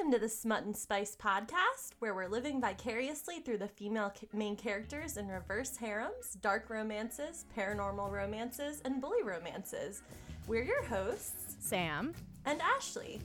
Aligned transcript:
Welcome 0.00 0.18
to 0.18 0.18
the 0.18 0.30
Smut 0.30 0.64
and 0.64 0.74
Spice 0.74 1.14
podcast, 1.14 1.90
where 1.98 2.14
we're 2.14 2.26
living 2.26 2.58
vicariously 2.58 3.40
through 3.40 3.58
the 3.58 3.68
female 3.68 4.10
ca- 4.18 4.28
main 4.32 4.56
characters 4.56 5.18
in 5.18 5.28
reverse 5.28 5.76
harems, 5.76 6.38
dark 6.40 6.70
romances, 6.70 7.44
paranormal 7.54 8.10
romances, 8.10 8.80
and 8.86 9.02
bully 9.02 9.22
romances. 9.22 10.00
We're 10.46 10.62
your 10.62 10.82
hosts, 10.84 11.56
Sam. 11.60 12.14
and 12.46 12.62
Ashley. 12.62 13.20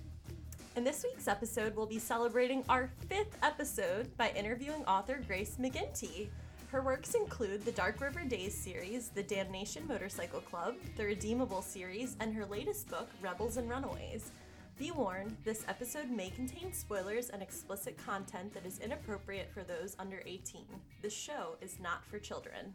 In 0.75 0.83
this 0.83 1.05
week's 1.09 1.29
episode, 1.29 1.77
we'll 1.77 1.85
be 1.85 1.97
celebrating 1.97 2.65
our 2.67 2.89
fifth 3.07 3.37
episode 3.41 4.09
by 4.17 4.33
interviewing 4.35 4.83
author 4.83 5.21
Grace 5.25 5.55
McGinty. 5.57 6.27
Her 6.73 6.81
works 6.81 7.15
include 7.15 7.63
the 7.63 7.71
Dark 7.71 8.01
River 8.01 8.25
Days 8.25 8.53
series, 8.53 9.07
the 9.07 9.23
Damnation 9.23 9.87
Motorcycle 9.87 10.41
Club, 10.41 10.75
the 10.97 11.05
Redeemable 11.05 11.61
series, 11.61 12.17
and 12.19 12.35
her 12.35 12.45
latest 12.45 12.89
book, 12.89 13.07
Rebels 13.21 13.55
and 13.55 13.69
Runaways. 13.69 14.29
Be 14.77 14.91
warned, 14.91 15.37
this 15.45 15.63
episode 15.69 16.09
may 16.09 16.29
contain 16.29 16.73
spoilers 16.73 17.29
and 17.29 17.41
explicit 17.41 17.97
content 17.97 18.53
that 18.53 18.65
is 18.65 18.79
inappropriate 18.79 19.49
for 19.53 19.63
those 19.63 19.95
under 19.99 20.21
18. 20.25 20.65
This 21.01 21.13
show 21.13 21.55
is 21.61 21.79
not 21.79 22.05
for 22.05 22.19
children. 22.19 22.73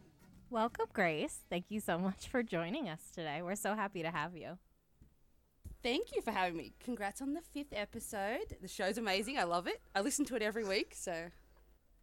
Welcome, 0.49 0.87
Grace. 0.95 1.41
Thank 1.51 1.67
you 1.69 1.79
so 1.79 1.99
much 1.99 2.29
for 2.29 2.43
joining 2.43 2.89
us 2.89 3.11
today. 3.15 3.43
We're 3.43 3.55
so 3.55 3.75
happy 3.75 4.03
to 4.03 4.11
have 4.11 4.35
you. 4.35 4.57
Thank 5.83 6.15
you 6.15 6.23
for 6.23 6.31
having 6.31 6.57
me. 6.57 6.73
Congrats 6.83 7.21
on 7.21 7.35
the 7.35 7.43
fifth 7.43 7.73
episode. 7.73 8.57
The 8.63 8.69
show's 8.69 8.97
amazing. 8.99 9.39
I 9.39 9.45
love 9.45 9.67
it. 9.67 9.81
I 9.95 10.01
listen 10.01 10.25
to 10.27 10.37
it 10.37 10.43
every 10.43 10.65
week. 10.65 10.95
So 10.97 11.27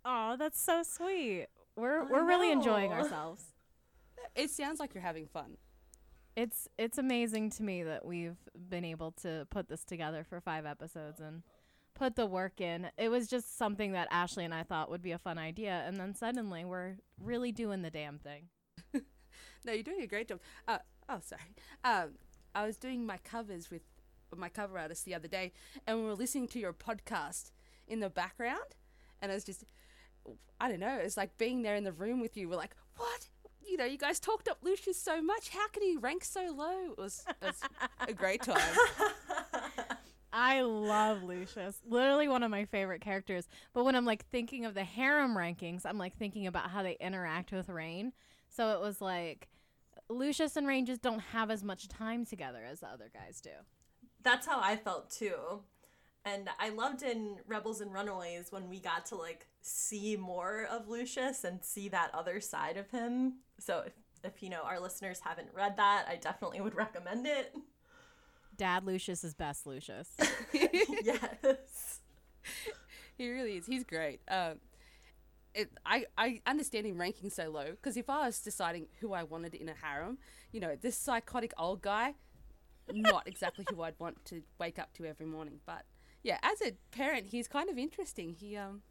Oh, 0.05 0.35
that's 0.37 0.61
so 0.61 0.83
sweet. 0.83 1.47
We're 1.75 2.01
I 2.01 2.05
we're 2.05 2.23
really 2.23 2.51
enjoying 2.51 2.91
ourselves. 2.93 3.43
it 4.35 4.51
sounds 4.51 4.79
like 4.79 4.93
you're 4.93 5.03
having 5.03 5.25
fun. 5.27 5.57
It's 6.37 6.67
it's 6.77 6.99
amazing 6.99 7.49
to 7.51 7.63
me 7.63 7.81
that 7.81 8.05
we've 8.05 8.37
been 8.69 8.85
able 8.85 9.11
to 9.23 9.47
put 9.49 9.67
this 9.67 9.83
together 9.83 10.23
for 10.23 10.39
5 10.39 10.67
episodes 10.67 11.19
and 11.19 11.41
put 11.95 12.15
the 12.15 12.27
work 12.27 12.61
in. 12.61 12.91
It 12.95 13.09
was 13.09 13.27
just 13.27 13.57
something 13.57 13.93
that 13.93 14.07
Ashley 14.11 14.45
and 14.45 14.53
I 14.53 14.61
thought 14.61 14.91
would 14.91 15.01
be 15.01 15.13
a 15.13 15.17
fun 15.17 15.39
idea 15.39 15.83
and 15.87 15.97
then 15.97 16.13
suddenly 16.13 16.63
we're 16.63 16.97
really 17.19 17.51
doing 17.51 17.81
the 17.81 17.89
damn 17.89 18.19
thing. 18.19 18.49
No, 19.65 19.73
you're 19.73 19.83
doing 19.83 20.01
a 20.01 20.07
great 20.07 20.27
job. 20.29 20.39
Uh, 20.67 20.77
oh, 21.09 21.19
sorry. 21.21 21.41
Um, 21.83 22.11
I 22.55 22.65
was 22.65 22.77
doing 22.77 23.05
my 23.05 23.17
covers 23.17 23.69
with 23.69 23.81
my 24.35 24.49
cover 24.49 24.77
artist 24.77 25.05
the 25.05 25.15
other 25.15 25.27
day, 25.27 25.51
and 25.85 25.99
we 25.99 26.05
were 26.05 26.15
listening 26.15 26.47
to 26.49 26.59
your 26.59 26.73
podcast 26.73 27.51
in 27.87 27.99
the 27.99 28.09
background, 28.09 28.75
and 29.21 29.31
it 29.31 29.35
was 29.35 29.43
just, 29.43 29.65
I 30.59 30.69
don't 30.69 30.79
know, 30.79 30.97
it's 31.01 31.17
like 31.17 31.37
being 31.37 31.63
there 31.63 31.75
in 31.75 31.83
the 31.83 31.91
room 31.91 32.21
with 32.21 32.37
you. 32.37 32.49
We're 32.49 32.55
like, 32.55 32.75
what? 32.95 33.27
You 33.67 33.77
know, 33.77 33.85
you 33.85 33.97
guys 33.97 34.19
talked 34.19 34.47
up 34.47 34.59
Lucius 34.61 35.01
so 35.01 35.21
much. 35.21 35.49
How 35.49 35.67
can 35.69 35.83
he 35.83 35.97
rank 35.97 36.23
so 36.23 36.47
low? 36.55 36.91
It 36.91 36.97
was, 36.97 37.25
it 37.41 37.45
was 37.45 37.59
a 38.07 38.13
great 38.13 38.41
time. 38.41 38.61
I 40.33 40.61
love 40.61 41.23
Lucius. 41.23 41.81
Literally 41.87 42.27
one 42.27 42.43
of 42.43 42.51
my 42.51 42.65
favorite 42.65 43.01
characters. 43.01 43.47
But 43.73 43.85
when 43.85 43.95
I'm 43.95 44.05
like 44.05 44.25
thinking 44.27 44.65
of 44.65 44.73
the 44.73 44.83
harem 44.83 45.35
rankings, 45.35 45.85
I'm 45.85 45.97
like 45.97 46.17
thinking 46.17 46.47
about 46.47 46.69
how 46.69 46.83
they 46.83 46.97
interact 46.99 47.51
with 47.51 47.69
Rain. 47.69 48.13
So 48.49 48.69
it 48.73 48.79
was 48.79 49.01
like 49.01 49.47
Lucius 50.09 50.55
and 50.55 50.67
Rain 50.67 50.85
just 50.85 51.01
don't 51.01 51.19
have 51.19 51.49
as 51.51 51.63
much 51.63 51.87
time 51.87 52.25
together 52.25 52.63
as 52.69 52.81
the 52.81 52.87
other 52.87 53.09
guys 53.13 53.41
do. 53.41 53.51
That's 54.23 54.45
how 54.45 54.59
I 54.61 54.75
felt 54.75 55.09
too. 55.09 55.61
And 56.25 56.49
I 56.59 56.69
loved 56.69 57.03
in 57.03 57.37
Rebels 57.47 57.79
and 57.81 57.93
Runaways 57.93 58.51
when 58.51 58.69
we 58.69 58.79
got 58.79 59.05
to 59.07 59.15
like 59.15 59.47
see 59.67 60.15
more 60.15 60.67
of 60.69 60.87
Lucius 60.87 61.43
and 61.43 61.63
see 61.63 61.89
that 61.89 62.13
other 62.13 62.39
side 62.39 62.77
of 62.77 62.89
him. 62.91 63.39
So 63.59 63.83
if, 63.85 63.93
if 64.23 64.41
you 64.41 64.49
know 64.49 64.61
our 64.63 64.79
listeners 64.79 65.21
haven't 65.23 65.49
read 65.53 65.77
that, 65.77 66.05
I 66.09 66.15
definitely 66.15 66.61
would 66.61 66.75
recommend 66.75 67.27
it. 67.27 67.55
Dad 68.55 68.85
Lucius 68.85 69.23
is 69.23 69.33
best 69.33 69.67
Lucius. 69.67 70.09
yes. 70.53 71.99
He 73.17 73.29
really 73.29 73.57
is. 73.57 73.65
He's 73.65 73.83
great. 73.83 74.21
Um, 74.27 74.55
it, 75.53 75.71
I 75.85 76.05
I 76.17 76.41
understand 76.45 76.85
him 76.85 76.99
ranking 76.99 77.29
so 77.29 77.49
low 77.49 77.71
because 77.71 77.97
if 77.97 78.09
I 78.09 78.25
was 78.25 78.39
deciding 78.39 78.87
who 78.99 79.13
I 79.13 79.23
wanted 79.23 79.55
in 79.55 79.69
a 79.69 79.73
harem, 79.73 80.19
you 80.51 80.59
know, 80.59 80.75
this 80.79 80.95
psychotic 80.95 81.53
old 81.57 81.81
guy, 81.81 82.13
not 82.91 83.27
exactly 83.27 83.65
who 83.69 83.81
I'd 83.81 83.99
want 83.99 84.23
to 84.25 84.43
wake 84.59 84.79
up 84.79 84.93
to 84.93 85.05
every 85.05 85.25
morning. 85.25 85.59
But 85.65 85.85
yeah, 86.23 86.37
as 86.43 86.61
a 86.61 86.73
parent, 86.91 87.27
he's 87.27 87.47
kind 87.47 87.69
of 87.69 87.77
interesting. 87.77 88.35
He 88.39 88.55
um, 88.55 88.81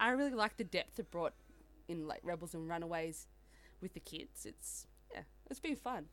I 0.00 0.10
really 0.10 0.34
like 0.34 0.56
the 0.56 0.64
depth 0.64 0.98
it 0.98 1.10
brought 1.10 1.34
in 1.88 2.06
like 2.06 2.20
Rebels 2.22 2.54
and 2.54 2.68
Runaways 2.68 3.26
with 3.80 3.94
the 3.94 4.00
kids. 4.00 4.46
It's 4.46 4.86
yeah, 5.12 5.22
it's 5.50 5.60
been 5.60 5.76
fun. 5.76 6.06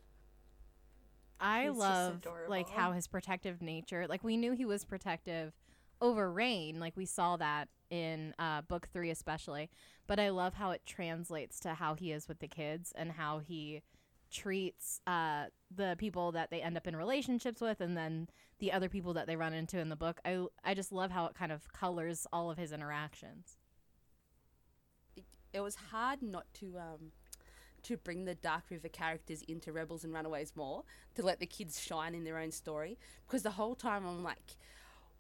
I 1.40 1.66
He's 1.66 1.76
love 1.76 2.26
like 2.48 2.70
how 2.70 2.94
his 2.94 3.08
protective 3.08 3.62
nature. 3.62 4.08
Like 4.08 4.24
we 4.24 4.38
knew 4.38 4.54
he 4.54 4.66
was 4.66 4.86
protective 4.86 5.54
over 6.02 6.32
Rain, 6.32 6.80
like 6.80 6.96
we 6.96 7.06
saw 7.06 7.38
that 7.38 7.70
in 7.90 8.34
uh, 8.40 8.62
book 8.62 8.88
three 8.92 9.10
especially. 9.12 9.70
But 10.08 10.20
I 10.20 10.30
love 10.30 10.54
how 10.54 10.72
it 10.72 10.82
translates 10.86 11.60
to 11.62 11.74
how 11.74 11.96
he 11.96 12.12
is 12.12 12.28
with 12.28 12.40
the 12.40 12.48
kids 12.48 12.94
and 12.96 13.12
how 13.12 13.40
he 13.40 13.82
treats 14.32 15.02
uh, 15.08 15.46
the 15.74 15.96
people 15.98 16.32
that 16.34 16.52
they 16.52 16.62
end 16.62 16.78
up 16.78 16.88
in 16.88 16.96
relationships 16.96 17.62
with, 17.62 17.82
and 17.82 17.96
then 17.96 18.28
the 18.60 18.72
other 18.72 18.90
people 18.90 19.14
that 19.14 19.28
they 19.28 19.36
run 19.36 19.54
into 19.54 19.80
in 19.80 19.90
the 19.90 19.96
book. 19.96 20.20
I 20.26 20.46
I 20.64 20.74
just 20.74 20.92
love 20.92 21.12
how 21.12 21.26
it 21.26 21.36
kind 21.36 21.52
of 21.52 21.72
colors 21.74 22.26
all 22.32 22.50
of 22.50 22.58
his 22.58 22.72
interactions. 22.72 23.58
It 25.56 25.62
was 25.62 25.76
hard 25.92 26.22
not 26.22 26.46
to 26.56 26.78
um 26.78 27.12
to 27.82 27.98
bring 27.98 28.26
the 28.26 28.36
Dark 28.36 28.64
River 28.72 28.90
characters 28.90 29.44
into 29.44 29.72
Rebels 29.72 30.04
and 30.04 30.14
Runaways 30.14 30.54
more 30.56 30.84
to 31.14 31.22
let 31.22 31.40
the 31.40 31.46
kids 31.46 31.80
shine 31.80 32.16
in 32.16 32.24
their 32.24 32.40
own 32.40 32.52
story 32.52 32.98
because 33.26 33.44
the 33.44 33.52
whole 33.52 33.76
time 33.76 34.08
I'm 34.08 34.24
like, 34.24 34.58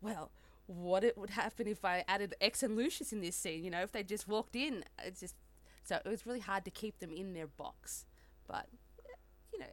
well, 0.02 0.32
what 0.66 1.04
it 1.04 1.16
would 1.16 1.30
happen 1.30 1.68
if 1.68 1.86
I 1.86 2.04
added 2.08 2.34
X 2.42 2.64
and 2.64 2.76
Lucius 2.76 3.14
in 3.14 3.22
this 3.22 3.36
scene? 3.36 3.64
You 3.64 3.70
know, 3.70 3.82
if 3.82 3.92
they 3.92 4.02
just 4.04 4.28
walked 4.28 4.56
in, 4.56 4.84
it's 5.04 5.20
just 5.20 5.36
so 5.84 6.00
it 6.04 6.10
was 6.10 6.26
really 6.26 6.40
hard 6.40 6.66
to 6.66 6.72
keep 6.72 7.00
them 7.00 7.14
in 7.14 7.34
their 7.34 7.48
box. 7.48 8.06
But 8.48 8.68
you 9.54 9.60
know, 9.60 9.66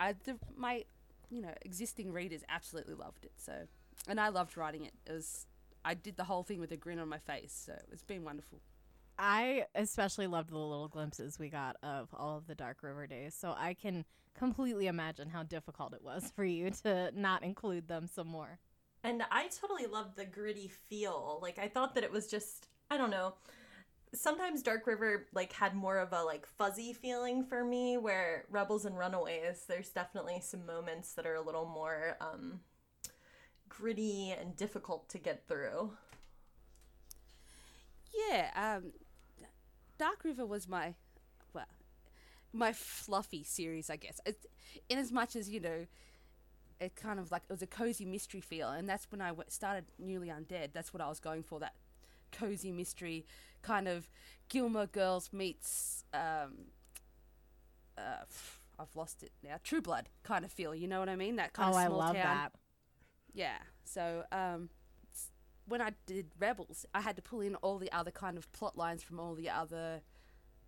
I 0.00 0.14
the, 0.24 0.38
my 0.56 0.84
you 1.30 1.42
know 1.42 1.54
existing 1.62 2.12
readers 2.12 2.40
absolutely 2.48 2.94
loved 2.94 3.24
it. 3.24 3.32
So, 3.36 3.52
and 4.08 4.18
I 4.18 4.30
loved 4.30 4.56
writing 4.56 4.86
it. 4.86 4.94
It 5.06 5.12
was 5.12 5.46
I 5.84 5.92
did 5.94 6.16
the 6.16 6.24
whole 6.24 6.42
thing 6.42 6.58
with 6.58 6.72
a 6.72 6.76
grin 6.76 6.98
on 6.98 7.08
my 7.08 7.18
face. 7.18 7.62
So 7.66 7.74
it's 7.92 8.02
been 8.02 8.24
wonderful. 8.24 8.60
I 9.18 9.64
especially 9.74 10.26
loved 10.26 10.50
the 10.50 10.58
little 10.58 10.88
glimpses 10.88 11.38
we 11.38 11.48
got 11.48 11.76
of 11.82 12.08
all 12.14 12.36
of 12.36 12.46
the 12.46 12.54
Dark 12.54 12.82
River 12.82 13.06
days. 13.06 13.34
So 13.34 13.54
I 13.56 13.74
can 13.74 14.04
completely 14.34 14.86
imagine 14.86 15.28
how 15.30 15.42
difficult 15.42 15.94
it 15.94 16.02
was 16.02 16.30
for 16.34 16.44
you 16.44 16.70
to 16.82 17.10
not 17.14 17.42
include 17.42 17.88
them 17.88 18.06
some 18.06 18.28
more. 18.28 18.58
And 19.02 19.22
I 19.30 19.48
totally 19.48 19.86
loved 19.86 20.16
the 20.16 20.24
gritty 20.24 20.68
feel. 20.68 21.38
Like 21.40 21.58
I 21.58 21.68
thought 21.68 21.94
that 21.94 22.04
it 22.04 22.12
was 22.12 22.26
just 22.26 22.68
I 22.90 22.96
don't 22.96 23.10
know. 23.10 23.34
Sometimes 24.14 24.62
Dark 24.62 24.86
River 24.86 25.26
like 25.32 25.52
had 25.52 25.74
more 25.74 25.98
of 25.98 26.12
a 26.12 26.22
like 26.22 26.46
fuzzy 26.46 26.92
feeling 26.92 27.44
for 27.44 27.64
me 27.64 27.98
where 27.98 28.44
Rebels 28.50 28.84
and 28.84 28.98
Runaways 28.98 29.64
there's 29.68 29.90
definitely 29.90 30.40
some 30.40 30.66
moments 30.66 31.14
that 31.14 31.26
are 31.26 31.34
a 31.34 31.42
little 31.42 31.66
more 31.66 32.16
um 32.20 32.60
gritty 33.68 34.30
and 34.38 34.56
difficult 34.56 35.08
to 35.10 35.18
get 35.18 35.46
through. 35.48 35.92
Yeah, 38.30 38.76
um, 38.76 38.92
Dark 39.98 40.24
River 40.24 40.46
was 40.46 40.68
my, 40.68 40.94
well, 41.52 41.66
my 42.52 42.72
fluffy 42.72 43.42
series, 43.44 43.90
I 43.90 43.96
guess. 43.96 44.20
It, 44.26 44.44
in 44.88 44.98
as 44.98 45.12
much 45.12 45.36
as 45.36 45.48
you 45.48 45.60
know, 45.60 45.86
it 46.80 46.94
kind 46.96 47.18
of 47.18 47.30
like 47.30 47.42
it 47.48 47.52
was 47.52 47.62
a 47.62 47.66
cozy 47.66 48.04
mystery 48.04 48.40
feel, 48.40 48.68
and 48.68 48.88
that's 48.88 49.10
when 49.10 49.20
I 49.20 49.28
w- 49.28 49.44
started 49.48 49.86
Newly 49.98 50.28
Undead. 50.28 50.72
That's 50.72 50.92
what 50.92 51.00
I 51.00 51.08
was 51.08 51.20
going 51.20 51.42
for. 51.42 51.58
That 51.60 51.74
cozy 52.32 52.70
mystery 52.72 53.24
kind 53.62 53.88
of 53.88 54.08
Gilmore 54.48 54.86
Girls 54.86 55.32
meets, 55.32 56.04
um, 56.12 56.66
uh, 57.96 58.24
I've 58.78 58.94
lost 58.94 59.22
it 59.22 59.32
now. 59.42 59.56
True 59.64 59.80
Blood 59.80 60.08
kind 60.22 60.44
of 60.44 60.52
feel. 60.52 60.74
You 60.74 60.86
know 60.86 61.00
what 61.00 61.08
I 61.08 61.16
mean? 61.16 61.36
That 61.36 61.52
kind 61.52 61.74
oh, 61.74 61.78
of 61.78 61.82
I 61.82 61.86
small 61.86 61.98
love 61.98 62.14
town 62.14 62.36
that. 62.36 62.52
yeah. 63.32 63.58
So 63.84 64.24
um, 64.32 64.68
when 65.66 65.80
I 65.80 65.92
did 66.06 66.26
Rebels, 66.38 66.86
I 66.94 67.00
had 67.00 67.16
to 67.16 67.22
pull 67.22 67.40
in 67.40 67.54
all 67.56 67.78
the 67.78 67.92
other 67.92 68.10
kind 68.10 68.38
of 68.38 68.50
plot 68.52 68.76
lines 68.76 69.02
from 69.02 69.20
all 69.20 69.34
the 69.34 69.50
other 69.50 70.02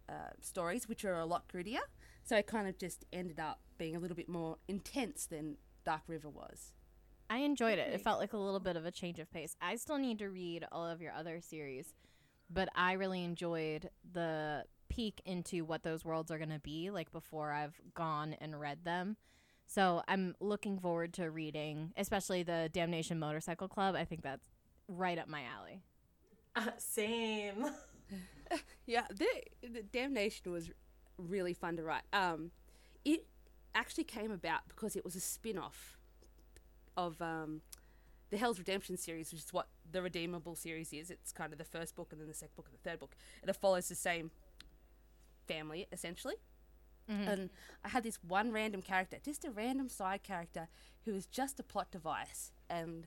uh, 0.08 0.30
stories, 0.40 0.88
which 0.88 1.04
are 1.04 1.18
a 1.18 1.26
lot 1.26 1.48
grittier. 1.48 1.78
So 2.24 2.36
it 2.36 2.46
kind 2.46 2.68
of 2.68 2.78
just 2.78 3.04
ended 3.12 3.40
up 3.40 3.60
being 3.78 3.96
a 3.96 3.98
little 3.98 4.16
bit 4.16 4.28
more 4.28 4.56
intense 4.66 5.26
than 5.26 5.56
Dark 5.84 6.02
River 6.06 6.28
was. 6.28 6.72
I 7.30 7.38
enjoyed 7.38 7.78
it. 7.78 7.92
It 7.92 8.00
felt 8.00 8.20
like 8.20 8.32
a 8.32 8.38
little 8.38 8.60
bit 8.60 8.76
of 8.76 8.86
a 8.86 8.90
change 8.90 9.18
of 9.18 9.30
pace. 9.30 9.54
I 9.60 9.76
still 9.76 9.98
need 9.98 10.18
to 10.18 10.28
read 10.28 10.64
all 10.72 10.86
of 10.86 11.00
your 11.00 11.12
other 11.12 11.40
series, 11.40 11.94
but 12.50 12.68
I 12.74 12.92
really 12.94 13.22
enjoyed 13.22 13.90
the 14.12 14.64
peek 14.88 15.20
into 15.26 15.64
what 15.64 15.82
those 15.82 16.04
worlds 16.04 16.30
are 16.30 16.38
going 16.38 16.50
to 16.50 16.58
be 16.58 16.90
like 16.90 17.12
before 17.12 17.52
I've 17.52 17.80
gone 17.94 18.34
and 18.40 18.58
read 18.58 18.84
them. 18.84 19.16
So 19.66 20.02
I'm 20.08 20.34
looking 20.40 20.78
forward 20.78 21.12
to 21.14 21.30
reading, 21.30 21.92
especially 21.98 22.42
the 22.42 22.70
Damnation 22.72 23.18
Motorcycle 23.18 23.68
Club. 23.68 23.94
I 23.94 24.06
think 24.06 24.22
that's 24.22 24.48
right 24.88 25.18
up 25.18 25.28
my 25.28 25.42
alley. 25.56 25.82
Uh, 26.56 26.70
same. 26.78 27.66
Yeah, 28.86 29.02
the, 29.14 29.26
the 29.62 29.82
Damnation 29.82 30.50
was 30.50 30.70
really 31.18 31.52
fun 31.52 31.76
to 31.76 31.82
write. 31.82 32.04
Um, 32.14 32.50
it 33.04 33.26
actually 33.74 34.04
came 34.04 34.30
about 34.30 34.60
because 34.66 34.96
it 34.96 35.04
was 35.04 35.14
a 35.14 35.20
spin 35.20 35.58
off 35.58 35.98
of 36.96 37.20
um, 37.20 37.60
the 38.30 38.38
Hell's 38.38 38.58
Redemption 38.58 38.96
series, 38.96 39.30
which 39.30 39.42
is 39.42 39.52
what 39.52 39.68
the 39.92 40.00
Redeemable 40.00 40.54
series 40.56 40.94
is. 40.94 41.10
It's 41.10 41.32
kind 41.32 41.52
of 41.52 41.58
the 41.58 41.64
first 41.66 41.94
book 41.94 42.08
and 42.12 42.20
then 42.20 42.28
the 42.28 42.32
second 42.34 42.56
book 42.56 42.68
and 42.70 42.78
the 42.82 42.90
third 42.90 42.98
book, 42.98 43.14
and 43.42 43.50
it 43.50 43.56
follows 43.56 43.88
the 43.88 43.94
same 43.94 44.30
family 45.46 45.86
essentially. 45.92 46.36
And 47.28 47.50
I 47.84 47.88
had 47.88 48.02
this 48.04 48.18
one 48.22 48.52
random 48.52 48.82
character, 48.82 49.18
just 49.22 49.44
a 49.44 49.50
random 49.50 49.88
side 49.88 50.22
character, 50.22 50.68
who 51.04 51.12
was 51.12 51.26
just 51.26 51.60
a 51.60 51.62
plot 51.62 51.90
device. 51.90 52.52
And 52.68 53.06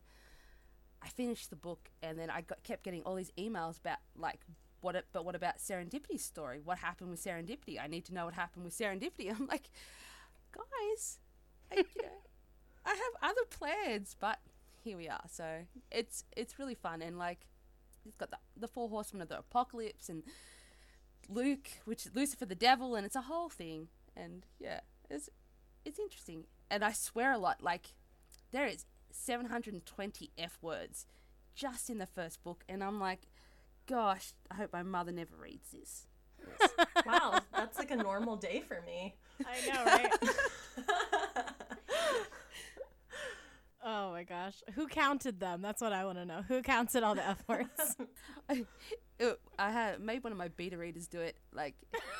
I 1.01 1.07
finished 1.07 1.49
the 1.49 1.55
book, 1.55 1.89
and 2.01 2.17
then 2.17 2.29
I 2.29 2.41
got, 2.41 2.63
kept 2.63 2.83
getting 2.83 3.01
all 3.03 3.15
these 3.15 3.31
emails 3.37 3.79
about 3.79 3.97
like, 4.15 4.41
what? 4.81 4.95
It, 4.95 5.05
but 5.11 5.25
what 5.25 5.35
about 5.35 5.57
Serendipity's 5.57 6.23
story? 6.23 6.59
What 6.63 6.79
happened 6.79 7.09
with 7.09 7.23
Serendipity? 7.23 7.81
I 7.81 7.87
need 7.87 8.05
to 8.05 8.13
know 8.13 8.25
what 8.25 8.33
happened 8.33 8.65
with 8.65 8.77
Serendipity. 8.77 9.29
I'm 9.35 9.47
like, 9.47 9.69
guys, 10.51 11.19
I, 11.71 11.77
you 11.77 12.01
know, 12.01 12.09
I 12.85 12.89
have 12.89 13.31
other 13.31 13.45
plans, 13.49 14.15
but 14.19 14.39
here 14.83 14.97
we 14.97 15.07
are. 15.07 15.23
So 15.29 15.65
it's 15.91 16.25
it's 16.35 16.59
really 16.59 16.75
fun, 16.75 17.01
and 17.01 17.17
like, 17.17 17.45
it's 18.05 18.15
got 18.17 18.31
the 18.31 18.37
the 18.55 18.67
four 18.67 18.89
horsemen 18.89 19.21
of 19.21 19.29
the 19.29 19.39
apocalypse 19.39 20.09
and 20.09 20.23
Luke, 21.29 21.69
which 21.85 22.05
is 22.05 22.15
Lucifer 22.15 22.45
the 22.45 22.55
devil, 22.55 22.95
and 22.95 23.05
it's 23.05 23.15
a 23.15 23.21
whole 23.21 23.49
thing. 23.49 23.87
And 24.15 24.45
yeah, 24.59 24.81
it's 25.09 25.29
it's 25.85 25.99
interesting. 25.99 26.45
And 26.69 26.83
I 26.83 26.91
swear 26.91 27.31
a 27.31 27.37
lot. 27.37 27.61
Like 27.61 27.93
there 28.51 28.65
is 28.65 28.85
720 29.13 30.31
f 30.37 30.57
words 30.61 31.05
just 31.55 31.89
in 31.89 31.97
the 31.97 32.05
first 32.05 32.43
book, 32.43 32.63
and 32.69 32.83
I'm 32.83 32.99
like, 32.99 33.27
gosh, 33.87 34.33
I 34.49 34.55
hope 34.55 34.71
my 34.73 34.83
mother 34.83 35.11
never 35.11 35.35
reads 35.35 35.71
this. 35.71 36.07
Wow, 37.05 37.39
that's 37.53 37.77
like 37.79 37.89
a 37.91 37.95
normal 37.95 38.35
day 38.35 38.61
for 38.67 38.81
me. 38.85 39.15
I 39.45 39.73
know, 39.73 39.83
right? 39.85 40.13
oh 43.83 44.11
my 44.11 44.23
gosh. 44.23 44.55
Who 44.75 44.87
counted 44.87 45.39
them? 45.39 45.61
That's 45.61 45.81
what 45.81 45.93
I 45.93 46.05
want 46.05 46.17
to 46.19 46.25
know. 46.25 46.43
Who 46.47 46.61
counted 46.61 47.03
all 47.03 47.15
the 47.15 47.27
F 47.27 47.43
words? 47.47 47.95
I, 48.49 48.53
it- 48.59 48.67
oh, 49.21 49.35
I 49.57 49.71
had 49.71 49.99
made 49.99 50.23
one 50.23 50.31
of 50.31 50.37
my 50.37 50.49
beta 50.49 50.77
readers 50.77 51.07
do 51.07 51.19
it, 51.19 51.37
like 51.53 51.75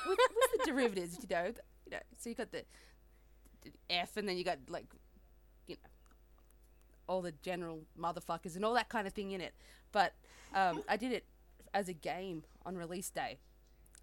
with, 0.07 0.17
with 0.35 0.51
the 0.65 0.71
derivatives, 0.71 1.17
you 1.21 1.27
know, 1.29 1.45
you 1.85 1.91
know. 1.91 1.99
So 2.19 2.29
you 2.29 2.35
got 2.35 2.51
the, 2.51 2.63
the 3.63 3.71
F, 3.89 4.17
and 4.17 4.27
then 4.27 4.37
you 4.37 4.43
got 4.43 4.57
like, 4.67 4.85
you 4.93 4.99
know, 4.99 5.10
all 7.07 7.21
the 7.21 7.31
general 7.41 7.81
motherfuckers 7.99 8.55
and 8.55 8.63
all 8.65 8.73
that 8.73 8.89
kind 8.89 9.07
of 9.07 9.13
thing 9.13 9.31
in 9.31 9.41
it. 9.41 9.53
But 9.91 10.13
um, 10.53 10.83
I 10.87 10.97
did 10.97 11.11
it 11.11 11.25
as 11.73 11.87
a 11.89 11.93
game 11.93 12.43
on 12.65 12.77
release 12.77 13.09
day, 13.09 13.39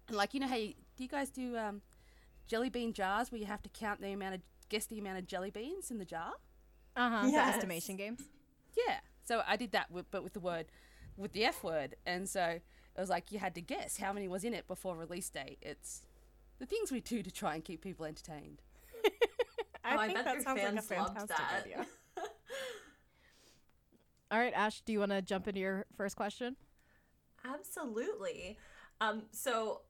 and 0.07 0.17
like 0.17 0.33
you 0.33 0.39
know 0.39 0.47
how 0.47 0.55
you, 0.55 0.73
do 0.95 1.03
you 1.03 1.09
guys 1.09 1.29
do 1.29 1.57
um, 1.57 1.81
jelly 2.47 2.69
bean 2.69 2.93
jars 2.93 3.31
where 3.31 3.39
you 3.39 3.45
have 3.47 3.61
to 3.63 3.69
count 3.69 4.01
the 4.01 4.11
amount 4.11 4.35
of 4.35 4.41
guess 4.69 4.85
the 4.85 4.99
amount 4.99 5.17
of 5.19 5.27
jelly 5.27 5.49
beans 5.51 5.89
in 5.91 5.97
the 5.97 6.05
jar? 6.05 6.33
Uh 6.95 7.09
huh. 7.09 7.27
Yes. 7.27 7.51
The 7.51 7.55
estimation 7.57 7.95
games. 7.97 8.21
Yeah. 8.87 8.97
So 9.23 9.43
I 9.47 9.55
did 9.57 9.71
that, 9.73 9.91
with, 9.91 10.09
but 10.09 10.23
with 10.23 10.33
the 10.33 10.39
word, 10.39 10.65
with 11.15 11.33
the 11.33 11.45
F 11.45 11.63
word, 11.63 11.95
and 12.05 12.27
so 12.27 12.43
it 12.43 12.61
was 12.99 13.09
like 13.09 13.31
you 13.31 13.37
had 13.39 13.53
to 13.55 13.61
guess 13.61 13.97
how 13.97 14.11
many 14.11 14.27
was 14.27 14.43
in 14.43 14.53
it 14.55 14.67
before 14.67 14.95
release 14.95 15.29
day. 15.29 15.57
It's 15.61 16.01
the 16.57 16.65
things 16.65 16.91
we 16.91 16.99
do 16.99 17.21
to 17.21 17.31
try 17.31 17.53
and 17.55 17.63
keep 17.63 17.81
people 17.81 18.05
entertained. 18.05 18.61
I 19.83 19.95
Oh, 19.95 19.99
I 19.99 20.07
think 20.07 20.17
bet 20.17 20.25
that 20.25 20.33
your 20.33 20.43
sounds 20.43 20.57
like 20.63 20.71
a 20.71 20.75
loved 20.75 20.87
fantastic 20.87 21.37
that. 21.37 21.61
idea. 21.63 21.85
All 24.31 24.39
right, 24.39 24.53
Ash, 24.53 24.81
do 24.81 24.93
you 24.93 24.99
want 24.99 25.11
to 25.11 25.21
jump 25.21 25.47
into 25.47 25.59
your 25.59 25.85
first 25.95 26.15
question? 26.15 26.55
Absolutely. 27.45 28.57
Um, 29.01 29.23
so 29.31 29.81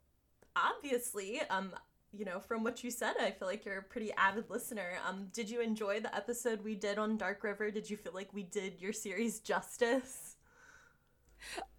obviously, 0.56 1.42
um, 1.50 1.74
you 2.12 2.26
know, 2.26 2.40
from 2.40 2.64
what 2.64 2.84
you 2.84 2.92
said, 2.92 3.16
I 3.20 3.32
feel 3.32 3.48
like 3.48 3.66
you're 3.66 3.80
a 3.80 3.84
pretty 3.84 4.12
avid 4.14 4.50
listener. 4.50 4.94
Um, 5.08 5.28
did 5.34 5.50
you 5.50 5.62
enjoy 5.62 6.00
the 6.00 6.16
episode 6.16 6.64
we 6.64 6.76
did 6.76 6.98
on 6.98 7.18
Dark 7.18 7.44
River? 7.44 7.72
Did 7.72 7.90
you 7.90 7.98
feel 7.98 8.14
like 8.14 8.34
we 8.34 8.44
did 8.44 8.82
your 8.82 8.94
series 8.94 9.40
justice? 9.40 10.38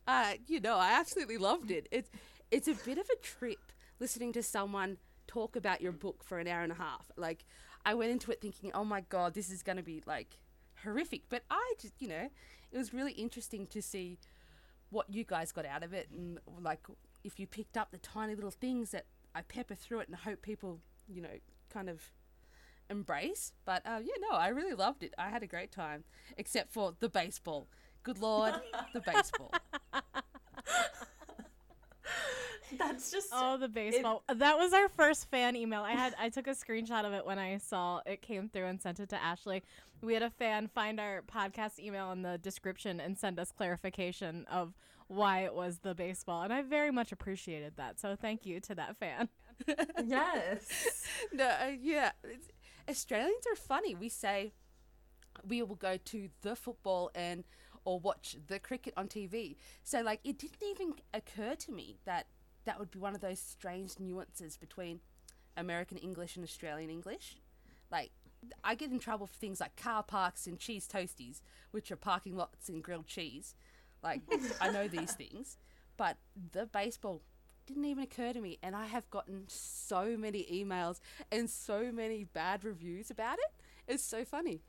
Uh, 0.07 0.35
you 0.47 0.61
know, 0.61 0.77
I 0.77 0.93
absolutely 0.93 1.39
loved 1.39 1.71
it. 1.71 1.89
It's 1.91 2.11
it's 2.51 2.69
a 2.69 2.75
bit 2.75 2.99
of 2.99 3.09
a 3.13 3.17
trip 3.17 3.73
listening 4.01 4.33
to 4.33 4.43
someone 4.43 4.99
talk 5.29 5.55
about 5.55 5.81
your 5.81 5.93
book 5.93 6.25
for 6.25 6.39
an 6.39 6.49
hour 6.49 6.63
and 6.63 6.73
a 6.73 6.77
half. 6.77 7.11
Like 7.17 7.45
I 7.85 7.95
went 7.95 8.11
into 8.11 8.31
it 8.33 8.41
thinking, 8.41 8.73
"Oh 8.75 8.85
my 8.85 9.03
god, 9.03 9.35
this 9.35 9.51
is 9.51 9.63
going 9.63 9.77
to 9.77 9.83
be 9.83 10.03
like 10.07 10.39
horrific." 10.85 11.23
But 11.29 11.43
I 11.51 11.75
just, 11.81 11.95
you 12.01 12.09
know, 12.09 12.29
it 12.73 12.79
was 12.79 12.93
really 12.93 13.13
interesting 13.13 13.67
to 13.69 13.83
see 13.83 14.19
what 14.91 15.07
you 15.13 15.25
guys 15.25 15.53
got 15.53 15.65
out 15.65 15.85
of 15.85 15.93
it 15.93 16.09
and 16.11 16.41
like 16.61 16.81
if 17.23 17.39
you 17.39 17.47
picked 17.47 17.77
up 17.77 17.93
the 17.93 17.99
tiny 17.99 18.35
little 18.35 18.51
things 18.51 18.91
that 18.91 19.07
I 19.35 19.43
pepper 19.43 19.75
through 19.75 20.01
it 20.01 20.09
and 20.09 20.17
hope 20.17 20.43
people, 20.43 20.81
you 21.09 21.23
know, 21.23 21.39
kind 21.73 21.89
of 21.89 22.13
embrace. 22.89 23.53
But 23.65 23.87
uh, 23.87 24.01
yeah, 24.03 24.15
no, 24.21 24.37
I 24.37 24.49
really 24.49 24.75
loved 24.75 25.03
it. 25.03 25.15
I 25.17 25.29
had 25.31 25.43
a 25.43 25.47
great 25.47 25.71
time, 25.71 26.05
except 26.37 26.73
for 26.73 26.95
the 26.99 27.09
baseball. 27.09 27.69
Good 28.03 28.19
lord, 28.19 28.55
the 28.93 29.01
baseball. 29.01 29.53
That's 32.79 33.11
just 33.11 33.29
Oh, 33.33 33.57
the 33.57 33.69
baseball. 33.69 34.23
that 34.29 34.57
was 34.59 34.73
our 34.73 34.89
first 34.89 35.31
fan 35.31 35.57
email. 35.57 35.83
I 35.83 35.93
had 35.93 36.15
I 36.19 36.29
took 36.29 36.47
a 36.47 36.51
screenshot 36.51 37.05
of 37.05 37.13
it 37.13 37.25
when 37.27 37.39
I 37.39 37.59
saw 37.59 38.01
it 38.07 38.23
came 38.23 38.49
through 38.49 38.67
and 38.67 38.81
sent 38.81 39.01
it 39.01 39.09
to 39.11 39.23
Ashley. 39.23 39.63
We 40.03 40.15
had 40.15 40.23
a 40.23 40.31
fan 40.31 40.69
find 40.69 40.99
our 40.99 41.23
podcast 41.23 41.79
email 41.79 42.11
in 42.13 42.23
the 42.23 42.39
description 42.39 43.01
and 43.01 43.19
send 43.19 43.39
us 43.39 43.53
clarification 43.53 44.47
of 44.51 44.75
why 45.09 45.41
it 45.41 45.55
was 45.55 45.79
the 45.81 45.95
baseball, 45.95 46.43
and 46.43 46.53
I 46.53 46.63
very 46.63 46.93
much 46.93 47.11
appreciated 47.11 47.73
that. 47.77 47.99
So 47.99 48.15
thank 48.15 48.47
you 48.47 48.61
to 48.61 48.75
that 48.77 48.97
fan. 48.97 49.29
yes. 50.05 51.07
no, 51.33 51.45
uh, 51.47 51.73
yeah. 51.81 52.13
It's, 52.23 52.49
Australians 52.89 53.45
are 53.51 53.57
funny. 53.57 53.95
We 53.95 54.09
say 54.09 54.53
we 55.47 55.63
will 55.63 55.75
go 55.77 55.97
to 55.97 56.29
the 56.43 56.55
football 56.57 57.11
and 57.15 57.45
or 57.85 57.99
watch 57.99 58.37
the 58.47 58.59
cricket 58.59 58.95
on 58.97 59.09
TV. 59.09 59.57
So 59.83 60.01
like 60.01 60.21
it 60.25 60.39
didn't 60.39 60.63
even 60.63 60.95
occur 61.13 61.55
to 61.57 61.73
me 61.73 61.97
that 62.05 62.27
that 62.65 62.79
would 62.79 62.91
be 62.91 62.99
one 62.99 63.15
of 63.15 63.21
those 63.21 63.39
strange 63.41 63.99
nuances 63.99 64.57
between 64.57 65.01
American 65.57 65.99
English 65.99 66.37
and 66.37 66.45
Australian 66.45 66.91
English. 66.91 67.37
Like 67.91 68.11
I 68.65 68.75
get 68.75 68.91
in 68.91 68.99
trouble 68.99 69.27
for 69.27 69.35
things 69.35 69.61
like 69.61 69.77
car 69.77 70.03
parks 70.03 70.47
and 70.47 70.59
cheese 70.59 70.89
toasties, 70.89 71.41
which 71.71 71.91
are 71.91 71.97
parking 71.97 72.37
lots 72.37 72.69
and 72.69 72.83
grilled 72.83 73.07
cheese. 73.07 73.55
Like 74.03 74.23
I 74.61 74.71
know 74.71 74.89
these 74.89 75.13
things, 75.13 75.57
but 75.97 76.17
the 76.53 76.67
baseball 76.67 77.23
didn't 77.67 77.85
even 77.85 78.03
occur 78.03 78.33
to 78.33 78.41
me 78.41 78.59
and 78.63 78.75
I 78.75 78.87
have 78.87 79.09
gotten 79.11 79.45
so 79.47 80.17
many 80.17 80.45
emails 80.51 80.99
and 81.31 81.49
so 81.49 81.93
many 81.93 82.25
bad 82.25 82.65
reviews 82.65 83.11
about 83.11 83.39
it. 83.39 83.63
It's 83.87 84.05
so 84.05 84.25
funny. 84.25 84.63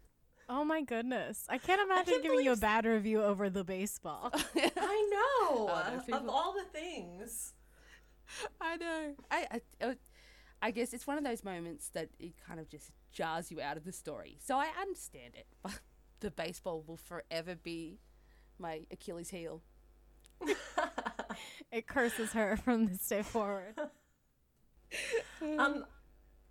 Oh 0.49 0.65
my 0.65 0.81
goodness! 0.81 1.45
I 1.47 1.57
can't 1.57 1.81
imagine 1.81 2.15
can't 2.15 2.23
giving 2.23 2.41
you 2.41 2.51
a 2.51 2.57
bad 2.57 2.85
review 2.85 3.23
over 3.23 3.49
the 3.49 3.63
baseball. 3.63 4.31
I 4.55 5.09
know. 5.09 5.27
Oh, 5.73 6.01
those 6.07 6.21
of 6.21 6.29
all 6.29 6.53
the 6.53 6.65
things. 6.77 7.53
I 8.61 8.77
know. 8.77 9.13
I, 9.29 9.47
I 9.51 9.85
uh, 9.85 9.93
I 10.61 10.71
guess 10.71 10.93
it's 10.93 11.07
one 11.07 11.17
of 11.17 11.23
those 11.23 11.43
moments 11.43 11.89
that 11.89 12.09
it 12.19 12.33
kind 12.45 12.59
of 12.59 12.69
just 12.69 12.91
jars 13.11 13.51
you 13.51 13.59
out 13.59 13.77
of 13.77 13.85
the 13.85 13.91
story. 13.91 14.37
So 14.39 14.57
I 14.57 14.69
understand 14.79 15.33
it, 15.35 15.47
but 15.63 15.79
the 16.19 16.31
baseball 16.31 16.83
will 16.85 16.97
forever 16.97 17.55
be 17.55 17.99
my 18.59 18.81
Achilles 18.91 19.29
heel. 19.29 19.63
it 21.71 21.87
curses 21.87 22.33
her 22.33 22.57
from 22.57 22.87
this 22.87 23.07
day 23.07 23.23
forward. 23.23 23.75
Um, 25.41 25.85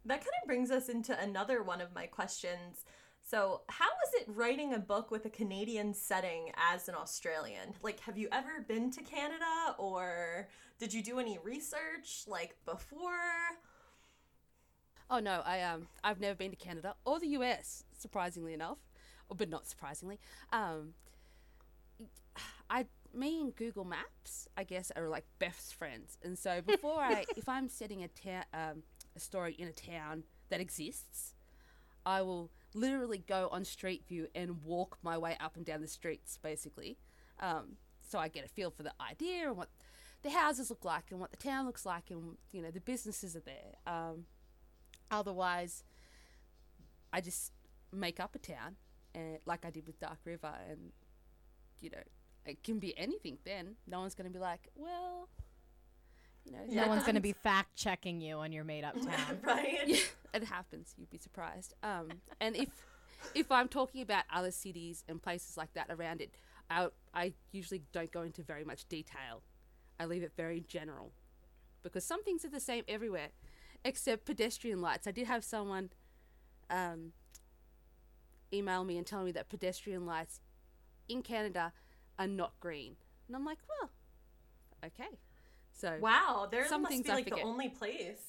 that 0.04 0.20
kind 0.20 0.34
of 0.42 0.46
brings 0.46 0.70
us 0.70 0.88
into 0.88 1.18
another 1.20 1.62
one 1.62 1.80
of 1.80 1.94
my 1.94 2.06
questions. 2.06 2.84
So, 3.30 3.60
how 3.68 3.86
is 4.08 4.22
it 4.22 4.24
writing 4.26 4.74
a 4.74 4.80
book 4.80 5.12
with 5.12 5.24
a 5.24 5.30
Canadian 5.30 5.94
setting 5.94 6.50
as 6.56 6.88
an 6.88 6.96
Australian? 6.96 7.74
Like, 7.80 8.00
have 8.00 8.18
you 8.18 8.26
ever 8.32 8.64
been 8.66 8.90
to 8.90 9.02
Canada 9.02 9.76
or 9.78 10.48
did 10.80 10.92
you 10.92 11.00
do 11.00 11.20
any 11.20 11.38
research 11.38 12.24
like 12.26 12.56
before? 12.64 13.20
Oh 15.08 15.20
no, 15.20 15.42
I 15.46 15.62
um 15.62 15.86
I've 16.02 16.18
never 16.18 16.34
been 16.34 16.50
to 16.50 16.56
Canada 16.56 16.96
or 17.04 17.20
the 17.20 17.28
US, 17.28 17.84
surprisingly 17.96 18.52
enough, 18.52 18.78
or 19.28 19.36
but 19.36 19.48
not 19.48 19.64
surprisingly. 19.64 20.18
Um, 20.52 20.94
I 22.68 22.86
me 23.14 23.40
and 23.40 23.54
Google 23.54 23.84
Maps, 23.84 24.48
I 24.56 24.64
guess, 24.64 24.90
are 24.96 25.08
like 25.08 25.24
best 25.38 25.74
friends, 25.74 26.18
and 26.24 26.36
so 26.36 26.62
before 26.66 27.00
I 27.00 27.26
if 27.36 27.48
I'm 27.48 27.68
setting 27.68 28.02
a 28.02 28.08
town 28.08 28.42
um, 28.52 28.82
a 29.14 29.20
story 29.20 29.54
in 29.56 29.68
a 29.68 29.72
town 29.72 30.24
that 30.48 30.60
exists, 30.60 31.36
I 32.04 32.22
will 32.22 32.50
literally 32.74 33.18
go 33.18 33.48
on 33.50 33.64
Street 33.64 34.04
View 34.08 34.28
and 34.34 34.62
walk 34.64 34.98
my 35.02 35.18
way 35.18 35.36
up 35.40 35.56
and 35.56 35.64
down 35.64 35.80
the 35.80 35.88
streets, 35.88 36.38
basically. 36.42 36.98
Um, 37.40 37.76
so 38.06 38.18
I 38.18 38.28
get 38.28 38.44
a 38.44 38.48
feel 38.48 38.70
for 38.70 38.82
the 38.82 38.92
idea 39.00 39.48
and 39.48 39.56
what 39.56 39.68
the 40.22 40.30
houses 40.30 40.70
look 40.70 40.84
like 40.84 41.04
and 41.10 41.20
what 41.20 41.30
the 41.30 41.36
town 41.36 41.64
looks 41.66 41.86
like 41.86 42.10
and 42.10 42.36
you 42.52 42.60
know 42.60 42.70
the 42.70 42.80
businesses 42.80 43.36
are 43.36 43.40
there. 43.40 43.76
Um, 43.86 44.26
otherwise, 45.10 45.84
I 47.12 47.20
just 47.20 47.52
make 47.92 48.20
up 48.20 48.34
a 48.34 48.38
town, 48.38 48.76
and 49.14 49.38
like 49.46 49.64
I 49.64 49.70
did 49.70 49.86
with 49.86 49.98
Dark 49.98 50.18
River, 50.24 50.52
and 50.68 50.92
you 51.80 51.90
know 51.90 52.02
it 52.46 52.62
can 52.62 52.78
be 52.78 52.96
anything. 52.98 53.38
Then 53.44 53.76
no 53.86 54.00
one's 54.00 54.14
going 54.14 54.30
to 54.30 54.32
be 54.32 54.40
like, 54.40 54.68
well, 54.74 55.28
you 56.44 56.52
know, 56.52 56.58
Yeah. 56.68 56.82
No 56.82 56.88
one's 56.88 57.02
going 57.02 57.14
to 57.14 57.20
be 57.20 57.32
fact 57.32 57.76
checking 57.76 58.20
you 58.20 58.36
on 58.36 58.52
your 58.52 58.64
made 58.64 58.84
up 58.84 58.94
town. 59.00 59.38
right? 59.42 59.78
yeah, 59.86 59.96
it 60.34 60.44
happens. 60.44 60.94
You'd 60.98 61.10
be 61.10 61.18
surprised. 61.18 61.74
Um, 61.82 62.08
and 62.40 62.56
if 62.56 62.68
if 63.34 63.52
I'm 63.52 63.68
talking 63.68 64.00
about 64.00 64.24
other 64.32 64.50
cities 64.50 65.04
and 65.08 65.22
places 65.22 65.56
like 65.56 65.72
that 65.74 65.86
around 65.90 66.20
it, 66.22 66.30
I, 66.70 66.88
I 67.12 67.34
usually 67.52 67.82
don't 67.92 68.10
go 68.10 68.22
into 68.22 68.42
very 68.42 68.64
much 68.64 68.88
detail. 68.88 69.42
I 69.98 70.06
leave 70.06 70.22
it 70.22 70.32
very 70.36 70.60
general 70.60 71.12
because 71.82 72.04
some 72.04 72.22
things 72.24 72.44
are 72.44 72.50
the 72.50 72.60
same 72.60 72.84
everywhere, 72.88 73.28
except 73.84 74.24
pedestrian 74.24 74.80
lights. 74.80 75.06
I 75.06 75.10
did 75.10 75.26
have 75.26 75.44
someone 75.44 75.90
um, 76.70 77.12
email 78.52 78.84
me 78.84 78.96
and 78.96 79.06
tell 79.06 79.24
me 79.24 79.32
that 79.32 79.48
pedestrian 79.48 80.06
lights 80.06 80.40
in 81.08 81.22
Canada 81.22 81.72
are 82.18 82.26
not 82.28 82.58
green, 82.60 82.96
and 83.26 83.36
I'm 83.36 83.44
like, 83.44 83.58
well, 83.68 83.90
okay. 84.84 85.18
So 85.80 85.98
Wow, 86.00 86.48
there 86.50 86.66
Some 86.68 86.82
must 86.82 86.92
things 86.92 87.04
be 87.06 87.10
I 87.10 87.14
like 87.14 87.30
the 87.30 87.40
only 87.42 87.68
place. 87.68 88.20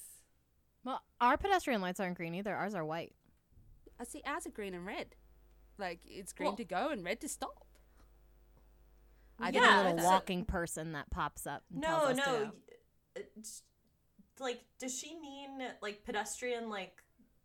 Well, 0.84 1.02
our 1.20 1.38
pedestrian 1.38 1.82
lights 1.82 2.00
aren't 2.00 2.16
green 2.18 2.34
either. 2.36 2.56
Ours 2.56 2.74
are 2.74 2.86
white. 2.86 3.14
I 4.00 4.04
see 4.04 4.22
ours 4.26 4.48
are 4.48 4.52
green 4.52 4.74
and 4.74 4.86
red. 4.86 5.16
Like 5.78 6.00
it's 6.06 6.34
green 6.34 6.48
Well- 6.50 6.56
to 6.58 6.64
go 6.66 6.90
and 6.90 7.04
red 7.04 7.20
to 7.22 7.28
stop. 7.30 7.66
I 9.40 9.48
I 9.48 9.52
didn't 9.52 9.64
get 9.64 9.70
Yeah, 9.70 9.76
a 9.76 9.82
little 9.84 9.98
it's 9.98 10.04
a- 10.06 10.10
walking 10.10 10.46
person 10.46 10.92
that 10.94 11.10
pops 11.10 11.46
up. 11.48 11.64
And 11.72 11.82
No, 11.82 11.88
tells 11.88 12.10
us 12.12 12.18
no. 12.18 12.24
To 12.26 12.46
go. 12.46 12.52
Uh, 13.18 13.42
like, 14.40 14.62
does 14.80 14.98
she 14.98 15.20
mean 15.20 15.62
like 15.82 16.04
pedestrian, 16.04 16.70
like 16.70 17.04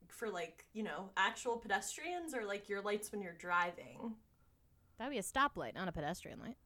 for 0.09 0.29
like 0.31 0.65
you 0.73 0.83
know 0.83 1.11
actual 1.17 1.57
pedestrians, 1.57 2.35
or 2.35 2.45
like 2.45 2.69
your 2.69 2.81
lights 2.81 3.11
when 3.13 3.21
you're 3.23 3.33
driving? 3.35 4.15
That'd 4.99 5.11
be 5.13 5.19
a 5.19 5.23
stoplight, 5.23 5.75
not 5.75 5.89
a 5.89 5.93
pedestrian 5.93 6.39
light. 6.41 6.57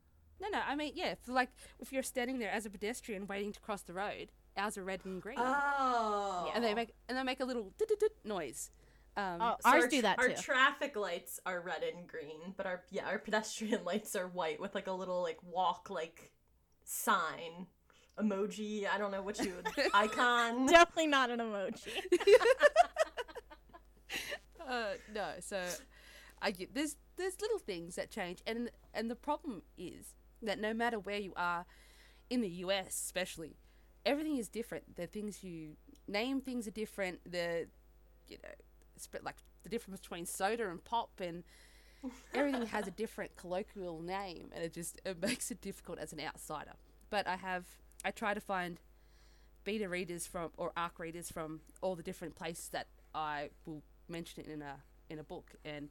No, 0.41 0.49
no. 0.49 0.61
I 0.67 0.75
mean, 0.77 0.93
yeah. 0.95 1.15
For 1.23 1.33
like, 1.33 1.51
if 1.81 1.93
you're 1.93 2.03
standing 2.03 2.39
there 2.39 2.51
as 2.51 2.67
a 2.67 2.71
pedestrian 2.71 3.27
waiting 3.27 3.53
to 3.53 3.61
cross 3.61 3.83
the 3.83 3.93
road, 3.93 4.31
ours 4.57 4.79
are 4.79 4.85
red 4.85 5.01
and 5.05 5.21
green, 5.21 5.39
Oh, 5.39 6.51
and 6.55 6.65
they 6.65 6.75
make 6.75 6.91
and 7.09 7.19
they 7.19 7.23
make 7.23 7.41
a 7.41 7.45
little 7.45 7.73
noise. 8.25 8.71
Um, 9.17 9.39
Oh, 9.41 9.57
So 9.63 9.69
ours 9.71 9.83
our 9.85 9.89
do 9.89 9.97
tr- 9.99 10.03
that 10.03 10.19
Our 10.19 10.29
too. 10.29 10.35
traffic 10.37 10.97
lights 10.97 11.41
are 11.45 11.61
red 11.61 11.83
and 11.83 12.07
green, 12.07 12.55
but 12.57 12.67
our 12.67 12.83
yeah, 12.91 13.07
our 13.07 13.19
pedestrian 13.19 13.85
lights 13.85 14.15
are 14.17 14.29
white 14.29 14.61
with 14.61 14.75
like 14.75 14.87
a 14.87 14.93
little 14.93 15.23
like 15.23 15.39
walk 15.43 15.91
like 15.91 16.31
sign 16.85 17.67
emoji. 18.19 18.87
I 18.93 18.99
don't 18.99 19.11
know 19.11 19.23
what 19.23 19.39
you 19.41 19.53
would 19.57 19.69
icon. 19.95 20.67
Definitely 20.67 21.09
not 21.09 21.31
an 21.31 21.41
emoji. 21.41 21.89
uh, 24.69 24.85
no, 25.15 25.29
so 25.41 25.63
I 26.43 26.51
get 26.51 26.75
there's 26.75 26.97
there's 27.17 27.41
little 27.41 27.59
things 27.59 27.97
that 27.97 28.11
change, 28.11 28.43
and 28.47 28.71
and 28.95 29.11
the 29.11 29.17
problem 29.17 29.63
is 29.77 30.15
that 30.43 30.59
no 30.59 30.75
matter 30.75 30.99
where 30.99 31.19
you 31.19 31.33
are 31.37 31.67
in 32.29 32.41
the 32.41 32.49
US, 32.49 32.89
especially, 32.89 33.57
everything 34.05 34.37
is 34.37 34.49
different. 34.49 34.97
The 34.97 35.07
things 35.07 35.43
you 35.43 35.77
name 36.09 36.41
things 36.41 36.67
are 36.67 36.73
different. 36.73 37.21
The 37.31 37.67
you 38.29 38.39
know, 38.43 38.55
sp- 38.97 39.25
like 39.25 39.37
the 39.63 39.69
difference 39.69 40.01
between 40.01 40.27
soda 40.27 40.69
and 40.71 40.83
pop 40.85 41.11
and 41.21 41.45
everything 42.35 42.67
has 42.67 42.87
a 42.87 42.91
different 42.91 43.37
colloquial 43.37 44.01
name, 44.01 44.51
and 44.55 44.65
it 44.65 44.73
just 44.73 45.01
it 45.05 45.21
makes 45.21 45.51
it 45.51 45.61
difficult 45.61 45.99
as 45.99 46.13
an 46.13 46.21
outsider. 46.21 46.73
But 47.11 47.27
I 47.27 47.37
have 47.37 47.65
I 48.05 48.11
try 48.11 48.35
to 48.35 48.41
find 48.41 48.81
beta 49.65 49.89
readers 49.89 50.27
from 50.27 50.51
or 50.57 50.73
arc 50.77 50.99
readers 50.99 51.31
from 51.31 51.61
all 51.83 51.95
the 51.95 52.03
different 52.03 52.35
places 52.35 52.69
that 52.71 52.87
I 53.15 53.51
will 53.67 53.83
mention 54.09 54.45
it 54.45 54.51
in 54.51 54.63
a 54.63 54.77
in 55.09 55.19
a 55.19 55.25
book 55.25 55.53
and 55.65 55.91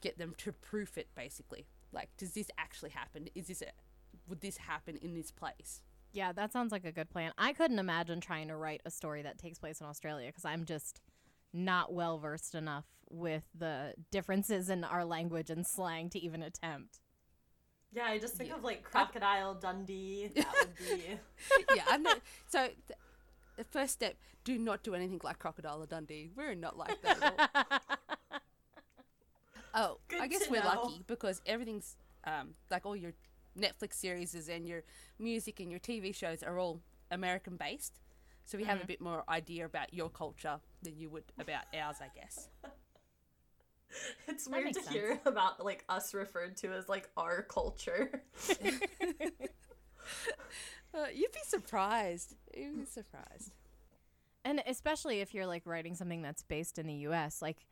get 0.00 0.18
them 0.18 0.34
to 0.38 0.52
proof 0.52 0.96
it 0.98 1.08
basically. 1.16 1.66
Like, 1.92 2.10
does 2.18 2.32
this 2.32 2.50
actually 2.58 2.90
happen? 2.90 3.28
Is 3.34 3.46
this 3.46 3.62
a 3.62 3.70
would 4.28 4.40
this 4.40 4.56
happen 4.58 4.96
in 4.96 5.14
this 5.14 5.30
place? 5.30 5.80
Yeah, 6.12 6.32
that 6.32 6.52
sounds 6.52 6.72
like 6.72 6.84
a 6.84 6.92
good 6.92 7.10
plan. 7.10 7.32
I 7.36 7.52
couldn't 7.52 7.78
imagine 7.78 8.20
trying 8.20 8.48
to 8.48 8.56
write 8.56 8.80
a 8.84 8.90
story 8.90 9.22
that 9.22 9.38
takes 9.38 9.58
place 9.58 9.80
in 9.80 9.86
Australia 9.86 10.28
because 10.28 10.44
I'm 10.44 10.64
just 10.64 11.00
not 11.52 11.92
well 11.92 12.18
versed 12.18 12.54
enough 12.54 12.84
with 13.10 13.44
the 13.54 13.94
differences 14.10 14.68
in 14.70 14.84
our 14.84 15.04
language 15.04 15.50
and 15.50 15.66
slang 15.66 16.08
to 16.10 16.18
even 16.18 16.42
attempt. 16.42 17.00
Yeah, 17.92 18.04
I 18.04 18.18
just 18.18 18.34
think 18.34 18.50
Yeah. 18.50 18.56
of 18.56 18.64
like 18.64 18.82
Crocodile 18.82 19.54
Dundee. 19.54 20.30
That 20.34 20.46
would 20.60 20.76
be. 20.76 21.18
yeah, 21.76 21.82
I'm 21.88 22.02
not. 22.02 22.20
So 22.48 22.66
th- 22.66 22.98
the 23.56 23.64
first 23.64 23.94
step: 23.94 24.16
do 24.44 24.58
not 24.58 24.82
do 24.82 24.94
anything 24.94 25.20
like 25.24 25.38
Crocodile 25.38 25.82
or 25.82 25.86
Dundee. 25.86 26.30
We're 26.36 26.54
not 26.54 26.76
like 26.76 27.00
that 27.02 27.22
at 27.22 27.60
all. 28.32 28.38
oh, 29.74 29.98
Good 30.08 30.20
I 30.20 30.26
guess 30.26 30.48
we're 30.50 30.62
know. 30.62 30.68
lucky 30.68 31.02
because 31.06 31.40
everything's 31.46 31.96
um, 32.24 32.54
like 32.70 32.84
all 32.86 32.96
your 32.96 33.12
Netflix 33.58 33.94
series 33.94 34.48
and 34.48 34.66
your 34.66 34.82
music 35.18 35.60
and 35.60 35.70
your 35.70 35.80
TV 35.80 36.14
shows 36.14 36.42
are 36.42 36.58
all 36.58 36.80
American 37.10 37.56
based. 37.56 38.00
So 38.44 38.56
we 38.58 38.64
have 38.64 38.82
a 38.82 38.86
bit 38.86 39.00
more 39.00 39.24
idea 39.28 39.66
about 39.66 39.92
your 39.92 40.08
culture 40.08 40.58
than 40.82 40.96
you 40.98 41.10
would 41.10 41.24
about 41.38 41.64
ours, 41.74 41.96
I 42.00 42.08
guess. 42.18 42.48
It's 44.26 44.44
That 44.44 44.50
weird 44.62 44.74
to 44.74 44.82
sense. 44.82 44.94
hear 44.94 45.20
about 45.24 45.64
like 45.64 45.82
us 45.88 46.12
referred 46.12 46.56
to 46.58 46.72
as 46.74 46.88
like 46.90 47.08
our 47.16 47.42
culture. 47.42 48.22
Uh, 50.94 51.06
you'd 51.14 51.32
be 51.32 51.38
surprised. 51.44 52.34
You'd 52.56 52.78
be 52.78 52.86
surprised. 52.86 53.52
And 54.44 54.62
especially 54.66 55.20
if 55.20 55.34
you're 55.34 55.46
like 55.46 55.66
writing 55.66 55.94
something 55.94 56.22
that's 56.22 56.42
based 56.42 56.78
in 56.78 56.86
the 56.86 56.94
US, 57.08 57.42
like 57.42 57.66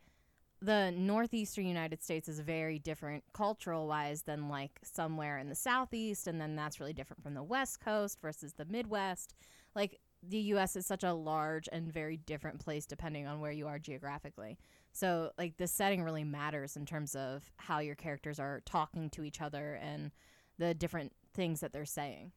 the 0.61 0.91
northeastern 0.91 1.65
United 1.65 2.01
States 2.01 2.27
is 2.27 2.39
very 2.39 2.79
different 2.79 3.23
cultural 3.33 3.87
wise 3.87 4.23
than 4.23 4.49
like 4.49 4.79
somewhere 4.83 5.37
in 5.37 5.49
the 5.49 5.55
southeast 5.55 6.27
and 6.27 6.41
then 6.41 6.55
that's 6.55 6.79
really 6.79 6.93
different 6.93 7.21
from 7.21 7.35
the 7.35 7.43
west 7.43 7.79
coast 7.79 8.19
versus 8.21 8.53
the 8.53 8.65
midwest. 8.65 9.35
Like 9.75 9.99
the 10.23 10.39
US 10.39 10.75
is 10.75 10.85
such 10.85 11.03
a 11.03 11.13
large 11.13 11.69
and 11.71 11.91
very 11.91 12.17
different 12.17 12.59
place 12.59 12.85
depending 12.87 13.27
on 13.27 13.39
where 13.39 13.51
you 13.51 13.67
are 13.67 13.77
geographically. 13.77 14.57
So 14.93 15.31
like 15.37 15.57
the 15.57 15.67
setting 15.67 16.01
really 16.01 16.23
matters 16.23 16.75
in 16.75 16.85
terms 16.85 17.15
of 17.15 17.51
how 17.57 17.79
your 17.79 17.95
characters 17.95 18.39
are 18.39 18.61
talking 18.65 19.11
to 19.11 19.23
each 19.23 19.41
other 19.41 19.75
and 19.75 20.11
the 20.57 20.73
different 20.73 21.13
things 21.35 21.59
that 21.59 21.71
they're 21.71 21.85
saying. 21.85 22.31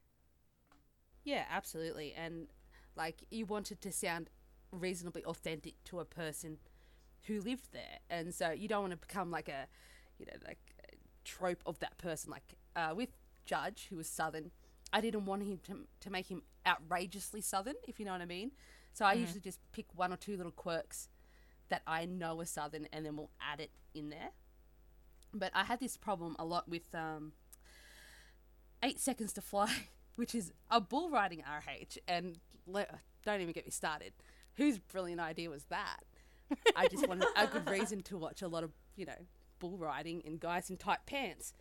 Yeah, 1.24 1.44
absolutely. 1.50 2.12
And 2.12 2.48
like 2.96 3.24
you 3.30 3.46
wanted 3.46 3.80
to 3.80 3.92
sound 3.92 4.28
reasonably 4.72 5.24
authentic 5.24 5.82
to 5.84 6.00
a 6.00 6.04
person 6.04 6.58
who 7.26 7.40
lived 7.40 7.72
there. 7.72 7.98
And 8.08 8.34
so 8.34 8.50
you 8.50 8.68
don't 8.68 8.80
want 8.80 8.92
to 8.92 8.96
become 8.96 9.30
like 9.30 9.48
a, 9.48 9.66
you 10.18 10.26
know, 10.26 10.38
like 10.46 10.58
a 10.90 10.96
trope 11.24 11.62
of 11.66 11.78
that 11.80 11.98
person. 11.98 12.30
Like 12.30 12.54
uh, 12.76 12.94
with 12.94 13.10
Judge, 13.44 13.86
who 13.90 13.96
was 13.96 14.08
Southern, 14.08 14.50
I 14.92 15.00
didn't 15.00 15.26
want 15.26 15.42
him 15.42 15.60
to, 15.66 15.86
to 16.00 16.10
make 16.10 16.26
him 16.28 16.42
outrageously 16.66 17.40
Southern, 17.40 17.76
if 17.86 17.98
you 17.98 18.04
know 18.04 18.12
what 18.12 18.20
I 18.20 18.26
mean. 18.26 18.52
So 18.92 19.04
I 19.04 19.12
usually 19.14 19.40
just 19.40 19.60
pick 19.72 19.86
one 19.94 20.12
or 20.12 20.16
two 20.16 20.36
little 20.36 20.52
quirks 20.52 21.08
that 21.68 21.82
I 21.86 22.04
know 22.04 22.40
are 22.40 22.44
Southern 22.44 22.88
and 22.92 23.06
then 23.06 23.16
we'll 23.16 23.30
add 23.40 23.60
it 23.60 23.70
in 23.94 24.10
there. 24.10 24.30
But 25.32 25.52
I 25.54 25.64
had 25.64 25.78
this 25.78 25.96
problem 25.96 26.34
a 26.38 26.44
lot 26.44 26.68
with 26.68 26.92
um, 26.92 27.32
Eight 28.82 28.98
Seconds 28.98 29.32
to 29.34 29.40
Fly, 29.40 29.72
which 30.16 30.34
is 30.34 30.52
a 30.70 30.80
bull 30.80 31.08
riding 31.08 31.40
RH. 31.40 31.98
And 32.08 32.38
le- 32.66 32.86
don't 33.24 33.40
even 33.40 33.52
get 33.52 33.64
me 33.64 33.70
started. 33.70 34.12
Whose 34.56 34.78
brilliant 34.78 35.20
idea 35.20 35.48
was 35.50 35.64
that? 35.70 36.00
I 36.76 36.88
just 36.88 37.06
wanted 37.06 37.28
a 37.36 37.46
good 37.46 37.68
reason 37.68 38.02
to 38.02 38.18
watch 38.18 38.42
a 38.42 38.48
lot 38.48 38.64
of, 38.64 38.72
you 38.96 39.06
know, 39.06 39.26
bull 39.58 39.76
riding 39.76 40.22
and 40.24 40.40
guys 40.40 40.70
in 40.70 40.76
tight 40.76 41.00
pants. 41.06 41.54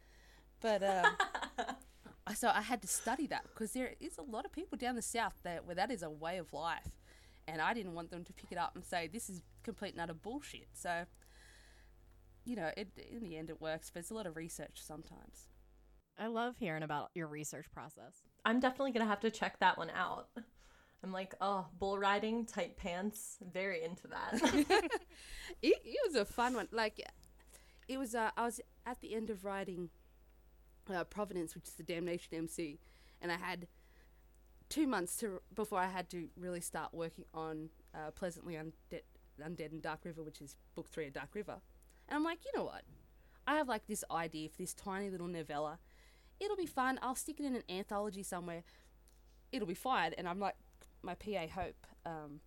But 0.61 0.83
uh, 0.83 1.09
so 2.35 2.51
I 2.53 2.61
had 2.61 2.81
to 2.81 2.87
study 2.87 3.27
that 3.27 3.43
because 3.43 3.73
there 3.73 3.93
is 3.99 4.17
a 4.17 4.21
lot 4.21 4.45
of 4.45 4.51
people 4.51 4.77
down 4.77 4.95
the 4.95 5.01
south 5.01 5.33
that 5.43 5.65
where 5.65 5.75
that 5.75 5.91
is 5.91 6.03
a 6.03 6.09
way 6.09 6.37
of 6.37 6.51
life, 6.53 6.97
and 7.47 7.61
I 7.61 7.73
didn't 7.73 7.93
want 7.93 8.11
them 8.11 8.23
to 8.23 8.33
pick 8.33 8.51
it 8.51 8.57
up 8.57 8.75
and 8.75 8.83
say 8.83 9.07
this 9.07 9.29
is 9.29 9.41
complete 9.63 9.93
and 9.93 10.01
utter 10.01 10.13
bullshit. 10.13 10.67
So, 10.73 11.05
you 12.45 12.55
know, 12.55 12.71
it 12.75 12.89
in 13.11 13.23
the 13.23 13.37
end 13.37 13.49
it 13.49 13.61
works, 13.61 13.89
but 13.93 13.99
it's 13.99 14.11
a 14.11 14.15
lot 14.15 14.25
of 14.25 14.35
research 14.35 14.79
sometimes. 14.81 15.47
I 16.17 16.27
love 16.27 16.55
hearing 16.59 16.83
about 16.83 17.11
your 17.15 17.27
research 17.27 17.71
process. 17.71 18.23
I'm 18.43 18.59
definitely 18.59 18.91
gonna 18.91 19.05
have 19.05 19.21
to 19.21 19.31
check 19.31 19.59
that 19.59 19.77
one 19.77 19.91
out. 19.91 20.27
I'm 21.03 21.11
like, 21.13 21.33
oh, 21.39 21.65
bull 21.79 21.97
riding, 21.97 22.45
tight 22.45 22.77
pants, 22.77 23.37
very 23.53 23.83
into 23.83 24.07
that. 24.07 24.41
It, 25.61 25.75
it 25.83 25.97
was 26.05 26.15
a 26.15 26.25
fun 26.25 26.53
one. 26.53 26.67
Like, 26.71 27.03
it 27.87 27.97
was. 27.97 28.15
Uh, 28.15 28.29
I 28.37 28.45
was 28.45 28.61
at 28.85 29.01
the 29.01 29.13
end 29.15 29.29
of 29.29 29.43
writing 29.43 29.89
uh, 30.93 31.03
Providence, 31.03 31.55
which 31.55 31.67
is 31.67 31.73
the 31.73 31.83
Damnation 31.83 32.33
MC, 32.33 32.79
and 33.21 33.31
I 33.31 33.35
had 33.35 33.67
two 34.69 34.87
months 34.87 35.17
to 35.17 35.41
before 35.53 35.79
I 35.79 35.87
had 35.87 36.09
to 36.11 36.29
really 36.37 36.61
start 36.61 36.93
working 36.93 37.25
on 37.33 37.69
uh, 37.93 38.11
Pleasantly 38.11 38.53
Undead, 38.53 39.01
Undead 39.43 39.71
and 39.71 39.81
Dark 39.81 40.05
River, 40.05 40.23
which 40.23 40.39
is 40.39 40.55
book 40.75 40.87
three 40.87 41.07
of 41.07 41.13
Dark 41.13 41.33
River. 41.33 41.57
And 42.07 42.15
I'm 42.15 42.23
like, 42.23 42.39
you 42.45 42.51
know 42.57 42.65
what? 42.65 42.83
I 43.47 43.55
have 43.55 43.67
like 43.67 43.87
this 43.87 44.03
idea 44.11 44.49
for 44.49 44.57
this 44.57 44.73
tiny 44.73 45.09
little 45.09 45.27
novella. 45.27 45.79
It'll 46.39 46.55
be 46.55 46.67
fun. 46.67 46.99
I'll 47.01 47.15
stick 47.15 47.39
it 47.39 47.45
in 47.45 47.55
an 47.55 47.63
anthology 47.69 48.23
somewhere. 48.23 48.63
It'll 49.51 49.67
be 49.67 49.73
fine. 49.73 50.13
And 50.17 50.27
I'm 50.27 50.39
like, 50.39 50.55
my 51.03 51.15
PA 51.15 51.47
Hope. 51.53 51.87
Um, 52.05 52.39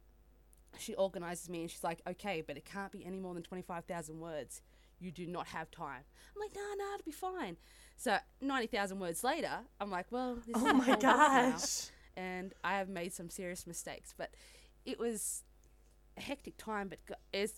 she 0.78 0.94
organizes 0.94 1.48
me 1.48 1.62
and 1.62 1.70
she's 1.70 1.84
like, 1.84 2.00
okay, 2.08 2.42
but 2.46 2.56
it 2.56 2.64
can't 2.64 2.92
be 2.92 3.04
any 3.04 3.18
more 3.18 3.34
than 3.34 3.42
25,000 3.42 4.18
words. 4.18 4.62
You 4.98 5.10
do 5.10 5.26
not 5.26 5.48
have 5.48 5.70
time. 5.70 6.02
I'm 6.34 6.40
like, 6.40 6.54
no, 6.54 6.62
no, 6.76 6.94
it'll 6.94 7.04
be 7.04 7.10
fine. 7.10 7.56
So 7.96 8.16
90,000 8.40 8.98
words 8.98 9.22
later, 9.24 9.60
I'm 9.80 9.90
like, 9.90 10.06
well, 10.10 10.36
this 10.46 10.56
oh 10.56 10.72
my 10.72 10.84
whole 10.84 10.94
book 10.94 11.02
now, 11.02 11.50
gosh. 11.50 11.88
And 12.16 12.54
I 12.62 12.76
have 12.78 12.88
made 12.88 13.12
some 13.12 13.30
serious 13.30 13.66
mistakes, 13.66 14.14
but 14.16 14.30
it 14.84 14.98
was 14.98 15.44
a 16.16 16.20
hectic 16.20 16.56
time. 16.56 16.88
But 16.88 17.18
it's, 17.32 17.54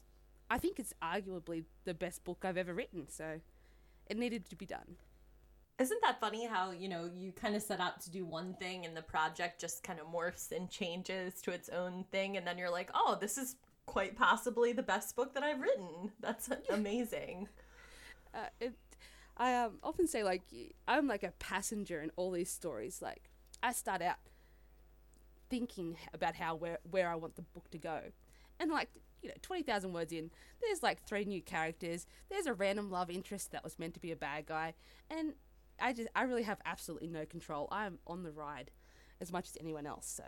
I 0.50 0.58
think 0.58 0.78
it's 0.78 0.94
arguably 1.02 1.64
the 1.84 1.94
best 1.94 2.24
book 2.24 2.44
I've 2.44 2.56
ever 2.56 2.74
written. 2.74 3.08
So 3.08 3.40
it 4.06 4.16
needed 4.16 4.48
to 4.50 4.56
be 4.56 4.66
done. 4.66 4.96
Isn't 5.78 6.00
that 6.02 6.20
funny 6.20 6.46
how, 6.46 6.70
you 6.70 6.88
know, 6.88 7.10
you 7.12 7.32
kind 7.32 7.56
of 7.56 7.62
set 7.62 7.80
out 7.80 8.00
to 8.02 8.10
do 8.10 8.24
one 8.24 8.54
thing 8.54 8.86
and 8.86 8.96
the 8.96 9.02
project 9.02 9.60
just 9.60 9.82
kind 9.82 9.98
of 9.98 10.06
morphs 10.06 10.52
and 10.52 10.70
changes 10.70 11.40
to 11.42 11.50
its 11.50 11.68
own 11.68 12.04
thing 12.12 12.36
and 12.36 12.46
then 12.46 12.58
you're 12.58 12.70
like, 12.70 12.90
"Oh, 12.94 13.18
this 13.20 13.36
is 13.36 13.56
quite 13.86 14.16
possibly 14.16 14.72
the 14.72 14.84
best 14.84 15.16
book 15.16 15.34
that 15.34 15.42
I've 15.42 15.60
written." 15.60 16.12
That's 16.20 16.48
amazing. 16.70 17.48
Uh, 18.32 18.46
it, 18.60 18.74
I 19.36 19.54
um, 19.54 19.78
often 19.82 20.06
say 20.06 20.22
like 20.22 20.42
I'm 20.86 21.08
like 21.08 21.22
a 21.22 21.32
passenger 21.38 22.00
in 22.00 22.10
all 22.16 22.30
these 22.30 22.50
stories. 22.50 23.02
Like 23.02 23.30
I 23.62 23.72
start 23.72 24.02
out 24.02 24.16
thinking 25.50 25.96
about 26.12 26.36
how 26.36 26.54
where 26.54 26.78
where 26.90 27.10
I 27.10 27.16
want 27.16 27.36
the 27.36 27.42
book 27.42 27.70
to 27.70 27.78
go, 27.78 28.00
and 28.60 28.70
like 28.70 28.90
you 29.22 29.28
know 29.28 29.34
twenty 29.42 29.62
thousand 29.62 29.92
words 29.92 30.12
in, 30.12 30.30
there's 30.62 30.82
like 30.82 31.02
three 31.02 31.24
new 31.24 31.42
characters. 31.42 32.06
There's 32.30 32.46
a 32.46 32.54
random 32.54 32.90
love 32.90 33.10
interest 33.10 33.50
that 33.52 33.64
was 33.64 33.78
meant 33.78 33.94
to 33.94 34.00
be 34.00 34.12
a 34.12 34.16
bad 34.16 34.46
guy, 34.46 34.74
and 35.10 35.34
I 35.80 35.92
just 35.92 36.08
I 36.14 36.22
really 36.22 36.42
have 36.44 36.58
absolutely 36.64 37.08
no 37.08 37.24
control. 37.26 37.68
I'm 37.70 37.98
on 38.06 38.22
the 38.22 38.32
ride 38.32 38.70
as 39.20 39.32
much 39.32 39.48
as 39.48 39.56
anyone 39.60 39.86
else. 39.86 40.06
So 40.06 40.24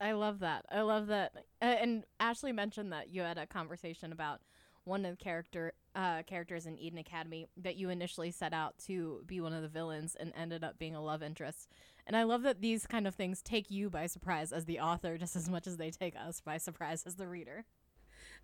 I 0.00 0.12
love 0.12 0.40
that. 0.40 0.64
I 0.70 0.82
love 0.82 1.06
that. 1.08 1.32
Uh, 1.62 1.64
and 1.64 2.04
Ashley 2.20 2.52
mentioned 2.52 2.92
that 2.92 3.10
you 3.10 3.22
had 3.22 3.38
a 3.38 3.46
conversation 3.46 4.12
about 4.12 4.40
one 4.84 5.04
of 5.04 5.16
the 5.16 5.24
character 5.24 5.72
uh, 5.94 6.22
characters 6.24 6.66
in 6.66 6.78
Eden 6.78 6.98
Academy 6.98 7.46
that 7.56 7.76
you 7.76 7.88
initially 7.88 8.30
set 8.30 8.52
out 8.52 8.76
to 8.86 9.22
be 9.26 9.40
one 9.40 9.52
of 9.52 9.62
the 9.62 9.68
villains 9.68 10.16
and 10.18 10.32
ended 10.36 10.64
up 10.64 10.78
being 10.78 10.94
a 10.94 11.02
love 11.02 11.22
interest. 11.22 11.68
And 12.06 12.16
I 12.16 12.24
love 12.24 12.42
that 12.42 12.60
these 12.60 12.86
kind 12.86 13.06
of 13.06 13.14
things 13.14 13.40
take 13.40 13.70
you 13.70 13.88
by 13.88 14.06
surprise 14.06 14.52
as 14.52 14.64
the 14.64 14.80
author 14.80 15.16
just 15.24 15.36
as 15.36 15.48
much 15.48 15.66
as 15.66 15.76
they 15.76 15.90
take 15.90 16.14
us 16.16 16.40
by 16.40 16.58
surprise 16.58 17.04
as 17.06 17.14
the 17.14 17.28
reader. 17.28 17.64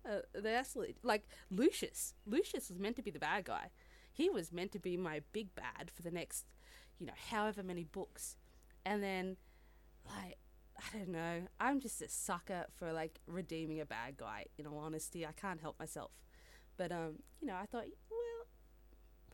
uh, 0.09 0.19
they 0.33 0.55
absolutely 0.55 0.95
like 1.03 1.27
Lucius. 1.51 2.13
Lucius 2.25 2.69
was 2.69 2.79
meant 2.79 2.95
to 2.95 3.03
be 3.03 3.11
the 3.11 3.19
bad 3.19 3.45
guy. 3.45 3.69
He 4.11 4.29
was 4.29 4.51
meant 4.51 4.71
to 4.73 4.79
be 4.79 4.97
my 4.97 5.21
big 5.31 5.55
bad 5.55 5.91
for 5.93 6.01
the 6.01 6.11
next, 6.11 6.45
you 6.99 7.05
know, 7.05 7.13
however 7.29 7.63
many 7.63 7.83
books, 7.83 8.35
and 8.85 9.01
then 9.01 9.37
like 10.05 10.37
I 10.77 10.97
don't 10.97 11.09
know. 11.09 11.41
I'm 11.59 11.79
just 11.79 12.01
a 12.01 12.09
sucker 12.09 12.65
for 12.75 12.91
like 12.91 13.19
redeeming 13.27 13.79
a 13.79 13.85
bad 13.85 14.17
guy. 14.17 14.45
In 14.57 14.65
all 14.65 14.79
honesty, 14.79 15.25
I 15.25 15.31
can't 15.31 15.61
help 15.61 15.79
myself. 15.79 16.11
But 16.77 16.91
um, 16.91 17.19
you 17.39 17.47
know, 17.47 17.55
I 17.55 17.65
thought, 17.65 17.85
well, 18.09 18.47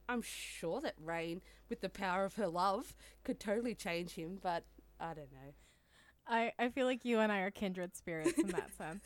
I'm 0.10 0.22
sure 0.22 0.81
that 0.81 0.96
Rain, 1.01 1.41
with 1.69 1.81
the 1.81 1.89
power 1.89 2.25
of 2.25 2.36
her 2.36 2.48
love, 2.48 2.93
could 3.24 3.39
totally 3.39 3.75
change 3.75 4.12
him. 4.12 4.39
But 4.41 4.65
I 5.00 5.13
don't 5.13 5.31
know. 5.31 5.53
I, 6.27 6.51
I 6.60 6.69
feel 6.69 6.86
like 6.86 7.05
you 7.05 7.19
and 7.19 7.31
I 7.31 7.39
are 7.39 7.51
kindred 7.51 7.96
spirits 7.96 8.38
in 8.38 8.48
that 8.48 8.72
sense. 8.77 9.03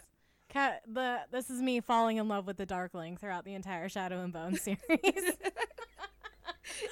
Cat, 0.51 0.81
the 0.86 1.22
this 1.31 1.50
is 1.50 1.62
me 1.62 1.79
falling 1.79 2.17
in 2.17 2.27
love 2.27 2.46
with 2.46 2.58
the 2.58 2.65
Darkling 2.65 3.15
throughout 3.15 3.46
the 3.46 3.53
entire 3.53 3.88
Shadow 3.88 4.22
and 4.22 4.34
Bone 4.34 4.55
series. 4.60 4.77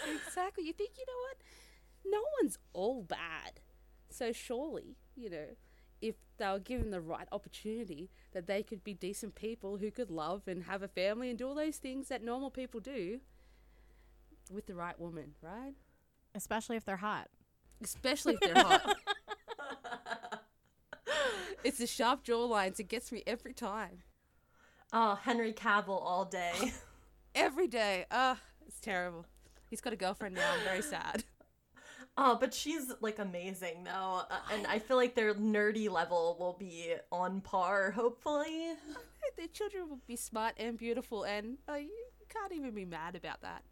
exactly. 0.07 0.65
You 0.65 0.71
think 0.73 0.91
you 0.97 1.05
know 1.05 1.19
what? 1.27 1.37
No 2.05 2.21
one's 2.41 2.57
all 2.71 3.03
bad. 3.03 3.59
So 4.09 4.31
surely, 4.31 4.95
you 5.15 5.29
know, 5.29 5.45
if 6.01 6.15
they 6.37 6.47
were 6.47 6.59
given 6.59 6.89
the 6.91 7.01
right 7.01 7.27
opportunity, 7.33 8.09
that 8.31 8.47
they 8.47 8.63
could 8.63 8.81
be 8.81 8.93
decent 8.93 9.35
people 9.35 9.75
who 9.77 9.91
could 9.91 10.09
love 10.09 10.43
and 10.47 10.63
have 10.63 10.81
a 10.81 10.87
family 10.87 11.29
and 11.29 11.37
do 11.37 11.45
all 11.47 11.55
those 11.55 11.77
things 11.77 12.07
that 12.07 12.23
normal 12.23 12.49
people 12.49 12.79
do 12.79 13.19
with 14.49 14.67
the 14.67 14.73
right 14.73 14.97
woman, 14.97 15.33
right? 15.41 15.73
Especially 16.33 16.77
if 16.77 16.85
they're 16.85 16.95
hot. 16.95 17.27
Especially 17.83 18.35
if 18.35 18.39
they're 18.39 18.63
hot. 18.63 18.97
It's 21.63 21.77
the 21.79 21.87
sharp 21.87 22.23
jawlines. 22.23 22.79
It 22.79 22.87
gets 22.87 23.11
me 23.11 23.23
every 23.27 23.53
time. 23.53 24.03
Oh, 24.91 25.15
Henry 25.15 25.53
Cavill 25.53 26.01
all 26.01 26.25
day. 26.25 26.73
Every 27.35 27.67
day. 27.67 28.05
Ah, 28.09 28.39
it's 28.67 28.79
terrible. 28.79 29.23
He's 29.69 29.81
got 29.81 29.93
a 29.93 29.95
girlfriend 29.95 30.33
now. 30.33 30.51
I'm 30.51 30.63
very 30.63 30.81
sad. 30.81 31.23
Oh, 32.21 32.35
but 32.37 32.53
she's 32.53 32.91
like 32.99 33.17
amazing 33.19 33.85
though, 33.85 34.23
uh, 34.29 34.39
and 34.51 34.67
I 34.67 34.79
feel 34.79 34.97
like 34.97 35.15
their 35.15 35.33
nerdy 35.35 35.89
level 35.89 36.35
will 36.37 36.57
be 36.59 36.95
on 37.13 37.39
par. 37.39 37.91
Hopefully, 37.91 38.73
Their 39.37 39.47
children 39.47 39.87
will 39.87 40.01
be 40.05 40.17
smart 40.17 40.55
and 40.57 40.77
beautiful, 40.77 41.23
and 41.23 41.59
uh, 41.69 41.75
you 41.75 41.91
can't 42.27 42.51
even 42.51 42.71
be 42.71 42.83
mad 42.83 43.15
about 43.15 43.41
that. 43.43 43.63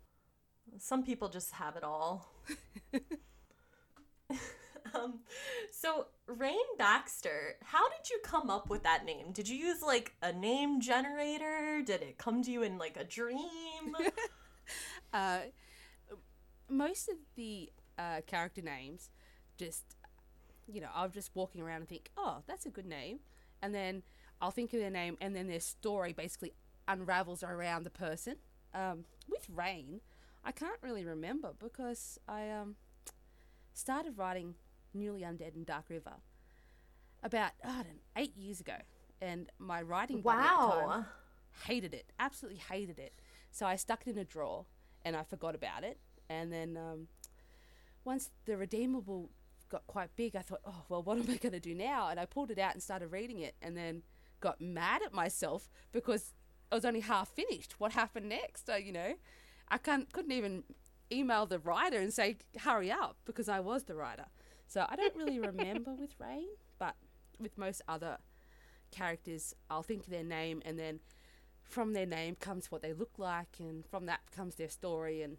some 0.78 1.04
people 1.04 1.28
just 1.28 1.52
have 1.54 1.76
it 1.76 1.84
all. 1.84 2.32
um, 4.94 5.20
so 5.72 6.06
Rain 6.38 6.56
Baxter, 6.78 7.56
how 7.64 7.90
did 7.90 8.10
you 8.10 8.20
come 8.24 8.50
up 8.50 8.70
with 8.70 8.84
that 8.84 9.06
name? 9.06 9.32
Did 9.32 9.50
you 9.50 9.58
use 9.58 9.82
like 9.82 10.14
a 10.22 10.32
name 10.32 10.82
generator? 10.82 11.82
Did 11.84 12.02
it 12.02 12.18
come 12.18 12.44
to 12.44 12.52
you 12.52 12.64
in 12.64 12.78
like 12.78 12.98
a 12.98 13.04
dream? 13.04 13.42
Uh, 15.14 15.40
most 16.70 17.08
of 17.08 17.16
the 17.38 17.72
uh, 17.98 18.20
character 18.28 18.62
names, 18.62 19.10
just 19.58 19.96
you 20.68 20.82
know, 20.82 20.90
I'm 20.94 21.12
just 21.12 21.32
walking 21.34 21.62
around 21.62 21.78
and 21.78 21.88
think, 21.88 22.12
oh, 22.18 22.40
that's 22.46 22.66
a 22.66 22.70
good 22.70 22.86
name, 22.86 23.20
and 23.62 23.74
then 23.74 24.04
I'll 24.42 24.52
think 24.52 24.74
of 24.74 24.82
their 24.82 24.90
name, 24.90 25.18
and 25.22 25.34
then 25.34 25.48
their 25.48 25.62
story 25.62 26.12
basically 26.12 26.52
unravels 26.86 27.44
around 27.44 27.86
the 27.86 27.90
person. 27.90 28.36
Um, 28.74 29.06
with 29.30 29.48
Rain, 29.50 30.02
I 30.44 30.52
can't 30.52 30.80
really 30.82 31.06
remember 31.06 31.54
because 31.58 32.20
I 32.28 32.50
um, 32.50 32.76
started 33.74 34.18
writing 34.18 34.56
Newly 34.94 35.22
Undead 35.22 35.56
in 35.56 35.64
Dark 35.64 35.86
River 35.90 36.14
about 37.24 37.52
I 37.64 37.68
don't 37.68 37.78
know, 37.78 38.02
eight 38.16 38.36
years 38.38 38.60
ago, 38.60 38.76
and 39.22 39.50
my 39.60 39.82
writing 39.82 40.22
the 40.22 40.30
time 40.30 40.40
wow. 40.40 41.06
hated 41.66 41.94
it, 41.94 42.12
absolutely 42.20 42.62
hated 42.70 43.00
it. 43.00 43.14
So 43.52 43.66
I 43.66 43.76
stuck 43.76 44.06
it 44.06 44.12
in 44.12 44.18
a 44.18 44.26
drawer 44.26 44.66
and 45.04 45.16
I 45.16 45.24
forgot 45.24 45.56
about 45.56 45.84
it. 45.84 46.00
And 46.30 46.52
then 46.52 46.78
um, 46.78 47.08
once 48.04 48.30
the 48.46 48.58
redeemable 48.58 49.30
got 49.70 49.88
quite 49.88 50.16
big, 50.16 50.36
I 50.36 50.42
thought, 50.42 50.62
oh, 50.66 50.84
well, 50.90 51.04
what 51.04 51.18
am 51.18 51.24
I 51.30 51.38
going 51.42 51.54
to 51.54 51.60
do 51.60 51.74
now? 51.74 52.10
And 52.10 52.20
I 52.20 52.26
pulled 52.26 52.52
it 52.52 52.60
out 52.60 52.74
and 52.74 52.84
started 52.84 53.08
reading 53.08 53.40
it 53.40 53.56
and 53.62 53.76
then 53.76 54.04
got 54.40 54.62
mad 54.62 55.02
at 55.04 55.14
myself 55.14 55.70
because 55.92 56.34
I 56.72 56.76
was 56.76 56.86
only 56.86 57.00
half 57.00 57.30
finished. 57.30 57.80
What 57.80 57.94
happened 57.94 58.30
next? 58.30 58.70
Uh, 58.70 58.76
you 58.76 58.92
know, 58.92 59.16
I 59.70 59.78
can't, 59.78 60.12
couldn't 60.12 60.32
even 60.32 60.64
email 61.12 61.46
the 61.46 61.60
writer 61.60 61.98
and 61.98 62.14
say, 62.14 62.38
hurry 62.60 62.92
up 62.92 63.18
because 63.26 63.50
I 63.50 63.60
was 63.60 63.84
the 63.84 63.96
writer. 63.96 64.26
So 64.68 64.86
I 64.88 64.96
don't 64.96 65.16
really 65.16 65.40
remember 65.52 65.94
with 65.94 66.16
Rain, 66.20 66.48
but 66.80 66.96
with 67.40 67.58
most 67.58 67.82
other 67.88 68.18
characters, 68.92 69.54
I'll 69.70 69.84
think 69.84 70.04
of 70.04 70.10
their 70.10 70.24
name 70.24 70.62
and 70.66 70.78
then 70.78 71.00
from 71.64 71.94
their 71.94 72.06
name 72.06 72.36
comes 72.36 72.72
what 72.72 72.82
they 72.82 72.94
look 72.94 73.12
like, 73.18 73.58
and 73.60 73.86
from 73.86 74.06
that 74.06 74.22
comes 74.34 74.56
their 74.56 74.70
story. 74.70 75.22
And 75.22 75.38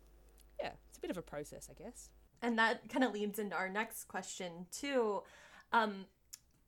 yeah, 0.60 0.72
it's 0.88 0.98
a 0.98 1.00
bit 1.00 1.10
of 1.10 1.16
a 1.16 1.22
process, 1.22 1.68
I 1.70 1.82
guess. 1.82 2.10
and 2.42 2.58
that 2.58 2.88
kind 2.90 3.02
of 3.04 3.12
leads 3.12 3.38
into 3.38 3.56
our 3.56 3.68
next 3.70 4.04
question 4.08 4.66
too. 4.70 5.22
Um, 5.72 6.04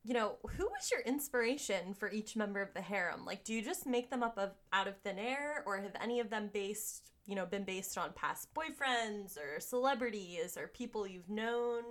you 0.03 0.15
know, 0.15 0.37
who 0.57 0.65
was 0.65 0.91
your 0.91 1.01
inspiration 1.03 1.93
for 1.93 2.11
each 2.11 2.35
member 2.37 2.63
of 2.63 2.73
the 2.73 2.81
harem? 2.81 3.27
Like, 3.27 3.45
do 3.45 3.53
you 3.53 3.61
just 3.63 3.87
make 3.87 4.09
them 4.11 4.23
up 4.23 4.39
of 4.39 4.53
out 4.73 4.89
of 4.89 4.97
thin 5.03 5.19
air, 5.19 5.63
or 5.67 5.77
have 5.79 5.93
any 6.03 6.21
of 6.21 6.31
them 6.31 6.49
based, 6.53 7.11
you 7.27 7.35
know, 7.35 7.45
been 7.45 7.65
based 7.65 7.99
on 7.99 8.13
past 8.15 8.49
boyfriends 8.55 9.37
or 9.37 9.61
celebrities 9.61 10.57
or 10.57 10.69
people 10.69 11.07
you've 11.07 11.29
known? 11.29 11.83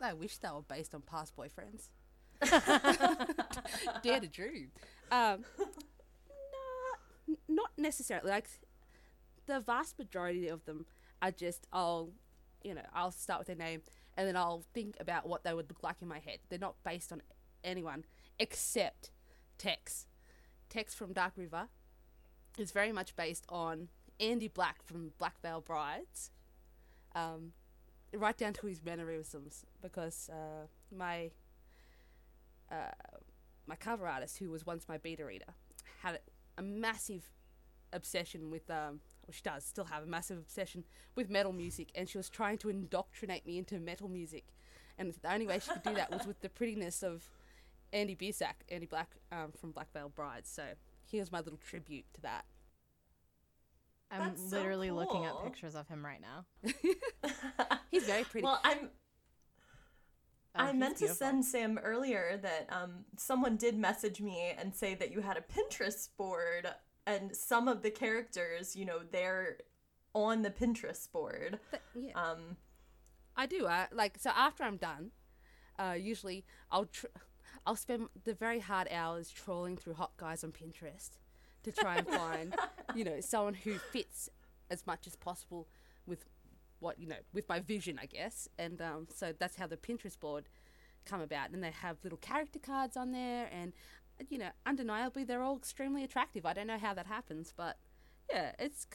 I 0.00 0.12
wish 0.12 0.38
they 0.38 0.48
were 0.48 0.62
based 0.62 0.94
on 0.94 1.02
past 1.02 1.34
boyfriends. 1.36 1.88
Dare 4.02 4.20
to 4.20 4.26
dream. 4.26 4.70
Um, 5.10 5.44
no, 7.28 7.36
not 7.48 7.70
necessarily. 7.76 8.30
Like 8.30 8.48
the 9.46 9.60
vast 9.60 9.98
majority 9.98 10.48
of 10.48 10.64
them 10.64 10.86
are 11.22 11.30
just 11.30 11.66
I'll, 11.72 12.10
you 12.62 12.74
know, 12.74 12.82
I'll 12.92 13.12
start 13.12 13.40
with 13.40 13.46
their 13.46 13.56
name 13.56 13.82
and 14.16 14.28
then 14.28 14.36
I'll 14.36 14.64
think 14.74 14.96
about 15.00 15.28
what 15.28 15.44
they 15.44 15.54
would 15.54 15.68
look 15.68 15.82
like 15.82 16.02
in 16.02 16.08
my 16.08 16.18
head. 16.18 16.38
They're 16.48 16.58
not 16.58 16.76
based 16.84 17.12
on 17.12 17.22
anyone 17.62 18.04
except 18.38 19.10
Tex. 19.58 20.06
Tex 20.68 20.94
from 20.94 21.12
Dark 21.12 21.32
River 21.36 21.68
is 22.58 22.72
very 22.72 22.92
much 22.92 23.16
based 23.16 23.44
on 23.48 23.88
Andy 24.20 24.48
Black 24.48 24.82
from 24.82 25.12
Black 25.18 25.40
Veil 25.40 25.60
Brides. 25.60 26.30
Um, 27.14 27.52
right 28.16 28.36
down 28.36 28.52
to 28.54 28.66
his 28.66 28.82
mannerisms 28.84 29.64
because 29.82 30.30
uh, 30.32 30.66
my 30.94 31.30
uh, 32.70 32.90
my 33.66 33.76
cover 33.76 34.06
artist, 34.06 34.38
who 34.38 34.50
was 34.50 34.66
once 34.66 34.88
my 34.88 34.98
beta 34.98 35.24
reader, 35.24 35.54
had 36.02 36.20
a 36.58 36.62
massive 36.62 37.30
obsession 37.92 38.50
with 38.50 38.70
um, 38.70 39.00
well, 39.26 39.32
she 39.32 39.42
does 39.42 39.64
still 39.64 39.84
have 39.84 40.02
a 40.02 40.06
massive 40.06 40.38
obsession 40.38 40.84
with 41.14 41.30
metal 41.30 41.52
music, 41.52 41.90
and 41.94 42.08
she 42.08 42.18
was 42.18 42.28
trying 42.28 42.58
to 42.58 42.68
indoctrinate 42.68 43.46
me 43.46 43.58
into 43.58 43.78
metal 43.78 44.08
music, 44.08 44.44
and 44.98 45.12
the 45.22 45.32
only 45.32 45.46
way 45.46 45.58
she 45.58 45.70
could 45.72 45.82
do 45.82 45.94
that 45.94 46.10
was 46.10 46.26
with 46.26 46.40
the 46.40 46.48
prettiness 46.48 47.02
of 47.02 47.30
Andy 47.92 48.14
Biersack, 48.16 48.54
Andy 48.68 48.86
Black 48.86 49.10
um, 49.32 49.52
from 49.58 49.70
Black 49.70 49.92
Veil 49.92 50.10
Brides. 50.14 50.50
So 50.50 50.62
here's 51.10 51.30
my 51.30 51.38
little 51.38 51.58
tribute 51.58 52.06
to 52.14 52.20
that. 52.22 52.44
I'm 54.10 54.20
That's 54.20 54.50
so 54.50 54.56
literally 54.56 54.90
looking 54.90 55.24
at 55.24 55.42
pictures 55.42 55.74
of 55.74 55.88
him 55.88 56.04
right 56.04 56.20
now. 56.20 56.44
He's 57.90 58.04
very 58.04 58.24
pretty. 58.24 58.44
well, 58.44 58.60
I'm. 58.64 58.90
Oh, 60.56 60.62
I 60.62 60.66
he's 60.70 60.76
meant 60.78 60.96
to 60.98 61.08
send 61.08 61.44
Sam 61.44 61.80
earlier 61.82 62.38
that 62.40 62.68
um, 62.70 63.04
someone 63.16 63.56
did 63.56 63.76
message 63.76 64.20
me 64.20 64.52
and 64.56 64.72
say 64.72 64.94
that 64.94 65.10
you 65.10 65.20
had 65.20 65.36
a 65.36 65.40
Pinterest 65.40 66.08
board 66.16 66.68
and 67.08 67.34
some 67.34 67.66
of 67.66 67.82
the 67.82 67.90
characters, 67.90 68.76
you 68.76 68.84
know, 68.84 69.00
they're 69.10 69.58
on 70.14 70.42
the 70.42 70.50
Pinterest 70.50 71.10
board. 71.10 71.58
But, 71.72 71.82
yeah. 71.94 72.12
Um, 72.14 72.56
I 73.36 73.46
do. 73.46 73.66
I 73.66 73.88
like 73.92 74.16
so 74.18 74.30
after 74.34 74.62
I'm 74.62 74.76
done, 74.76 75.10
uh, 75.78 75.96
usually 75.98 76.44
I'll 76.70 76.86
tr- 76.86 77.06
I'll 77.66 77.76
spend 77.76 78.08
the 78.24 78.34
very 78.34 78.60
hard 78.60 78.88
hours 78.90 79.30
trawling 79.30 79.76
through 79.76 79.94
hot 79.94 80.16
guys 80.16 80.44
on 80.44 80.52
Pinterest 80.52 81.18
to 81.64 81.72
try 81.72 81.96
and 81.96 82.06
find 82.08 82.54
you 82.94 83.04
know 83.04 83.20
someone 83.20 83.54
who 83.54 83.74
fits 83.92 84.28
as 84.70 84.86
much 84.86 85.06
as 85.06 85.16
possible 85.16 85.68
with 86.06 86.24
what 86.80 86.98
you 86.98 87.06
know 87.06 87.16
with 87.32 87.48
my 87.48 87.60
vision, 87.60 87.98
I 88.00 88.06
guess. 88.06 88.48
And 88.58 88.80
um, 88.80 89.08
so 89.14 89.32
that's 89.38 89.56
how 89.56 89.66
the 89.66 89.76
Pinterest 89.76 90.18
board 90.18 90.48
come 91.04 91.20
about. 91.20 91.50
And 91.50 91.62
they 91.62 91.70
have 91.70 91.98
little 92.02 92.18
character 92.18 92.58
cards 92.58 92.96
on 92.96 93.12
there, 93.12 93.48
and 93.52 93.72
you 94.28 94.38
know, 94.38 94.50
undeniably 94.66 95.24
they're 95.24 95.42
all 95.42 95.56
extremely 95.56 96.04
attractive. 96.04 96.46
I 96.46 96.52
don't 96.52 96.66
know 96.66 96.78
how 96.78 96.94
that 96.94 97.06
happens, 97.06 97.52
but 97.56 97.78
yeah, 98.30 98.52
it's. 98.58 98.86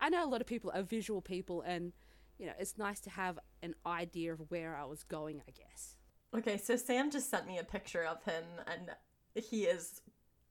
I 0.00 0.08
know 0.08 0.24
a 0.24 0.30
lot 0.30 0.40
of 0.40 0.46
people 0.46 0.70
are 0.74 0.82
visual 0.82 1.20
people, 1.20 1.62
and 1.62 1.92
you 2.38 2.46
know, 2.46 2.52
it's 2.58 2.78
nice 2.78 3.00
to 3.00 3.10
have 3.10 3.38
an 3.62 3.74
idea 3.86 4.32
of 4.32 4.40
where 4.50 4.76
I 4.76 4.84
was 4.84 5.02
going, 5.04 5.42
I 5.46 5.50
guess. 5.50 5.96
okay, 6.36 6.56
so 6.56 6.76
Sam 6.76 7.10
just 7.10 7.30
sent 7.30 7.46
me 7.46 7.58
a 7.58 7.64
picture 7.64 8.04
of 8.04 8.22
him, 8.24 8.44
and 8.66 8.90
he 9.34 9.64
is 9.64 10.00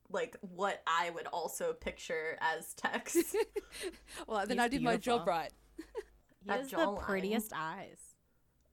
like 0.10 0.38
what 0.42 0.82
I 0.88 1.10
would 1.10 1.28
also 1.28 1.74
picture 1.74 2.38
as 2.42 2.74
Tex. 2.74 3.18
Well, 4.28 4.46
then 4.48 4.58
He's 4.58 4.66
I 4.66 4.68
did 4.70 4.82
my 4.82 4.98
job 4.98 5.28
right. 5.28 5.52
He 6.44 6.48
That 6.50 6.60
has 6.62 6.70
the 6.72 6.78
jawline. 6.78 7.02
prettiest 7.02 7.52
eyes. 7.56 8.00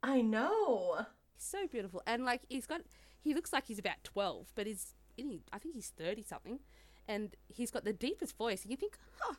I 0.03 0.21
know. 0.21 0.97
He's 1.35 1.45
so 1.45 1.67
beautiful, 1.67 2.03
and 2.07 2.25
like 2.25 2.43
he's 2.49 2.67
got, 2.67 2.83
he 3.21 3.35
looks 3.35 3.53
like 3.53 3.67
he's 3.67 3.79
about 3.79 4.03
twelve, 4.05 4.53
but 4.55 4.67
he's, 4.67 4.95
he, 5.17 5.43
I 5.53 5.59
think 5.59 5.75
he's 5.75 5.89
thirty 5.89 6.23
something, 6.23 6.61
and 7.09 7.35
he's 7.49 7.71
got 7.71 7.85
the 7.85 7.93
deepest 7.93 8.37
voice. 8.37 8.63
And 8.63 8.71
you 8.71 8.77
think, 8.77 8.97
huh, 9.21 9.35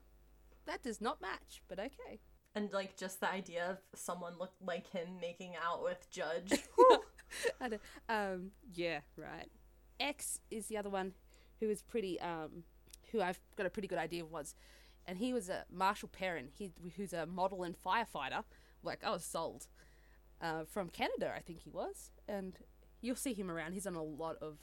that 0.65 0.83
does 0.83 0.99
not 0.99 1.21
match, 1.21 1.61
but 1.69 1.79
okay. 1.79 2.19
And 2.55 2.71
like 2.73 2.97
just 2.97 3.19
the 3.21 3.29
idea 3.31 3.69
of 3.69 3.77
someone 3.99 4.33
look 4.39 4.53
like 4.65 4.87
him 4.91 5.07
making 5.21 5.53
out 5.61 5.83
with 5.83 6.09
Judge. 6.11 6.51
I 7.61 7.69
don't- 7.69 7.81
um, 8.09 8.51
yeah, 8.73 8.99
right. 9.17 9.49
X 9.99 10.39
is 10.51 10.67
the 10.67 10.77
other 10.77 10.89
one 10.89 11.13
who 11.59 11.69
is 11.69 11.81
pretty, 11.81 12.19
um, 12.21 12.63
who 13.11 13.21
I've 13.21 13.39
got 13.55 13.65
a 13.65 13.69
pretty 13.69 13.87
good 13.87 13.97
idea 13.99 14.23
of 14.23 14.31
was, 14.31 14.55
and 15.05 15.17
he 15.17 15.33
was 15.33 15.49
a 15.49 15.65
Marshall 15.71 16.09
Perrin. 16.09 16.49
He 16.57 16.71
who's 16.97 17.13
a 17.13 17.25
model 17.25 17.63
and 17.63 17.75
firefighter. 17.81 18.43
Like 18.83 19.03
I 19.03 19.11
was 19.11 19.23
sold. 19.23 19.67
Uh, 20.41 20.65
from 20.65 20.89
Canada, 20.89 21.33
I 21.35 21.39
think 21.39 21.61
he 21.61 21.69
was, 21.69 22.11
and 22.27 22.59
you'll 23.01 23.15
see 23.15 23.33
him 23.33 23.49
around. 23.49 23.71
He's 23.71 23.87
on 23.87 23.95
a 23.95 24.03
lot 24.03 24.35
of 24.41 24.57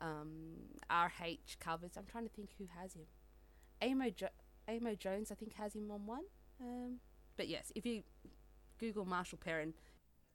um, 0.00 0.78
RH 0.88 1.58
covers. 1.58 1.92
I'm 1.96 2.06
trying 2.06 2.24
to 2.24 2.30
think 2.30 2.50
who 2.58 2.66
has 2.80 2.94
him. 2.94 3.02
Amo 3.82 4.10
jo- 4.10 4.28
Amo 4.68 4.94
Jones, 4.94 5.30
I 5.32 5.34
think, 5.34 5.54
has 5.54 5.74
him 5.74 5.90
on 5.90 6.06
one. 6.06 6.24
Um, 6.62 6.98
but 7.36 7.48
yes, 7.48 7.72
if 7.74 7.84
you 7.84 8.02
Google 8.78 9.04
Marshall 9.04 9.38
Perrin, 9.42 9.74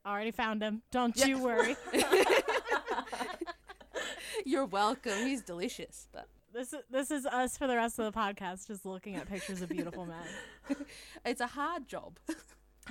I 0.04 0.12
Already 0.12 0.32
found 0.32 0.62
him. 0.62 0.84
Don't 0.92 1.16
Yeah. 1.18 1.26
you 1.28 1.40
worry. 1.42 1.76
You're 4.48 4.66
welcome. 4.66 5.26
He's 5.26 5.42
delicious. 5.42 6.08
But 6.14 6.28
this 6.54 6.72
is 6.72 6.82
this 6.92 7.10
is 7.10 7.26
us 7.26 7.58
for 7.58 7.66
the 7.66 7.76
rest 7.76 7.98
of 7.98 8.14
the 8.14 8.18
podcast, 8.18 8.68
just 8.68 8.86
looking 8.86 9.16
at 9.16 9.28
pictures 9.28 9.64
of 9.64 9.70
beautiful 9.70 10.06
men. 10.06 10.78
it's 11.26 11.42
a 11.42 11.48
hard 11.48 11.88
job. 11.88 12.20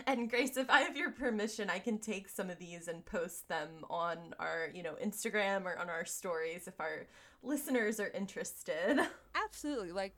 And 0.09 0.29
Grace, 0.29 0.57
if 0.57 0.69
I 0.71 0.81
have 0.81 0.97
your 0.97 1.13
permission, 1.13 1.71
I 1.71 1.79
can 1.79 1.99
take 1.99 2.29
some 2.29 2.51
of 2.51 2.59
these 2.59 2.89
and 2.89 3.07
post 3.07 3.47
them 3.47 3.69
on 3.89 4.35
our, 4.41 4.69
you 4.75 4.83
know, 4.83 4.97
Instagram 5.01 5.67
or 5.67 5.79
on 5.79 5.89
our 5.89 6.05
stories 6.05 6.67
if 6.67 6.81
our 6.81 7.07
listeners 7.45 8.01
are 8.01 8.09
interested. 8.09 8.99
Absolutely. 9.37 9.93
Like 9.93 10.17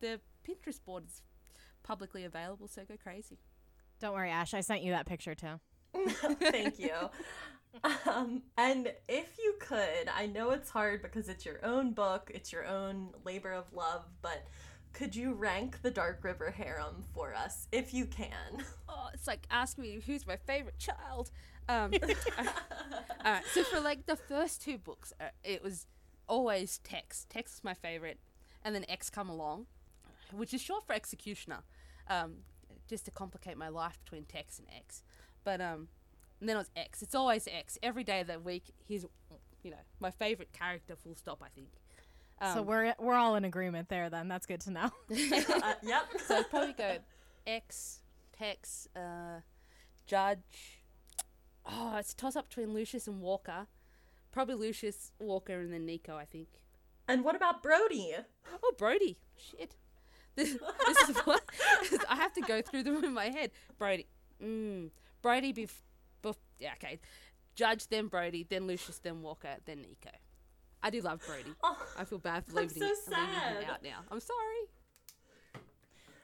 the 0.00 0.20
Pinterest 0.44 0.84
board 0.84 1.04
is 1.04 1.22
publicly 1.84 2.24
available, 2.24 2.66
so 2.66 2.82
go 2.82 2.96
crazy. 3.00 3.38
Don't 4.00 4.14
worry, 4.14 4.30
Ash. 4.30 4.52
I 4.52 4.62
sent 4.62 4.82
you 4.82 4.90
that 4.90 5.06
picture 5.06 5.36
too. 5.36 5.60
Thank 6.40 6.80
you. 6.80 6.90
Um, 7.82 8.42
and 8.56 8.92
if 9.08 9.36
you 9.38 9.54
could, 9.58 10.08
I 10.14 10.26
know 10.26 10.50
it's 10.50 10.70
hard 10.70 11.02
because 11.02 11.28
it's 11.28 11.44
your 11.44 11.64
own 11.64 11.92
book, 11.92 12.30
it's 12.32 12.52
your 12.52 12.66
own 12.66 13.10
labor 13.24 13.52
of 13.52 13.72
love, 13.72 14.04
but 14.22 14.46
could 14.92 15.16
you 15.16 15.32
rank 15.32 15.82
the 15.82 15.90
Dark 15.90 16.22
River 16.22 16.50
Harem 16.50 17.04
for 17.12 17.34
us 17.34 17.66
if 17.72 17.92
you 17.92 18.06
can? 18.06 18.30
Oh, 18.96 19.08
it's 19.12 19.26
like 19.26 19.46
asking 19.50 19.82
me 19.82 20.00
who's 20.06 20.24
my 20.24 20.36
favorite 20.36 20.78
child. 20.78 21.32
Um, 21.68 21.90
alright, 23.26 23.44
so 23.52 23.64
for 23.64 23.80
like 23.80 24.06
the 24.06 24.14
first 24.14 24.62
two 24.62 24.78
books, 24.78 25.12
uh, 25.20 25.30
it 25.42 25.64
was 25.64 25.86
always 26.28 26.78
Tex. 26.78 27.26
Tex 27.28 27.54
is 27.54 27.64
my 27.64 27.74
favorite, 27.74 28.20
and 28.64 28.72
then 28.72 28.84
X 28.88 29.10
come 29.10 29.28
along, 29.28 29.66
which 30.32 30.54
is 30.54 30.60
short 30.60 30.86
for 30.86 30.92
executioner, 30.92 31.64
um, 32.08 32.36
just 32.88 33.04
to 33.06 33.10
complicate 33.10 33.56
my 33.56 33.68
life 33.68 33.98
between 34.04 34.24
Tex 34.24 34.60
and 34.60 34.68
X. 34.76 35.02
But 35.42 35.60
um, 35.60 35.88
and 36.44 36.48
then 36.50 36.56
it 36.56 36.58
was 36.58 36.70
X. 36.76 37.00
It's 37.00 37.14
always 37.14 37.48
X. 37.50 37.78
Every 37.82 38.04
day 38.04 38.20
of 38.20 38.26
the 38.26 38.38
week, 38.38 38.64
he's, 38.86 39.06
you 39.62 39.70
know, 39.70 39.78
my 39.98 40.10
favorite 40.10 40.52
character. 40.52 40.94
Full 40.94 41.14
stop. 41.14 41.42
I 41.42 41.48
think. 41.48 41.68
so 42.52 42.60
Um, 42.60 42.66
we're 42.66 42.94
we're 42.98 43.14
all 43.14 43.34
in 43.36 43.46
agreement 43.46 43.88
there. 43.88 44.10
Then 44.10 44.28
that's 44.28 44.44
good 44.44 44.60
to 44.62 44.70
know. 44.70 44.90
Uh, 45.10 45.72
yep. 45.82 46.04
So 46.26 46.36
I'd 46.36 46.50
probably 46.50 46.74
go 46.74 46.98
X, 47.46 48.00
Tex, 48.38 48.88
uh, 48.94 49.40
Judge. 50.06 50.82
Oh, 51.64 51.96
it's 51.96 52.12
a 52.12 52.16
toss 52.16 52.36
up 52.36 52.50
between 52.50 52.74
Lucius 52.74 53.06
and 53.08 53.22
Walker. 53.22 53.66
Probably 54.30 54.54
Lucius, 54.54 55.12
Walker, 55.18 55.58
and 55.60 55.72
then 55.72 55.86
Nico, 55.86 56.14
I 56.16 56.26
think. 56.26 56.48
and 57.08 57.24
what 57.24 57.34
about 57.36 57.62
Brody? 57.62 58.12
Oh, 58.62 58.72
Brody. 58.76 59.16
Shit. 59.36 59.76
This, 60.36 60.58
this 60.86 61.08
is 61.08 61.16
what 61.24 61.42
I 62.10 62.16
have 62.16 62.34
to 62.34 62.42
go 62.42 62.60
through 62.60 62.82
them 62.82 63.02
in 63.02 63.14
my 63.14 63.26
head. 63.30 63.50
Brody. 63.78 64.06
Mm. 64.42 64.90
Brody 65.22 65.52
bef- 65.54 65.68
bef- 65.68 65.82
yeah, 66.58 66.72
okay. 66.82 66.98
Judge, 67.54 67.86
then 67.88 68.08
Brody, 68.08 68.46
then 68.48 68.66
Lucius, 68.66 68.98
then 68.98 69.22
Walker, 69.22 69.56
then 69.64 69.82
Nico. 69.82 70.10
I 70.82 70.90
do 70.90 71.00
love 71.00 71.22
Brody. 71.26 71.54
Oh, 71.62 71.78
I 71.96 72.04
feel 72.04 72.18
bad 72.18 72.44
for 72.44 72.52
leaving, 72.56 72.82
so 72.82 72.84
it, 72.84 72.94
leaving 73.08 73.62
him 73.62 73.70
out 73.70 73.82
now. 73.82 74.00
I'm 74.10 74.20
sorry. 74.20 74.68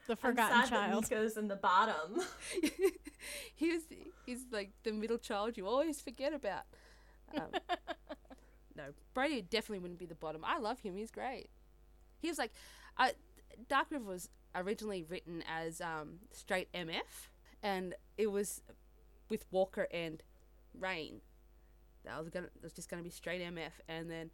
The 0.07 0.13
I'm 0.13 0.17
forgotten 0.17 0.57
sad 0.57 0.65
that 0.65 0.91
child. 0.91 1.05
Nico's 1.05 1.37
in 1.37 1.49
the 1.49 1.57
bottom. 1.57 2.21
he 3.55 3.73
was 3.73 3.83
he's 4.27 4.45
like 4.51 4.73
the 4.83 4.93
middle 4.93 5.19
child 5.19 5.57
you 5.57 5.67
always 5.67 6.01
forget 6.01 6.35
about. 6.35 6.65
Um, 7.35 7.47
no, 8.77 8.85
Brody 9.15 9.41
definitely 9.41 9.79
wouldn't 9.79 10.01
be 10.01 10.07
the 10.07 10.15
bottom. 10.15 10.45
I 10.45 10.59
love 10.59 10.81
him. 10.81 10.97
He's 10.97 11.11
great. 11.11 11.49
He 12.19 12.29
was 12.29 12.39
like, 12.39 12.53
I, 12.99 13.13
Dark 13.69 13.87
River 13.91 14.05
was 14.05 14.29
originally 14.55 15.05
written 15.05 15.43
as 15.49 15.81
um, 15.81 16.19
straight 16.33 16.73
MF, 16.73 17.29
and 17.63 17.95
it 18.19 18.31
was 18.33 18.63
with 19.31 19.47
Walker 19.51 19.87
and 19.93 20.23
Rain. 20.79 21.21
That 22.05 22.19
was 22.19 22.29
gonna 22.31 22.47
it 22.47 22.63
was 22.63 22.73
just 22.73 22.89
gonna 22.89 23.03
be 23.03 23.11
straight 23.11 23.41
MF, 23.41 23.73
and 23.89 24.11
then 24.11 24.31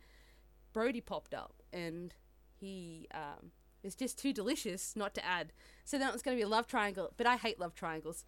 Brody 0.72 1.00
popped 1.00 1.35
up, 1.35 1.62
and 1.72 2.14
he 2.59 3.09
um, 3.12 3.50
is 3.82 3.94
just 3.94 4.18
too 4.18 4.32
delicious 4.32 4.94
not 4.96 5.14
to 5.14 5.24
add. 5.24 5.52
So 5.85 5.98
then 5.98 6.09
it 6.09 6.12
was 6.12 6.22
gonna 6.22 6.37
be 6.37 6.42
a 6.42 6.48
love 6.48 6.66
triangle, 6.66 7.12
but 7.16 7.26
I 7.26 7.37
hate 7.37 7.61
love 7.61 7.74
triangles. 7.74 8.24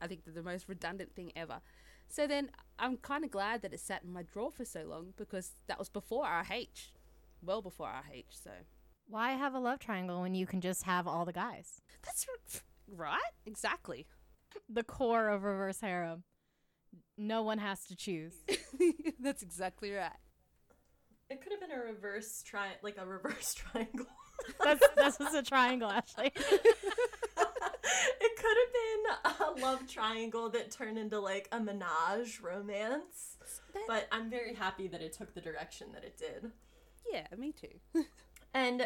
I 0.00 0.06
think 0.06 0.24
they're 0.24 0.34
the 0.34 0.42
most 0.42 0.68
redundant 0.68 1.14
thing 1.14 1.32
ever. 1.36 1.60
So 2.08 2.26
then 2.26 2.50
I'm 2.78 2.96
kind 2.96 3.24
of 3.24 3.30
glad 3.30 3.62
that 3.62 3.72
it 3.72 3.80
sat 3.80 4.02
in 4.02 4.10
my 4.12 4.22
drawer 4.22 4.50
for 4.50 4.64
so 4.64 4.82
long 4.84 5.14
because 5.16 5.52
that 5.68 5.78
was 5.78 5.88
before 5.88 6.24
RH, 6.24 6.90
well 7.42 7.62
before 7.62 7.88
RH. 7.88 8.32
So 8.32 8.50
Why 9.06 9.32
have 9.32 9.54
a 9.54 9.60
love 9.60 9.78
triangle 9.78 10.20
when 10.20 10.34
you 10.34 10.46
can 10.46 10.60
just 10.60 10.82
have 10.84 11.06
all 11.06 11.24
the 11.24 11.32
guys? 11.32 11.80
that's 12.04 12.26
right, 12.88 13.20
exactly. 13.46 14.06
The 14.68 14.82
core 14.82 15.28
of 15.28 15.44
reverse 15.44 15.80
harem. 15.80 16.24
No 17.16 17.42
one 17.42 17.58
has 17.58 17.84
to 17.86 17.96
choose. 17.96 18.34
that's 19.20 19.42
exactly 19.42 19.92
right. 19.92 20.10
It 21.28 21.40
could 21.42 21.52
have 21.52 21.60
been 21.60 21.70
a 21.70 21.80
reverse 21.82 22.42
tri 22.42 22.68
like 22.82 22.96
a 22.98 23.06
reverse 23.06 23.54
triangle. 23.54 24.06
That's 24.64 24.84
this 24.96 25.20
is 25.20 25.34
a 25.34 25.42
triangle, 25.42 25.90
Ashley. 25.90 26.32
it 26.34 28.36
could 28.36 28.56
have 28.56 28.72
been 28.72 29.60
a 29.60 29.66
love 29.66 29.86
triangle 29.88 30.48
that 30.50 30.70
turned 30.70 30.98
into 30.98 31.20
like 31.20 31.48
a 31.52 31.60
menage 31.60 32.40
romance. 32.40 33.36
That- 33.74 33.82
But 33.86 34.08
I'm 34.10 34.30
very 34.30 34.54
happy 34.54 34.88
that 34.88 35.02
it 35.02 35.12
took 35.12 35.34
the 35.34 35.40
direction 35.40 35.88
that 35.92 36.04
it 36.04 36.18
did. 36.18 36.50
Yeah, 37.12 37.26
me 37.36 37.52
too. 37.52 38.04
And 38.54 38.82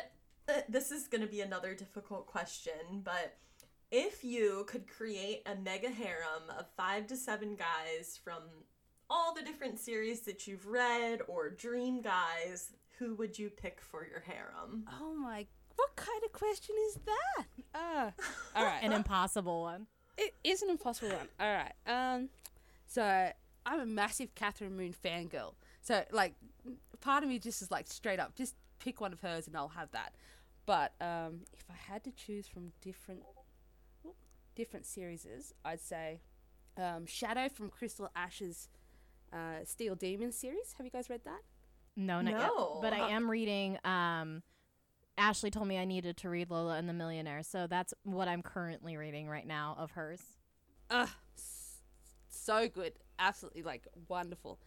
uh, 0.48 0.52
this 0.68 0.90
is 0.90 1.08
going 1.08 1.20
to 1.22 1.26
be 1.26 1.40
another 1.40 1.74
difficult 1.74 2.26
question, 2.26 3.02
but 3.02 3.36
if 3.90 4.24
you 4.24 4.64
could 4.68 4.86
create 4.88 5.42
a 5.46 5.54
mega 5.54 5.90
harem 5.90 6.42
of 6.58 6.66
five 6.76 7.06
to 7.08 7.16
seven 7.16 7.56
guys 7.56 8.18
from 8.22 8.42
all 9.10 9.34
the 9.34 9.42
different 9.42 9.78
series 9.78 10.20
that 10.22 10.46
you've 10.46 10.66
read 10.66 11.20
or 11.28 11.50
dream 11.50 12.00
guys, 12.00 12.72
who 12.98 13.14
would 13.14 13.38
you 13.38 13.50
pick 13.50 13.80
for 13.80 14.06
your 14.06 14.20
harem? 14.20 14.84
oh 15.00 15.14
my, 15.14 15.46
what 15.76 15.96
kind 15.96 16.22
of 16.24 16.32
question 16.32 16.74
is 16.88 16.98
that? 17.06 17.46
Uh, 17.74 18.10
all 18.56 18.64
right. 18.64 18.82
An 18.82 18.92
impossible 18.92 19.62
one. 19.62 19.86
It 20.16 20.34
is 20.44 20.62
an 20.62 20.70
impossible 20.70 21.08
one. 21.10 21.28
All 21.40 21.52
right. 21.52 21.72
Um, 21.86 22.28
so 22.86 23.30
I'm 23.66 23.80
a 23.80 23.86
massive 23.86 24.34
Kathryn 24.34 24.72
Moon 24.72 24.94
fangirl. 24.94 25.54
So 25.82 26.04
like, 26.12 26.34
part 27.00 27.22
of 27.22 27.28
me 27.28 27.38
just 27.38 27.62
is 27.62 27.70
like 27.70 27.88
straight 27.88 28.20
up, 28.20 28.34
just 28.34 28.54
pick 28.78 29.00
one 29.00 29.12
of 29.12 29.20
hers 29.20 29.46
and 29.46 29.56
I'll 29.56 29.68
have 29.68 29.90
that. 29.92 30.14
But 30.66 30.92
um, 31.00 31.40
if 31.52 31.64
I 31.70 31.92
had 31.92 32.04
to 32.04 32.10
choose 32.12 32.46
from 32.46 32.72
different 32.80 33.20
whoop, 33.20 33.33
different 34.54 34.86
series, 34.86 35.26
I'd 35.64 35.80
say 35.80 36.20
um, 36.76 37.06
Shadow 37.06 37.48
from 37.48 37.68
Crystal 37.70 38.10
Ash's 38.16 38.68
uh, 39.32 39.64
Steel 39.64 39.94
Demon 39.94 40.32
series. 40.32 40.74
Have 40.76 40.84
you 40.86 40.90
guys 40.90 41.08
read 41.10 41.22
that? 41.24 41.40
No, 41.96 42.20
not 42.20 42.32
No. 42.34 42.40
yet. 42.40 42.50
But 42.82 42.92
Uh, 42.92 43.04
I 43.04 43.10
am 43.10 43.30
reading. 43.30 43.78
Um, 43.84 44.42
Ashley 45.16 45.50
told 45.50 45.68
me 45.68 45.78
I 45.78 45.84
needed 45.84 46.16
to 46.18 46.28
read 46.28 46.50
Lola 46.50 46.76
and 46.76 46.88
the 46.88 46.92
Millionaire, 46.92 47.42
so 47.44 47.66
that's 47.68 47.94
what 48.02 48.26
I'm 48.26 48.42
currently 48.42 48.96
reading 48.96 49.28
right 49.28 49.46
now 49.46 49.76
of 49.78 49.92
hers. 49.92 50.20
Ugh, 50.90 51.08
s- 51.36 51.76
so 52.28 52.68
good, 52.68 52.94
absolutely 53.18 53.62
like 53.62 53.86
wonderful. 54.08 54.58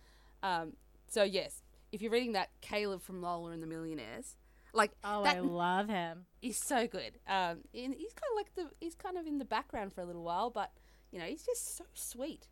Um, 0.41 0.73
so 1.07 1.23
yes, 1.23 1.63
if 1.91 2.01
you're 2.01 2.11
reading 2.11 2.31
that, 2.33 2.49
Caleb 2.61 3.01
from 3.01 3.21
Lola 3.21 3.51
and 3.51 3.61
the 3.61 3.67
Millionaires, 3.67 4.37
like 4.77 4.91
Oh, 5.03 5.23
that 5.23 5.35
I 5.37 5.39
love 5.39 5.89
him. 5.89 6.25
He's 6.41 6.57
so 6.57 6.87
good. 6.87 7.19
Um, 7.27 7.59
and 7.73 7.93
he's 7.93 8.13
kind 8.13 8.31
of 8.31 8.35
like 8.35 8.55
the 8.55 8.69
he's 8.79 8.95
kind 8.95 9.17
of 9.17 9.25
in 9.27 9.37
the 9.37 9.45
background 9.45 9.93
for 9.93 10.01
a 10.01 10.05
little 10.05 10.23
while, 10.23 10.49
but 10.49 10.71
you 11.11 11.19
know 11.19 11.25
he's 11.25 11.43
just 11.43 11.75
so 11.77 11.85
sweet. 11.93 12.47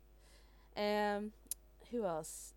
Um, 0.76 1.32
who 1.90 2.04
else? 2.04 2.52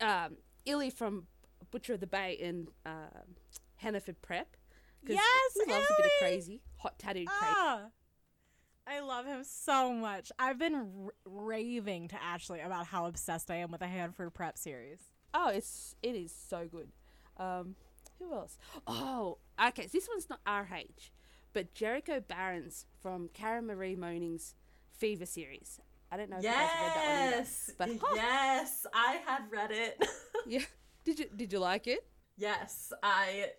Um, 0.00 0.36
Illy 0.64 0.90
from 0.90 1.26
Butcher 1.70 1.94
of 1.94 2.00
the 2.00 2.06
Bay 2.06 2.32
in 2.40 2.68
um 2.86 3.36
Hannaford 3.76 4.22
Prep. 4.22 4.56
Yes, 5.06 5.20
he 5.54 5.70
loves 5.72 5.86
a 5.90 5.94
bit 5.96 6.06
of 6.06 6.12
crazy, 6.20 6.62
hot 6.76 6.98
tattooed 6.98 7.26
crazy. 7.28 7.54
Ah, 7.56 7.86
I 8.86 9.00
love 9.00 9.24
him 9.26 9.44
so 9.44 9.92
much. 9.94 10.30
I've 10.38 10.58
been 10.58 10.74
r- 10.74 11.12
raving 11.24 12.08
to 12.08 12.22
Ashley 12.22 12.60
about 12.60 12.86
how 12.86 13.06
obsessed 13.06 13.50
I 13.50 13.56
am 13.56 13.70
with 13.70 13.80
the 13.80 13.86
Hannaford 13.88 14.34
Prep 14.34 14.58
series. 14.58 15.00
Oh, 15.32 15.48
it's 15.48 15.94
it 16.02 16.14
is 16.14 16.32
so 16.32 16.66
good. 16.70 16.90
Um, 17.38 17.76
who 18.20 18.32
else? 18.34 18.56
Oh, 18.86 19.38
okay. 19.68 19.82
So 19.84 19.90
this 19.92 20.08
one's 20.08 20.28
not 20.30 20.40
RH, 20.46 21.10
but 21.52 21.74
Jericho 21.74 22.20
Barrons 22.20 22.86
from 23.02 23.28
Karen 23.34 23.66
Marie 23.66 23.96
Moning's 23.96 24.54
Fever 24.92 25.26
series. 25.26 25.80
I 26.12 26.16
don't 26.16 26.28
know 26.30 26.36
if 26.38 26.42
you 26.44 26.50
guys 26.50 26.58
read 26.80 26.92
that 26.94 27.06
one 27.06 27.26
either. 27.28 27.36
Yes. 27.36 27.70
But 27.78 27.88
yes, 28.14 28.86
I 28.94 29.20
have 29.26 29.42
read 29.50 29.70
it. 29.72 30.04
yeah. 30.46 30.60
Did 31.04 31.18
you 31.18 31.26
did 31.34 31.52
you 31.52 31.58
like 31.58 31.86
it? 31.86 32.06
yes, 32.36 32.92
I 33.02 33.50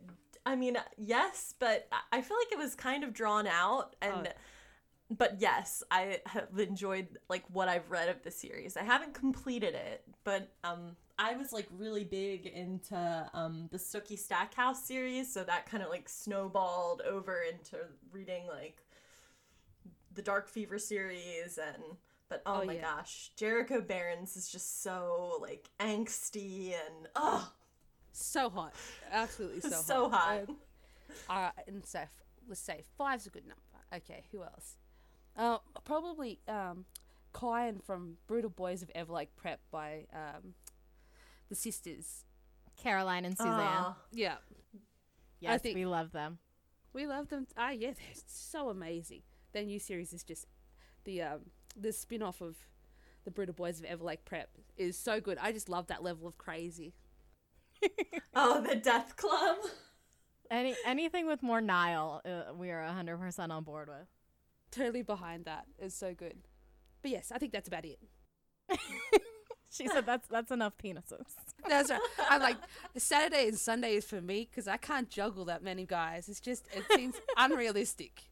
I 0.45 0.55
mean, 0.55 0.77
yes, 0.97 1.53
but 1.59 1.87
I- 1.91 2.17
I 2.17 2.21
feel 2.21 2.37
like 2.37 2.51
it 2.51 2.57
was 2.57 2.73
kind 2.75 3.03
of 3.03 3.13
drawn 3.13 3.45
out 3.47 3.95
and 4.01 4.27
Oh. 4.27 4.31
But 5.17 5.41
yes, 5.41 5.83
I 5.91 6.19
have 6.25 6.57
enjoyed 6.57 7.19
like 7.29 7.43
what 7.51 7.67
I've 7.67 7.91
read 7.91 8.07
of 8.07 8.23
the 8.23 8.31
series. 8.31 8.77
I 8.77 8.83
haven't 8.83 9.13
completed 9.13 9.75
it, 9.75 10.03
but 10.23 10.49
um 10.63 10.95
I 11.19 11.35
was 11.35 11.51
like 11.51 11.67
really 11.77 12.05
big 12.05 12.45
into 12.47 13.29
um 13.33 13.67
the 13.71 13.77
Sookie 13.77 14.17
Stackhouse 14.17 14.83
series, 14.85 15.31
so 15.31 15.43
that 15.43 15.65
kind 15.65 15.83
of 15.83 15.89
like 15.89 16.07
snowballed 16.07 17.01
over 17.01 17.41
into 17.41 17.77
reading 18.11 18.47
like 18.47 18.81
the 20.13 20.21
Dark 20.21 20.47
Fever 20.47 20.79
series 20.79 21.57
and 21.57 21.83
but 22.29 22.41
oh, 22.45 22.61
Oh, 22.61 22.65
my 22.65 22.73
yeah. 22.75 22.81
gosh, 22.95 23.31
Jericho 23.35 23.81
Barrons 23.81 24.37
is 24.37 24.49
just 24.49 24.81
so 24.81 25.37
like 25.41 25.69
angsty 25.81 26.69
and 26.73 27.07
oh 27.17 27.51
So 28.13 28.49
hot, 28.49 28.73
absolutely 29.11 29.59
so, 29.69 29.69
hot. 29.69 29.83
so, 29.85 30.09
hot. 30.09 30.49
Uh, 31.57 31.61
and 31.67 31.85
so 31.85 31.99
f- 31.99 32.23
let's 32.47 32.61
say 32.61 32.83
five's 32.97 33.25
a 33.27 33.29
good 33.29 33.43
number. 33.45 33.61
Okay, 33.93 34.23
who 34.31 34.41
else? 34.43 34.77
Uh, 35.37 35.57
probably 35.85 36.39
um, 36.47 36.85
Kyan 37.33 37.79
from 37.79 38.17
Brutal 38.27 38.49
Boys 38.49 38.81
of 38.81 38.91
Everlake 38.95 39.29
Prep 39.35 39.59
by 39.71 40.05
um, 40.13 40.53
the 41.49 41.55
sisters. 41.55 42.25
Caroline 42.77 43.25
and 43.25 43.37
Susanne. 43.37 43.59
Aw. 43.59 43.97
Yeah, 44.11 44.37
yes, 45.39 45.61
think- 45.61 45.75
we 45.75 45.85
love 45.85 46.11
them. 46.11 46.39
We 46.93 47.05
love 47.05 47.29
them. 47.29 47.47
Ah, 47.55 47.69
yeah, 47.69 47.91
they're 47.91 48.23
so 48.25 48.69
amazing. 48.69 49.21
Their 49.53 49.63
new 49.63 49.79
series 49.79 50.13
is 50.13 50.23
just 50.23 50.45
the 51.03 51.21
um 51.21 51.39
the 51.79 51.93
spin 51.93 52.21
off 52.21 52.41
of 52.41 52.57
the 53.23 53.31
Brutal 53.31 53.53
Boys 53.53 53.79
of 53.79 53.85
Everlake 53.85 54.25
Prep 54.25 54.49
is 54.77 54.97
so 54.97 55.21
good. 55.21 55.37
I 55.39 55.51
just 55.51 55.69
love 55.69 55.87
that 55.87 56.03
level 56.03 56.27
of 56.27 56.37
crazy. 56.37 56.93
oh, 58.35 58.61
the 58.61 58.75
Death 58.75 59.15
Club. 59.15 59.57
Any 60.49 60.75
anything 60.85 61.27
with 61.27 61.41
more 61.43 61.61
Nile, 61.61 62.21
uh, 62.25 62.53
we 62.53 62.71
are 62.71 62.83
100% 62.83 63.49
on 63.49 63.63
board 63.63 63.87
with. 63.87 64.07
Totally 64.71 65.01
behind 65.01 65.45
that. 65.45 65.65
It's 65.77 65.95
so 65.95 66.13
good. 66.13 66.37
But 67.01 67.11
yes, 67.11 67.31
I 67.33 67.37
think 67.37 67.51
that's 67.51 67.67
about 67.67 67.85
it. 67.85 67.99
She 69.71 69.87
said 69.87 70.05
that's 70.05 70.27
that's 70.27 70.51
enough 70.51 70.73
penises. 70.77 71.23
That's 71.67 71.89
right. 71.89 72.01
I'm 72.29 72.41
like 72.41 72.57
Saturday 72.97 73.47
and 73.47 73.57
Sunday 73.57 73.95
is 73.95 74.03
for 74.03 74.19
me 74.19 74.49
because 74.49 74.67
I 74.67 74.75
can't 74.75 75.09
juggle 75.09 75.45
that 75.45 75.63
many 75.63 75.85
guys. 75.85 76.27
It's 76.27 76.41
just 76.41 76.67
it 76.73 76.83
seems 76.93 77.15
unrealistic. 77.37 78.23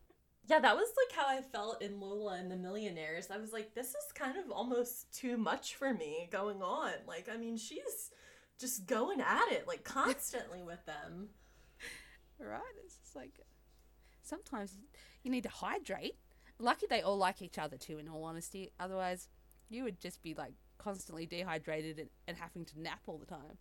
Yeah, 0.47 0.59
that 0.59 0.75
was 0.75 0.89
like 0.97 1.17
how 1.17 1.29
I 1.29 1.41
felt 1.41 1.81
in 1.81 2.01
Lola 2.01 2.33
and 2.33 2.51
the 2.51 2.57
Millionaires. 2.57 3.29
I 3.31 3.37
was 3.37 3.53
like, 3.53 3.73
this 3.73 3.89
is 3.89 4.11
kind 4.13 4.37
of 4.37 4.51
almost 4.51 5.13
too 5.13 5.37
much 5.37 5.75
for 5.75 5.93
me 5.93 6.27
going 6.29 6.61
on. 6.61 6.91
Like, 7.07 7.29
I 7.33 7.37
mean, 7.37 7.55
she's 7.55 8.09
just 8.59 8.85
going 8.85 9.21
at 9.21 9.51
it 9.51 9.65
like 9.65 9.85
constantly 9.85 10.61
with 10.61 10.85
them. 10.85 11.29
Right? 12.37 12.59
It's 12.83 12.97
just 12.97 13.15
like 13.15 13.39
sometimes 14.23 14.75
you 15.23 15.31
need 15.31 15.43
to 15.43 15.49
hydrate. 15.49 16.17
Lucky 16.59 16.87
they 16.89 17.01
all 17.01 17.17
like 17.17 17.41
each 17.41 17.57
other 17.57 17.77
too. 17.77 17.97
In 17.99 18.07
all 18.09 18.23
honesty, 18.25 18.71
otherwise 18.79 19.27
you 19.69 19.83
would 19.83 19.99
just 19.99 20.21
be 20.21 20.33
like 20.33 20.53
constantly 20.77 21.25
dehydrated 21.25 21.99
and, 21.99 22.09
and 22.27 22.37
having 22.37 22.65
to 22.65 22.79
nap 22.81 23.01
all 23.07 23.17
the 23.17 23.25
time. 23.25 23.57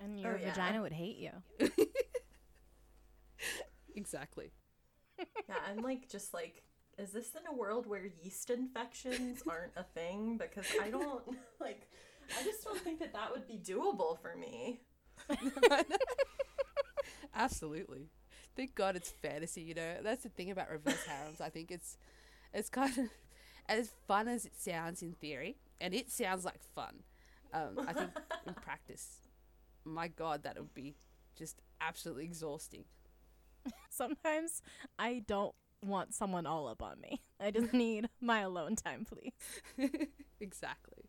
And 0.00 0.18
your 0.18 0.34
Oh, 0.34 0.38
yeah. 0.40 0.50
vagina 0.50 0.82
would 0.82 0.92
hate 0.92 1.18
you. 1.18 1.30
Exactly. 3.96 4.52
Yeah, 5.18 5.56
I'm 5.68 5.82
like, 5.82 6.08
just 6.08 6.32
like, 6.32 6.62
is 6.98 7.10
this 7.12 7.32
in 7.34 7.42
a 7.52 7.56
world 7.56 7.86
where 7.86 8.06
yeast 8.22 8.50
infections 8.50 9.42
aren't 9.48 9.72
a 9.76 9.82
thing? 9.82 10.38
Because 10.38 10.66
I 10.80 10.90
don't, 10.90 11.22
like, 11.60 11.88
I 12.38 12.42
just 12.44 12.64
don't 12.64 12.78
think 12.80 13.00
that 13.00 13.12
that 13.12 13.30
would 13.32 13.46
be 13.46 13.58
doable 13.58 14.18
for 14.20 14.36
me. 14.36 14.80
Absolutely. 17.34 18.08
Thank 18.60 18.74
God 18.74 18.94
it's 18.94 19.10
fantasy, 19.10 19.62
you 19.62 19.72
know. 19.72 19.94
That's 20.02 20.22
the 20.22 20.28
thing 20.28 20.50
about 20.50 20.70
reverse 20.70 21.06
harems. 21.06 21.40
I 21.40 21.48
think 21.48 21.70
it's 21.70 21.96
it's 22.52 22.68
kind 22.68 22.98
of 22.98 23.06
as 23.70 23.90
fun 24.06 24.28
as 24.28 24.44
it 24.44 24.52
sounds 24.54 25.00
in 25.00 25.14
theory, 25.14 25.56
and 25.80 25.94
it 25.94 26.10
sounds 26.10 26.44
like 26.44 26.62
fun. 26.74 26.96
Um, 27.54 27.80
I 27.88 27.94
think 27.94 28.10
in 28.46 28.52
practice, 28.52 29.20
my 29.86 30.08
God, 30.08 30.42
that 30.42 30.58
would 30.58 30.74
be 30.74 30.92
just 31.38 31.62
absolutely 31.80 32.24
exhausting. 32.24 32.84
Sometimes 33.88 34.60
I 34.98 35.22
don't 35.26 35.54
want 35.82 36.12
someone 36.12 36.44
all 36.44 36.68
up 36.68 36.82
on 36.82 37.00
me. 37.00 37.22
I 37.40 37.52
just 37.52 37.72
need 37.72 38.10
my 38.20 38.40
alone 38.40 38.76
time, 38.76 39.06
please. 39.06 39.88
exactly. 40.40 41.08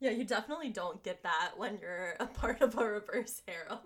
Yeah, 0.00 0.12
you 0.12 0.24
definitely 0.24 0.70
don't 0.70 1.04
get 1.04 1.22
that 1.22 1.50
when 1.58 1.80
you're 1.82 2.14
a 2.18 2.24
part 2.24 2.62
of 2.62 2.78
a 2.78 2.84
reverse 2.86 3.42
harem. 3.46 3.80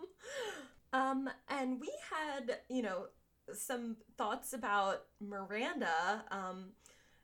Um, 0.93 1.29
and 1.49 1.81
we 1.81 1.91
had, 2.11 2.59
you 2.69 2.83
know, 2.83 3.07
some 3.55 3.97
thoughts 4.17 4.53
about 4.53 5.05
Miranda. 5.21 6.25
Um, 6.31 6.73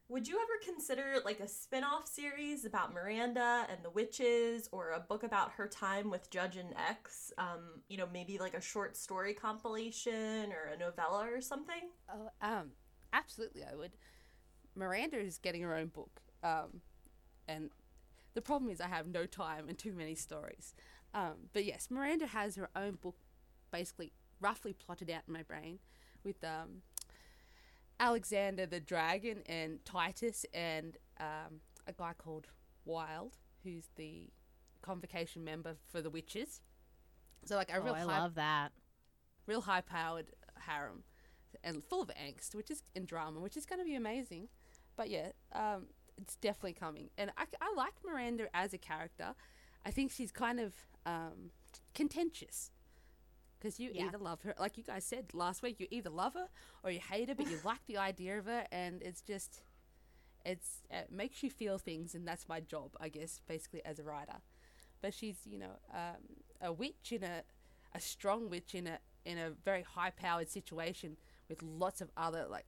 would 0.09 0.27
you 0.27 0.37
ever 0.37 0.73
consider 0.75 1.17
like 1.25 1.39
a 1.41 1.47
spin-off 1.47 2.07
series 2.07 2.65
about 2.65 2.95
Miranda 2.95 3.67
and 3.71 3.85
the 3.85 3.91
witches 3.91 4.69
or 4.73 4.93
a 4.93 5.01
book 5.01 5.23
about 5.23 5.53
her 5.53 5.69
time 5.69 6.11
with 6.11 6.31
Judge 6.31 6.57
and 6.57 6.75
X? 6.89 7.31
Um, 7.37 7.83
you 7.89 7.99
know, 7.99 8.09
maybe 8.11 8.39
like 8.39 8.55
a 8.55 8.61
short 8.61 8.97
story 8.97 9.35
compilation 9.35 10.51
or 10.51 10.73
a 10.73 10.79
novella 10.79 11.29
or 11.31 11.43
something? 11.43 11.91
Oh, 12.11 12.31
um, 12.41 12.71
absolutely, 13.13 13.65
I 13.71 13.75
would. 13.75 13.93
Miranda 14.75 15.19
is 15.19 15.39
getting 15.39 15.61
her 15.63 15.75
own 15.75 15.89
book, 15.89 16.23
um, 16.43 16.81
and 17.47 17.69
the 18.35 18.41
problem 18.41 18.71
is 18.71 18.81
I 18.81 18.89
have 18.89 19.09
no 19.09 19.27
time 19.27 19.69
and 19.69 19.77
too 19.77 19.93
many 19.93 20.15
stories. 20.15 20.73
Um, 21.13 21.51
but 21.53 21.65
yes, 21.65 21.89
Miranda 21.91 22.29
has 22.29 22.57
her 22.57 22.71
own 22.77 22.93
book, 22.93 23.17
basically 23.71 24.13
roughly 24.41 24.73
plotted 24.73 25.11
out 25.11 25.23
in 25.27 25.33
my 25.35 25.43
brain, 25.43 25.79
with 26.25 26.43
um, 26.45 26.83
Alexander 28.01 28.67
the 28.67 28.81
Dragon 28.81 29.43
and 29.47 29.85
Titus 29.85 30.47
and 30.55 30.97
um, 31.21 31.61
a 31.87 31.93
guy 31.93 32.13
called 32.17 32.47
Wild, 32.85 33.37
who's 33.65 33.89
the 33.97 34.31
convocation 34.83 35.45
member 35.45 35.75
for 35.91 36.01
the 36.01 36.11
witches. 36.11 36.61
So 37.45 37.57
like 37.57 37.71
a 37.71 37.77
Oh, 37.79 37.83
real 37.83 37.95
I 37.95 38.01
high 38.01 38.05
love 38.21 38.35
that. 38.37 38.73
real 39.47 39.63
high 39.63 39.81
powered 39.81 40.31
harem 40.67 41.03
and 41.65 41.83
full 41.85 42.03
of 42.03 42.11
angst, 42.11 42.55
which 42.55 42.71
is 42.71 42.83
and 42.95 43.07
drama, 43.07 43.41
which 43.41 43.57
is 43.57 43.67
going 43.67 43.79
to 43.81 43.85
be 43.85 43.95
amazing. 43.95 44.49
But 44.97 45.11
yeah, 45.11 45.29
um, 45.53 45.87
it's 46.17 46.37
definitely 46.37 46.73
coming, 46.75 47.11
and 47.17 47.31
I, 47.37 47.45
I 47.61 47.73
like 47.77 47.95
Miranda 48.05 48.47
as 48.55 48.73
a 48.75 48.79
character. 48.79 49.35
I 49.87 49.91
think 49.91 50.11
she's 50.11 50.33
kind 50.33 50.59
of 50.61 50.73
um, 51.07 51.51
contentious 51.95 52.71
because 53.59 53.79
you 53.81 53.91
Yeah. 53.93 54.07
either 54.07 54.19
love 54.19 54.43
her, 54.43 54.55
like 54.59 54.77
you 54.77 54.85
guys 54.85 55.05
said 55.05 55.35
last 55.35 55.63
week, 55.63 55.81
you 55.81 55.87
either 55.91 56.11
love 56.11 56.35
her 56.35 56.49
or 56.83 56.91
you 56.91 57.01
hate 57.01 57.29
her, 57.29 57.35
but 57.35 57.49
you 57.51 57.59
like 57.65 57.85
the 57.87 57.97
idea 57.97 58.39
of 58.39 58.47
her, 58.47 58.67
and 58.71 59.03
it's 59.03 59.21
just 59.23 59.63
it's 60.45 60.83
it 60.91 61.11
makes 61.11 61.43
you 61.43 61.51
feel 61.51 61.79
things, 61.79 62.15
and 62.15 62.27
that's 62.27 62.49
my 62.49 62.61
job, 62.61 62.93
I 63.01 63.09
guess, 63.09 63.41
basically 63.47 63.85
as 63.85 63.99
a 63.99 64.03
writer. 64.05 64.37
But 65.01 65.15
she's 65.15 65.39
you 65.47 65.59
know 65.59 65.79
um, 65.93 66.17
a 66.61 66.73
witch 66.73 67.13
in 67.13 67.23
a 67.23 67.43
a 67.95 68.01
strong 68.01 68.49
witch 68.51 68.75
in 68.75 68.87
a 68.87 68.99
in 69.25 69.39
a 69.39 69.51
very 69.51 69.83
high 69.83 70.11
powered 70.11 70.49
situation 70.49 71.17
with 71.49 71.63
lots 71.63 72.01
of 72.01 72.11
other 72.17 72.47
like 72.49 72.67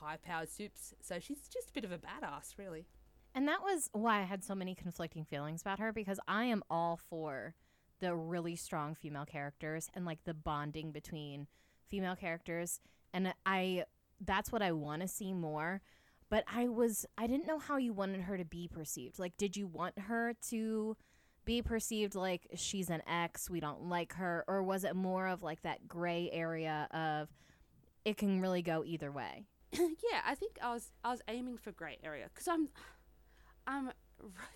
high 0.00 0.16
powered 0.16 0.50
soups. 0.50 0.94
So 1.00 1.18
she's 1.18 1.48
just 1.48 1.70
a 1.70 1.72
bit 1.72 1.84
of 1.84 1.92
a 1.92 1.98
badass, 1.98 2.58
really. 2.58 2.86
And 3.34 3.48
that 3.48 3.62
was 3.62 3.88
why 3.92 4.20
I 4.20 4.22
had 4.24 4.44
so 4.44 4.54
many 4.54 4.74
conflicting 4.74 5.24
feelings 5.24 5.60
about 5.60 5.80
her 5.80 5.92
because 5.92 6.20
I 6.28 6.44
am 6.44 6.62
all 6.70 6.96
for 7.10 7.54
the 8.00 8.14
really 8.14 8.56
strong 8.56 8.94
female 8.94 9.24
characters 9.24 9.88
and 9.94 10.04
like 10.04 10.24
the 10.24 10.34
bonding 10.34 10.90
between 10.90 11.46
female 11.88 12.16
characters 12.16 12.80
and 13.12 13.32
I 13.46 13.84
that's 14.20 14.52
what 14.52 14.62
I 14.62 14.72
want 14.72 15.02
to 15.02 15.08
see 15.08 15.32
more 15.32 15.80
but 16.30 16.44
I 16.52 16.68
was 16.68 17.06
I 17.16 17.26
didn't 17.26 17.46
know 17.46 17.58
how 17.58 17.76
you 17.76 17.92
wanted 17.92 18.22
her 18.22 18.36
to 18.36 18.44
be 18.44 18.68
perceived. 18.68 19.18
Like 19.18 19.36
did 19.36 19.56
you 19.56 19.66
want 19.66 19.98
her 19.98 20.34
to 20.48 20.96
be 21.44 21.62
perceived 21.62 22.14
like 22.14 22.48
she's 22.56 22.90
an 22.90 23.02
ex, 23.06 23.50
we 23.50 23.60
don't 23.60 23.88
like 23.88 24.14
her 24.14 24.44
or 24.48 24.62
was 24.62 24.84
it 24.84 24.96
more 24.96 25.28
of 25.28 25.42
like 25.42 25.62
that 25.62 25.86
gray 25.86 26.30
area 26.32 26.88
of 26.90 27.28
it 28.04 28.16
can 28.16 28.40
really 28.40 28.62
go 28.62 28.82
either 28.84 29.12
way? 29.12 29.46
yeah, 29.72 30.22
I 30.26 30.34
think 30.34 30.58
I 30.62 30.72
was 30.72 30.90
I 31.04 31.10
was 31.10 31.22
aiming 31.28 31.58
for 31.58 31.72
grey 31.72 31.98
area 32.02 32.28
because 32.32 32.48
I'm 32.48 32.68
I'm 33.66 33.92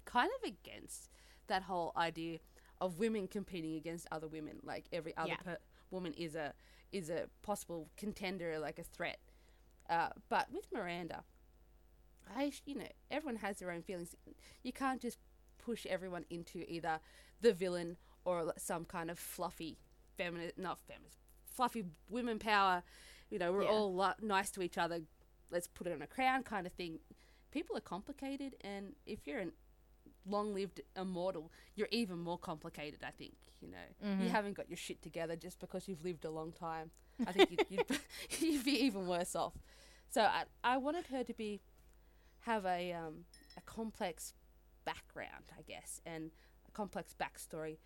kind 0.05 0.31
of 0.43 0.49
against 0.49 1.11
that 1.49 1.63
whole 1.63 1.93
idea 1.97 2.39
of 2.81 2.99
women 2.99 3.27
competing 3.29 3.75
against 3.77 4.07
other 4.11 4.29
women. 4.29 4.61
Like 4.63 4.87
every 4.93 5.17
other 5.17 5.31
Yeah. 5.31 5.37
per- 5.37 5.59
woman 5.91 6.13
is 6.15 6.35
a 6.35 6.55
is 6.93 7.11
a 7.11 7.29
possible 7.43 7.91
contender, 7.97 8.59
like 8.59 8.79
a 8.79 8.83
threat. 8.85 9.19
Uh, 9.91 10.11
but 10.29 10.51
with 10.53 10.71
Miranda, 10.73 11.25
I 12.35 12.53
you 12.67 12.75
know 12.75 12.89
everyone 13.11 13.37
has 13.37 13.59
their 13.59 13.71
own 13.71 13.83
feelings. 13.83 14.15
You 14.63 14.73
can't 14.73 15.01
just 15.01 15.19
push 15.59 15.87
everyone 15.87 16.25
into 16.31 16.65
either 16.71 17.01
the 17.41 17.53
villain 17.53 17.97
or 18.25 18.53
some 18.57 18.85
kind 18.85 19.11
of 19.11 19.19
fluffy 19.19 19.79
feminine, 20.17 20.53
not 20.57 20.79
feminist, 20.81 21.19
fluffy 21.45 21.85
women 22.09 22.39
power. 22.39 22.83
You 23.31 23.39
know, 23.39 23.53
we're 23.53 23.63
Yeah. 23.65 23.71
all 23.71 23.95
lo- 23.95 24.15
nice 24.21 24.51
to 24.53 24.63
each 24.63 24.79
other. 24.79 25.01
Let's 25.51 25.67
put 25.69 25.87
it 25.87 25.93
on 25.93 26.03
a 26.03 26.07
crown 26.07 26.43
kind 26.43 26.67
of 26.67 26.73
thing. 26.73 27.01
People 27.51 27.77
are 27.77 27.81
complicated, 27.83 28.57
and 28.61 28.95
if 29.07 29.27
you're 29.27 29.39
an 29.39 29.53
long-lived 30.27 30.81
immortal, 30.97 31.51
you're 31.75 31.89
even 31.91 32.19
more 32.19 32.39
complicated. 32.39 33.01
I 33.07 33.11
think 33.11 33.35
you 33.61 33.69
know 33.71 33.77
Mm-hmm. 34.07 34.23
you 34.25 34.29
haven't 34.31 34.55
got 34.57 34.69
your 34.69 34.77
shit 34.77 35.03
together 35.03 35.37
just 35.37 35.59
because 35.59 35.89
you've 35.89 36.05
lived 36.05 36.25
a 36.25 36.31
long 36.31 36.53
time. 36.53 36.91
I 37.27 37.33
think 37.33 37.51
you'd, 37.51 37.67
you'd, 37.71 38.01
you'd 38.41 38.65
be 38.65 38.85
even 38.85 39.07
worse 39.09 39.35
off. 39.35 39.55
So 40.11 40.23
I, 40.23 40.45
I 40.63 40.77
wanted 40.77 41.07
her 41.09 41.25
to 41.25 41.35
be 41.35 41.61
have 42.41 42.65
a 42.65 42.93
um, 42.93 43.25
a 43.57 43.61
complex 43.63 44.35
background, 44.85 45.45
I 45.59 45.63
guess, 45.63 46.01
and 46.07 46.31
a 46.67 46.71
complex 46.71 47.15
backstory 47.21 47.79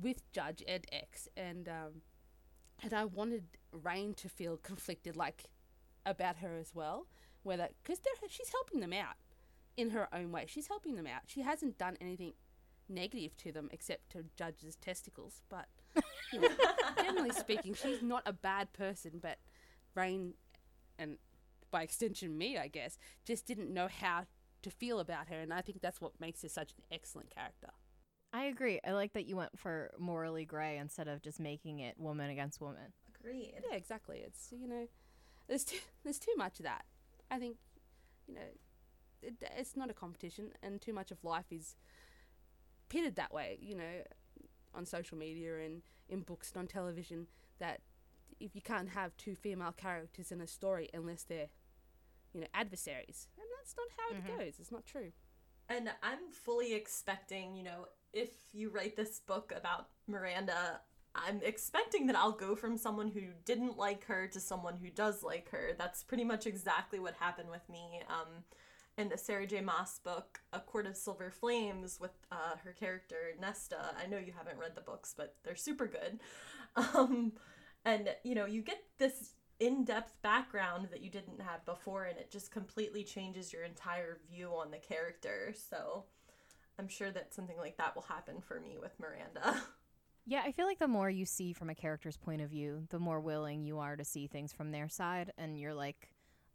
with 0.00 0.30
Judge 0.32 0.62
and 0.66 0.84
Tex, 0.90 1.28
and 1.36 1.68
um, 1.68 2.02
and 2.82 2.92
I 2.92 3.04
wanted 3.04 3.44
Rain 3.72 4.14
to 4.14 4.28
feel 4.28 4.56
conflicted, 4.56 5.16
like 5.16 5.44
about 6.06 6.36
her 6.38 6.56
as 6.58 6.74
well, 6.74 7.06
whether 7.42 7.68
because 7.82 8.00
she's 8.28 8.50
helping 8.50 8.80
them 8.80 8.92
out 8.92 9.14
in 9.76 9.90
her 9.90 10.08
own 10.14 10.32
way. 10.32 10.44
She's 10.46 10.68
helping 10.68 10.96
them 10.96 11.06
out. 11.06 11.22
She 11.26 11.42
hasn't 11.42 11.78
done 11.78 11.96
anything 12.00 12.34
negative 12.88 13.36
to 13.38 13.52
them 13.52 13.68
except 13.72 14.10
to 14.12 14.24
Judge's 14.36 14.76
testicles, 14.76 15.42
but 15.48 15.66
you 16.32 16.40
know, 16.40 16.48
generally 16.96 17.30
speaking, 17.30 17.74
she's 17.74 18.02
not 18.02 18.22
a 18.26 18.32
bad 18.32 18.72
person. 18.72 19.20
But 19.22 19.38
Rain, 19.94 20.34
and 20.98 21.18
by 21.70 21.82
extension 21.82 22.36
me, 22.36 22.58
I 22.58 22.68
guess, 22.68 22.98
just 23.24 23.46
didn't 23.46 23.72
know 23.72 23.88
how 23.88 24.26
to 24.62 24.70
feel 24.70 25.00
about 25.00 25.28
her, 25.28 25.40
and 25.40 25.52
I 25.52 25.62
think 25.62 25.80
that's 25.80 26.00
what 26.00 26.20
makes 26.20 26.42
her 26.42 26.48
such 26.48 26.72
an 26.72 26.84
excellent 26.92 27.30
character. 27.30 27.68
I 28.32 28.44
agree. 28.44 28.78
I 28.86 28.92
like 28.92 29.14
that 29.14 29.26
you 29.26 29.36
went 29.36 29.58
for 29.58 29.90
morally 29.98 30.44
gray 30.44 30.76
instead 30.78 31.08
of 31.08 31.20
just 31.22 31.40
making 31.40 31.80
it 31.80 31.98
woman 31.98 32.30
against 32.30 32.60
woman. 32.60 32.92
Agreed. 33.18 33.54
Yeah, 33.68 33.76
exactly. 33.76 34.22
It's 34.24 34.52
you 34.52 34.68
know, 34.68 34.86
there's 35.48 35.64
too 35.64 35.78
there's 36.04 36.18
too 36.18 36.34
much 36.36 36.60
of 36.60 36.64
that. 36.64 36.84
I 37.30 37.38
think, 37.38 37.56
you 38.26 38.34
know, 38.34 38.40
it, 39.22 39.34
it's 39.56 39.76
not 39.76 39.90
a 39.90 39.94
competition, 39.94 40.52
and 40.62 40.80
too 40.80 40.92
much 40.92 41.10
of 41.10 41.22
life 41.24 41.46
is 41.50 41.76
pitted 42.88 43.16
that 43.16 43.32
way. 43.32 43.58
You 43.60 43.76
know, 43.76 44.02
on 44.74 44.86
social 44.86 45.18
media 45.18 45.58
and 45.58 45.82
in 46.08 46.20
books 46.20 46.50
and 46.52 46.60
on 46.60 46.66
television. 46.66 47.26
That 47.58 47.80
if 48.38 48.54
you 48.54 48.62
can't 48.62 48.90
have 48.90 49.16
two 49.16 49.34
female 49.34 49.72
characters 49.72 50.32
in 50.32 50.40
a 50.40 50.46
story 50.46 50.88
unless 50.94 51.24
they're, 51.24 51.48
you 52.32 52.40
know, 52.40 52.46
adversaries, 52.54 53.28
and 53.36 53.46
that's 53.58 53.74
not 53.76 53.88
how 53.96 54.14
Mhm. 54.14 54.18
it 54.18 54.38
goes. 54.38 54.60
It's 54.60 54.72
not 54.72 54.86
true. 54.86 55.12
And 55.68 55.92
I'm 56.02 56.32
fully 56.32 56.74
expecting, 56.74 57.54
you 57.54 57.62
know, 57.62 57.88
if 58.12 58.30
you 58.52 58.70
write 58.70 58.96
this 58.96 59.20
book 59.20 59.52
about 59.54 59.90
Miranda, 60.08 60.80
I'm 61.14 61.40
expecting 61.42 62.06
that 62.06 62.16
I'll 62.16 62.32
go 62.32 62.56
from 62.56 62.76
someone 62.76 63.08
who 63.08 63.32
didn't 63.44 63.76
like 63.76 64.04
her 64.06 64.26
to 64.28 64.40
someone 64.40 64.78
who 64.78 64.90
does 64.90 65.22
like 65.22 65.48
her. 65.50 65.74
That's 65.78 66.02
pretty 66.02 66.24
much 66.24 66.46
exactly 66.46 66.98
what 66.98 67.14
happened 67.14 67.50
with 67.50 67.68
me. 67.68 68.02
Um, 68.08 68.44
in 69.00 69.08
the 69.08 69.18
Sarah 69.18 69.46
J. 69.46 69.62
Maas 69.62 69.98
book, 69.98 70.40
A 70.52 70.60
Court 70.60 70.86
of 70.86 70.96
Silver 70.96 71.30
Flames, 71.30 71.98
with 71.98 72.12
uh, 72.30 72.56
her 72.62 72.72
character 72.72 73.16
Nesta. 73.40 73.94
I 74.00 74.06
know 74.06 74.18
you 74.18 74.32
haven't 74.36 74.58
read 74.58 74.74
the 74.74 74.82
books, 74.82 75.14
but 75.16 75.36
they're 75.42 75.56
super 75.56 75.86
good. 75.86 76.20
Um, 76.76 77.32
and, 77.84 78.08
you 78.22 78.36
know, 78.36 78.46
you 78.46 78.62
get 78.62 78.80
this 78.96 79.32
in 79.58 79.84
depth 79.84 80.22
background 80.22 80.86
that 80.92 81.02
you 81.02 81.10
didn't 81.10 81.40
have 81.40 81.64
before, 81.64 82.04
and 82.04 82.16
it 82.16 82.30
just 82.30 82.52
completely 82.52 83.02
changes 83.02 83.52
your 83.52 83.64
entire 83.64 84.20
view 84.30 84.50
on 84.50 84.70
the 84.70 84.78
character. 84.78 85.52
So 85.68 86.04
I'm 86.78 86.86
sure 86.86 87.10
that 87.10 87.34
something 87.34 87.56
like 87.56 87.76
that 87.78 87.96
will 87.96 88.02
happen 88.02 88.40
for 88.40 88.60
me 88.60 88.78
with 88.80 88.92
Miranda. 89.00 89.60
Yeah, 90.26 90.42
I 90.44 90.52
feel 90.52 90.66
like 90.66 90.78
the 90.78 90.86
more 90.86 91.10
you 91.10 91.24
see 91.24 91.52
from 91.52 91.70
a 91.70 91.74
character's 91.74 92.16
point 92.16 92.40
of 92.40 92.50
view, 92.50 92.84
the 92.90 93.00
more 93.00 93.18
willing 93.18 93.64
you 93.64 93.78
are 93.78 93.96
to 93.96 94.04
see 94.04 94.28
things 94.28 94.52
from 94.52 94.70
their 94.70 94.88
side, 94.88 95.32
and 95.36 95.58
you're 95.58 95.74
like, 95.74 96.10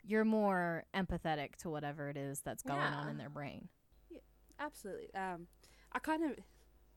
you're 0.07 0.25
more 0.25 0.85
empathetic 0.95 1.55
to 1.57 1.69
whatever 1.69 2.09
it 2.09 2.17
is 2.17 2.41
that's 2.41 2.63
going 2.63 2.79
on 2.79 3.09
in 3.09 3.17
their 3.17 3.29
brain. 3.29 3.69
Yeah, 4.09 4.19
Absolutely. 4.59 5.13
Um, 5.13 5.47
I 5.91 5.99
kind 5.99 6.23
of, 6.23 6.31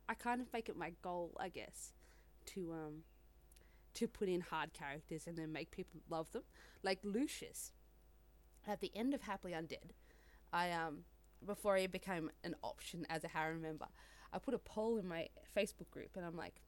I 0.09 0.15
kind 0.15 0.41
of 0.41 0.53
make 0.53 0.69
it 0.69 0.77
my 0.77 0.93
goal, 1.03 1.37
I 1.39 1.49
guess, 1.49 1.93
to 2.47 2.73
um, 2.73 3.03
to 3.95 4.07
put 4.07 4.29
in 4.29 4.41
hard 4.41 4.73
characters 4.73 5.27
and 5.27 5.37
then 5.37 5.53
make 5.53 5.71
people 5.71 6.01
love 6.09 6.31
them. 6.33 6.43
Like 6.83 7.01
Lucius, 7.03 7.73
at 8.67 8.81
the 8.81 8.93
end 8.95 9.15
of 9.15 9.23
Happily 9.23 9.53
Undead, 9.53 9.93
I 10.53 10.71
um, 10.73 11.05
before 11.45 11.77
he 11.77 11.87
became 11.87 12.31
an 12.45 12.55
option 12.63 13.07
as 13.09 13.25
a 13.25 13.29
Harrow 13.29 13.59
member, 13.59 13.87
I 14.33 14.39
put 14.39 14.55
a 14.55 14.59
poll 14.59 14.99
in 14.99 15.07
my 15.07 15.29
Facebook 15.57 15.91
group 15.91 16.11
and 16.17 16.25
I'm 16.25 16.37
like, 16.37 16.61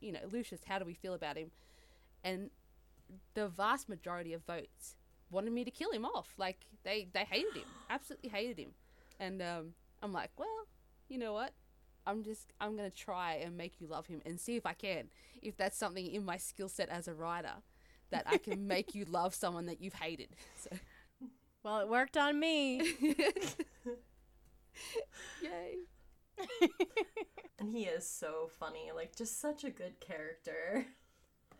you 0.00 0.12
know, 0.12 0.20
Lucius, 0.30 0.60
how 0.66 0.78
do 0.78 0.84
we 0.84 0.94
feel 0.94 1.14
about 1.14 1.36
him? 1.36 1.50
And 2.22 2.50
the 3.34 3.48
vast 3.48 3.88
majority 3.88 4.32
of 4.32 4.44
votes 4.44 4.96
wanted 5.30 5.52
me 5.52 5.64
to 5.64 5.70
kill 5.70 5.90
him 5.90 6.04
off. 6.04 6.34
Like 6.38 6.66
they 6.84 7.08
they 7.12 7.24
hated 7.24 7.54
him, 7.56 7.68
absolutely 7.90 8.30
hated 8.30 8.58
him, 8.58 8.70
and 9.18 9.42
um, 9.42 9.74
I'm 10.02 10.12
like, 10.12 10.30
well, 10.36 10.66
you 11.08 11.18
know 11.18 11.32
what? 11.32 11.52
I'm 12.06 12.22
just 12.22 12.52
I'm 12.60 12.76
gonna 12.76 12.90
try 12.90 13.34
and 13.34 13.56
make 13.56 13.80
you 13.80 13.86
love 13.88 14.06
him 14.06 14.22
and 14.24 14.40
see 14.40 14.56
if 14.56 14.66
I 14.66 14.74
can. 14.74 15.08
If 15.42 15.56
that's 15.56 15.76
something 15.76 16.06
in 16.06 16.24
my 16.24 16.36
skill 16.36 16.68
set 16.68 16.88
as 16.88 17.08
a 17.08 17.14
writer, 17.14 17.54
that 18.10 18.24
I 18.26 18.38
can 18.38 18.66
make 18.66 18.94
you 18.94 19.04
love 19.08 19.34
someone 19.34 19.66
that 19.66 19.80
you've 19.80 19.94
hated. 19.94 20.28
So 20.56 20.70
Well, 21.62 21.80
it 21.80 21.88
worked 21.88 22.16
on 22.16 22.38
me. 22.38 22.80
yay! 25.42 25.86
and 27.58 27.70
he 27.70 27.84
is 27.84 28.08
so 28.08 28.50
funny, 28.58 28.90
like, 28.94 29.16
just 29.16 29.40
such 29.40 29.64
a 29.64 29.70
good 29.70 29.98
character. 30.00 30.86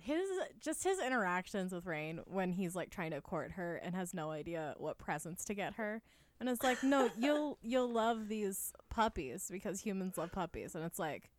His 0.07 0.29
just 0.61 0.85
his 0.85 1.01
interactions 1.01 1.73
with 1.73 1.85
Rain 1.85 2.21
when 2.27 2.53
he's 2.53 2.77
like 2.77 2.91
trying 2.91 3.11
to 3.11 3.21
court 3.21 3.53
her 3.53 3.77
and 3.77 3.95
has 3.97 4.15
no 4.15 4.31
idea 4.31 4.75
what 4.79 4.99
presents 4.99 5.45
to 5.47 5.55
get 5.55 5.75
her. 5.75 6.01
And 6.39 6.49
it's 6.49 6.63
like, 6.63 6.83
no, 6.85 7.11
you'll 7.19 7.59
you'll 7.61 7.91
love 7.91 8.29
these 8.29 8.73
puppies 8.89 9.49
because 9.51 9.81
humans 9.81 10.17
love 10.17 10.31
puppies. 10.31 10.77
And 10.77 10.85
it's 10.85 11.01
like, 11.01 11.31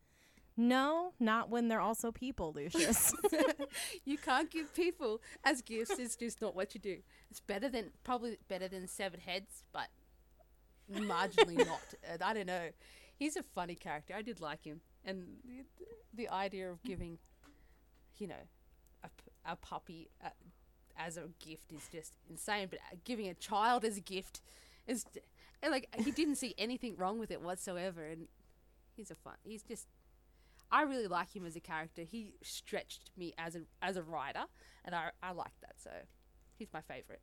no, 0.58 1.14
not 1.18 1.50
when 1.50 1.70
they're 1.70 1.80
also 1.80 2.12
people, 2.12 2.52
Lucius. 2.54 3.14
you 4.06 4.18
can't 4.18 4.52
give 4.52 4.74
people 4.74 5.22
as 5.46 5.62
gifts. 5.62 5.98
It's 5.98 6.18
just 6.18 6.42
not 6.42 6.54
what 6.54 6.74
you 6.74 6.82
do. 6.82 6.98
It's 7.32 7.40
better 7.40 7.70
than 7.70 7.92
probably 8.04 8.38
better 8.50 8.68
than 8.68 8.86
severed 8.90 9.22
heads, 9.22 9.64
but 9.72 9.88
marginally 10.94 11.58
not. 11.66 11.94
And 12.04 12.22
I 12.22 12.34
don't 12.34 12.48
know. 12.48 12.70
He's 13.16 13.38
a 13.38 13.44
funny 13.44 13.76
character. 13.76 14.14
I 14.14 14.22
did 14.22 14.42
like 14.42 14.66
him, 14.66 14.82
and 15.06 15.26
the, 15.46 15.86
the 16.14 16.30
idea 16.30 16.70
of 16.70 16.84
giving, 16.84 17.18
you 18.18 18.28
know, 18.28 18.36
a, 19.04 19.08
p- 19.10 19.32
a 19.46 19.56
puppy 19.56 20.10
uh, 20.24 20.30
as 20.98 21.18
a 21.18 21.30
gift 21.44 21.72
is 21.72 21.88
just 21.92 22.14
insane. 22.30 22.68
But 22.70 22.80
uh, 22.92 22.96
giving 23.04 23.28
a 23.28 23.34
child 23.34 23.86
as 23.86 23.98
a 23.98 24.02
gift 24.02 24.42
is 24.88 25.06
and, 25.62 25.72
like 25.72 25.88
he 26.04 26.12
didn't 26.12 26.36
see 26.36 26.54
anything 26.58 26.96
wrong 26.98 27.20
with 27.20 27.32
it 27.32 27.42
whatsoever, 27.42 28.06
and 28.06 28.28
he's 28.96 29.12
a 29.12 29.16
fun. 29.16 29.36
He's 29.44 29.64
just 29.64 29.88
I 30.72 30.84
really 30.84 31.08
like 31.08 31.36
him 31.36 31.46
as 31.46 31.56
a 31.56 31.60
character. 31.62 32.04
He 32.04 32.34
stretched 32.44 33.12
me 33.18 33.34
as 33.38 33.56
a 33.56 33.62
as 33.82 33.98
a 33.98 34.04
writer, 34.04 34.46
and 34.86 34.94
I 34.96 35.12
I 35.24 35.32
like 35.32 35.54
that. 35.62 35.76
So 35.78 35.92
he's 36.58 36.70
my 36.74 36.82
favorite. 36.82 37.22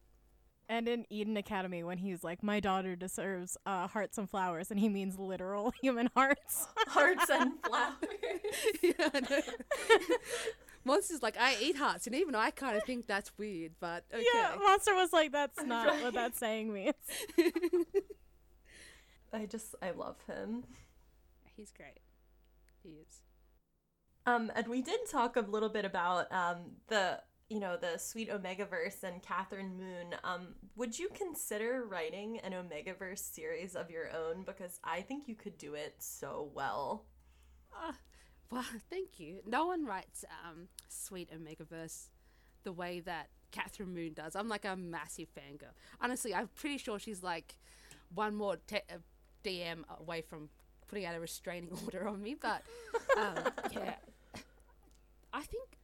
and 0.69 0.89
in 0.89 1.05
Eden 1.11 1.37
Academy 1.37 1.83
when 1.85 1.99
he's 1.99 2.25
like, 2.25 2.43
My 2.43 2.59
daughter 2.61 2.97
deserves 2.97 3.57
uh, 3.67 3.87
hearts 3.89 4.17
and 4.19 4.29
flowers 4.31 4.71
and 4.71 4.81
he 4.81 4.89
means 4.89 5.19
literal 5.19 5.73
human 5.83 6.09
hearts. 6.15 6.69
Hearts 6.89 7.29
and 7.31 7.53
flowers. 7.67 7.97
yeah, 8.83 9.11
I 9.13 9.21
know. 9.21 9.41
Monster's 10.85 11.23
like, 11.23 11.37
I 11.39 11.57
eat 11.61 11.77
hearts, 11.77 12.07
and 12.07 12.15
even 12.15 12.35
I 12.35 12.51
kind 12.51 12.77
of 12.77 12.85
think 12.85 13.07
that's 13.07 13.33
weird, 13.39 13.73
but 13.81 14.05
okay. 14.13 14.25
Yeah, 14.33 14.55
Monster 14.59 14.95
was 14.95 15.13
like, 15.13 15.33
that's 15.33 15.63
not 15.63 16.01
what 16.03 16.15
that 16.15 16.37
saying 16.37 16.73
means. 16.73 16.95
I 19.33 19.47
just 19.47 19.75
I 19.83 19.91
love 19.91 20.17
him. 20.27 20.65
He's 21.57 21.73
great. 21.73 22.01
He 22.83 22.91
is. 22.91 23.23
Um, 24.27 24.51
and 24.55 24.69
we 24.69 24.81
did 24.81 25.01
talk 25.11 25.37
a 25.37 25.41
little 25.41 25.69
bit 25.69 25.85
about 25.85 26.33
um 26.33 26.77
the 26.89 27.21
you 27.49 27.61
know 27.61 27.77
the 27.77 27.99
sweet 27.99 28.31
Omegaverse 28.31 29.03
and 29.03 29.23
Kathryn 29.23 29.77
Moon. 29.77 30.15
Um, 30.23 30.55
would 30.77 30.99
you 30.99 31.09
consider 31.15 31.85
writing 31.85 32.39
an 32.41 32.53
Omegaverse 32.53 33.19
series 33.19 33.75
of 33.75 33.91
your 33.91 34.11
own? 34.11 34.45
Because 34.45 34.79
I 34.83 35.03
think 35.03 35.29
you 35.29 35.35
could 35.35 35.59
do 35.59 35.75
it 35.75 35.97
so 35.99 36.51
well. 36.55 37.05
Uh, 37.73 37.93
well, 38.51 38.65
thank 38.91 39.19
you. 39.19 39.41
No 39.47 39.67
one 39.67 39.85
writes 39.87 40.25
um, 40.45 40.69
sweet 40.89 41.31
Omegaverse 41.31 42.09
the 42.65 42.73
way 42.73 43.01
that 43.01 43.29
Kathryn 43.53 43.89
Moon 43.95 44.13
does. 44.15 44.35
I'm 44.35 44.49
like 44.49 44.65
a 44.65 44.77
massive 44.77 45.29
fangirl. 45.35 45.73
Honestly, 46.01 46.35
I'm 46.35 46.49
pretty 46.55 46.79
sure 46.79 46.99
she's 46.99 47.23
like 47.23 47.57
one 48.15 48.35
more 48.35 48.57
te- 48.67 48.77
uh, 48.91 48.99
DM 49.45 49.85
away 50.01 50.23
from 50.23 50.49
putting 50.89 51.07
out 51.07 51.15
a 51.15 51.21
restraining 51.21 51.71
order 51.85 52.09
on 52.09 52.23
me. 52.23 52.35
But 52.41 52.63
um, 53.17 53.35
yeah, 53.73 53.95
I 55.33 55.43
think 55.43 55.79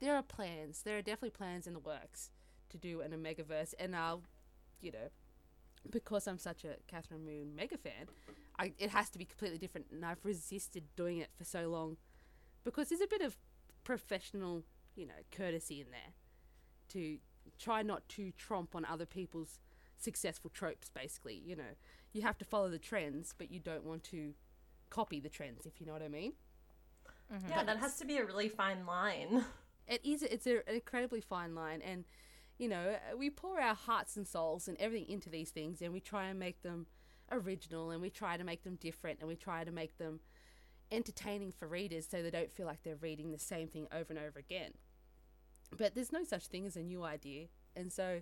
there 0.00 0.14
are 0.14 0.22
plans. 0.22 0.82
There 0.82 0.98
are 0.98 1.02
definitely 1.02 1.30
plans 1.30 1.66
in 1.66 1.72
the 1.72 1.80
works 1.80 2.30
to 2.70 2.78
do 2.78 3.00
an 3.00 3.12
Omegaverse, 3.12 3.74
and 3.78 3.94
I'll, 3.94 4.22
you 4.80 4.92
know, 4.92 5.10
because 5.90 6.26
I'm 6.26 6.38
such 6.38 6.64
a 6.64 6.76
Kathryn 6.92 7.24
Moon 7.24 7.54
mega 7.56 7.76
fan, 7.76 8.06
I, 8.58 8.72
it 8.78 8.90
has 8.90 9.10
to 9.10 9.18
be 9.18 9.24
completely 9.24 9.58
different, 9.58 9.86
and 9.90 10.04
I've 10.04 10.24
resisted 10.24 10.84
doing 10.96 11.18
it 11.18 11.30
for 11.36 11.44
so 11.44 11.68
long 11.68 11.96
because 12.64 12.88
there's 12.88 13.00
a 13.00 13.06
bit 13.06 13.22
of 13.22 13.36
professional, 13.84 14.62
you 14.94 15.06
know, 15.06 15.14
courtesy 15.30 15.80
in 15.80 15.86
there 15.90 16.12
to 16.90 17.18
try 17.58 17.82
not 17.82 18.08
to 18.10 18.32
tromp 18.32 18.74
on 18.74 18.84
other 18.84 19.06
people's 19.06 19.58
successful 19.98 20.50
tropes. 20.50 20.90
Basically, 20.90 21.42
you 21.44 21.56
know, 21.56 21.74
you 22.12 22.22
have 22.22 22.38
to 22.38 22.44
follow 22.44 22.68
the 22.68 22.78
trends, 22.78 23.34
but 23.36 23.50
you 23.50 23.58
don't 23.58 23.84
want 23.84 24.04
to 24.04 24.34
copy 24.90 25.20
the 25.20 25.28
trends, 25.28 25.66
if 25.66 25.80
you 25.80 25.86
know 25.86 25.92
what 25.92 26.02
I 26.02 26.08
mean. 26.08 26.34
Mm-hmm. 27.32 27.48
Yeah, 27.48 27.64
that 27.64 27.78
has 27.78 27.96
to 27.96 28.04
be 28.04 28.18
a 28.18 28.24
really 28.24 28.48
fine 28.48 28.86
line. 28.86 29.44
It 29.88 30.00
is. 30.04 30.22
It's 30.22 30.46
a, 30.46 30.58
an 30.68 30.76
incredibly 30.76 31.20
fine 31.20 31.56
line, 31.56 31.82
and 31.82 32.04
you 32.56 32.68
know, 32.68 32.94
we 33.18 33.30
pour 33.30 33.60
our 33.60 33.74
hearts 33.74 34.16
and 34.16 34.26
souls 34.26 34.68
and 34.68 34.76
everything 34.78 35.10
into 35.10 35.28
these 35.28 35.50
things, 35.50 35.82
and 35.82 35.92
we 35.92 35.98
try 35.98 36.26
and 36.26 36.38
make 36.38 36.62
them 36.62 36.86
original, 37.32 37.90
and 37.90 38.00
we 38.00 38.10
try 38.10 38.36
to 38.36 38.44
make 38.44 38.62
them 38.62 38.76
different, 38.76 39.18
and 39.20 39.28
we 39.28 39.36
try 39.36 39.64
to 39.64 39.72
make 39.72 39.98
them 39.98 40.20
entertaining 40.90 41.52
for 41.52 41.66
readers, 41.66 42.06
so 42.08 42.22
they 42.22 42.30
don't 42.30 42.52
feel 42.52 42.66
like 42.66 42.82
they're 42.82 42.96
reading 42.96 43.32
the 43.32 43.38
same 43.38 43.68
thing 43.68 43.86
over 43.92 44.06
and 44.10 44.18
over 44.18 44.38
again. 44.38 44.72
But 45.76 45.94
there's 45.94 46.12
no 46.12 46.22
such 46.24 46.46
thing 46.46 46.66
as 46.66 46.76
a 46.76 46.82
new 46.82 47.02
idea, 47.02 47.46
and 47.74 47.92
so 47.92 48.20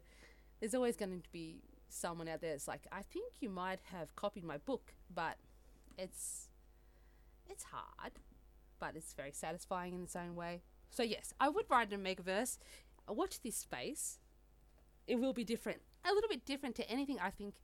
there's 0.60 0.74
always 0.74 0.96
going 0.96 1.20
to 1.20 1.30
be 1.32 1.62
someone 1.88 2.28
out 2.28 2.40
there 2.40 2.52
that's 2.52 2.68
like, 2.68 2.86
I 2.92 3.02
think 3.02 3.34
you 3.40 3.50
might 3.50 3.80
have 3.90 4.14
copied 4.14 4.44
my 4.44 4.58
book, 4.58 4.94
but 5.12 5.36
it's 5.98 6.48
it's 7.48 7.64
hard, 7.64 8.12
but 8.78 8.94
it's 8.94 9.12
very 9.12 9.32
satisfying 9.32 9.94
in 9.94 10.02
its 10.02 10.14
own 10.14 10.36
way. 10.36 10.62
So 10.90 11.02
yes, 11.02 11.34
I 11.40 11.48
would 11.48 11.66
write 11.68 11.92
an 11.92 12.04
Omegaverse. 12.04 12.58
Watch 13.08 13.40
this 13.42 13.56
space. 13.56 14.18
It 15.06 15.16
will 15.16 15.32
be 15.32 15.42
different, 15.42 15.80
a 16.04 16.12
little 16.12 16.28
bit 16.28 16.46
different 16.46 16.76
to 16.76 16.88
anything 16.88 17.18
I 17.20 17.30
think 17.30 17.54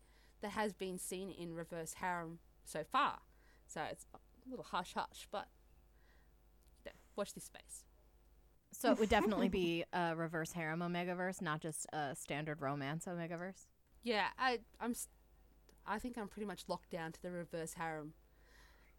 that 0.43 0.51
has 0.53 0.73
been 0.73 0.99
seen 0.99 1.31
in 1.31 1.55
Reverse 1.55 1.95
Harem 1.95 2.39
so 2.65 2.85
far. 2.85 3.19
So 3.67 3.81
it's 3.91 4.07
a 4.15 4.19
little 4.49 4.65
hush 4.65 4.95
hush, 4.95 5.27
but 5.31 5.49
you 6.85 6.91
know, 6.91 6.97
watch 7.17 7.35
this 7.35 7.45
space. 7.45 7.85
So 8.73 8.91
it 8.93 8.99
would 8.99 9.09
definitely 9.09 9.49
be 9.49 9.85
a 9.93 10.15
reverse 10.15 10.53
harem 10.53 10.81
Omegaverse, 10.81 11.41
not 11.41 11.61
just 11.61 11.87
a 11.93 12.15
standard 12.15 12.61
romance 12.61 13.07
Omegaverse. 13.07 13.67
Yeah, 14.03 14.27
I 14.39 14.61
I'm 14.81 14.91
s- 14.91 15.09
I 15.87 15.99
think 15.99 16.19
I'm 16.19 16.29
pretty 16.29 16.47
much 16.47 16.65
locked 16.69 16.91
down 16.91 17.13
to 17.13 17.23
the 17.23 17.31
Reverse 17.31 17.75
Harem 17.75 18.13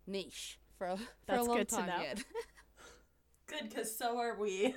niche 0.05 0.59
for 0.77 0.87
a, 0.87 0.97
for 0.97 1.05
That's 1.27 1.45
a 1.45 1.49
long 1.49 1.57
good 1.57 1.69
to 1.69 1.75
time 1.75 1.87
know. 1.87 2.01
yet. 2.01 2.23
Good, 3.47 3.69
because 3.69 3.97
so 3.97 4.17
are 4.19 4.37
we. 4.37 4.75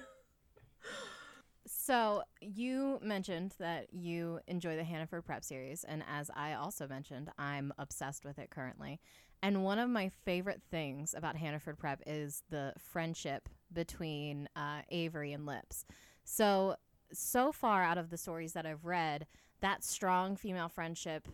So 1.73 2.25
you 2.41 2.99
mentioned 3.01 3.55
that 3.61 3.95
you 3.95 4.41
enjoy 4.49 4.75
the 4.75 4.83
Hannaford 4.83 5.25
Prep 5.25 5.45
series, 5.45 5.85
and 5.85 6.03
as 6.11 6.29
I 6.35 6.55
also 6.55 6.89
mentioned, 6.89 7.31
I'm 7.39 7.73
obsessed 7.79 8.25
with 8.25 8.41
it 8.41 8.51
currently. 8.51 9.01
And 9.41 9.63
one 9.63 9.79
of 9.79 9.89
my 9.89 10.09
favorite 10.25 10.63
things 10.69 11.15
about 11.17 11.37
Hannaford 11.37 11.79
Prep 11.79 12.03
is 12.07 12.43
the 12.51 12.75
friendship 12.77 13.49
between 13.73 14.49
uh, 14.57 14.83
Avery 14.91 15.33
and 15.33 15.47
Lips. 15.47 15.87
So 16.25 16.75
so 17.13 17.53
far 17.53 17.85
out 17.85 17.99
of 17.99 18.11
the 18.11 18.19
stories 18.19 18.53
that 18.55 18.67
I've 18.67 18.85
read, 18.85 19.27
that 19.61 19.85
strong 19.85 20.37
female 20.37 20.69
friendship 20.69 21.29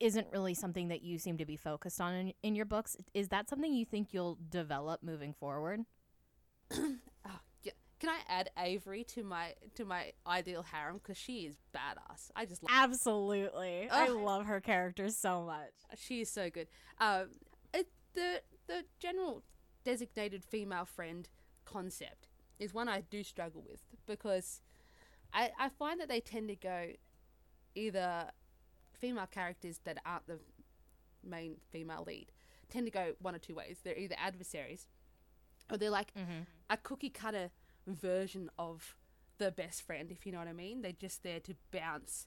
isn't 0.00 0.26
really 0.32 0.54
something 0.54 0.88
that 0.88 1.02
you 1.02 1.18
seem 1.18 1.38
to 1.38 1.46
be 1.46 1.56
focused 1.56 2.00
on 2.00 2.14
in, 2.14 2.32
in 2.42 2.54
your 2.54 2.66
books. 2.66 2.96
Is 3.14 3.28
that 3.28 3.48
something 3.48 3.72
you 3.72 3.86
think 3.86 4.12
you'll 4.12 4.38
develop 4.50 5.02
moving 5.02 5.32
forward? 5.32 5.80
Can 8.02 8.10
I 8.10 8.18
add 8.28 8.50
Avery 8.58 9.04
to 9.14 9.22
my 9.22 9.54
to 9.76 9.84
my 9.84 10.10
ideal 10.26 10.64
harem 10.64 10.96
because 10.98 11.16
she 11.16 11.46
is 11.46 11.54
badass. 11.72 12.32
I 12.34 12.46
just 12.46 12.60
love 12.60 12.72
Absolutely. 12.74 13.88
I 13.88 14.08
love 14.08 14.46
her 14.46 14.60
character 14.60 15.08
so 15.10 15.42
much. 15.44 15.70
she 15.96 16.22
is 16.22 16.28
so 16.28 16.50
good. 16.50 16.66
Um, 16.98 17.28
it, 17.72 17.86
the 18.14 18.42
the 18.66 18.82
general 18.98 19.44
designated 19.84 20.44
female 20.44 20.84
friend 20.84 21.28
concept 21.64 22.26
is 22.58 22.74
one 22.74 22.88
I 22.88 23.02
do 23.02 23.22
struggle 23.22 23.62
with 23.64 23.82
because 24.04 24.62
I 25.32 25.52
I 25.56 25.68
find 25.68 26.00
that 26.00 26.08
they 26.08 26.18
tend 26.20 26.48
to 26.48 26.56
go 26.56 26.88
either 27.76 28.30
female 28.98 29.28
characters 29.30 29.78
that 29.84 29.98
aren't 30.04 30.26
the 30.26 30.40
main 31.22 31.58
female 31.70 32.02
lead 32.04 32.32
tend 32.68 32.84
to 32.86 32.90
go 32.90 33.12
one 33.20 33.36
or 33.36 33.38
two 33.38 33.54
ways. 33.54 33.78
They're 33.84 33.96
either 33.96 34.16
adversaries 34.18 34.88
or 35.70 35.76
they're 35.78 35.88
like 35.90 36.12
Mm-hmm. 36.14 36.42
a 36.68 36.76
cookie 36.78 37.10
cutter 37.10 37.50
version 37.86 38.50
of 38.58 38.94
the 39.38 39.50
best 39.50 39.82
friend, 39.82 40.10
if 40.10 40.24
you 40.26 40.32
know 40.32 40.38
what 40.38 40.48
I 40.48 40.52
mean. 40.52 40.82
They're 40.82 40.92
just 40.92 41.22
there 41.22 41.40
to 41.40 41.54
bounce 41.72 42.26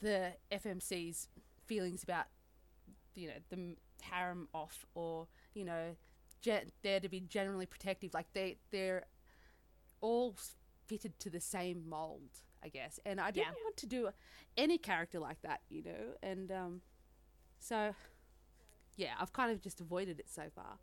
the 0.00 0.32
FMC's 0.50 1.28
feelings 1.66 2.02
about, 2.02 2.26
you 3.14 3.28
know, 3.28 3.34
the 3.50 3.76
harem 4.02 4.48
off, 4.54 4.86
or 4.94 5.26
you 5.54 5.64
know, 5.64 5.96
ge- 6.40 6.70
there 6.82 7.00
to 7.00 7.08
be 7.08 7.20
generally 7.20 7.66
protective. 7.66 8.14
Like 8.14 8.32
they 8.32 8.56
they're 8.70 9.04
all 10.00 10.36
fitted 10.86 11.18
to 11.20 11.30
the 11.30 11.40
same 11.40 11.88
mold, 11.88 12.30
I 12.62 12.68
guess. 12.68 12.98
And 13.04 13.20
I 13.20 13.30
didn't 13.30 13.48
Yeah. 13.48 13.64
want 13.64 13.76
to 13.78 13.86
do 13.86 14.08
any 14.56 14.78
character 14.78 15.18
like 15.18 15.42
that, 15.42 15.60
you 15.68 15.82
know. 15.82 16.14
And 16.22 16.50
um, 16.52 16.80
so 17.58 17.94
yeah, 18.96 19.14
I've 19.20 19.32
kind 19.32 19.52
of 19.52 19.60
just 19.60 19.80
avoided 19.80 20.18
it 20.18 20.28
so 20.28 20.44
far. 20.54 20.78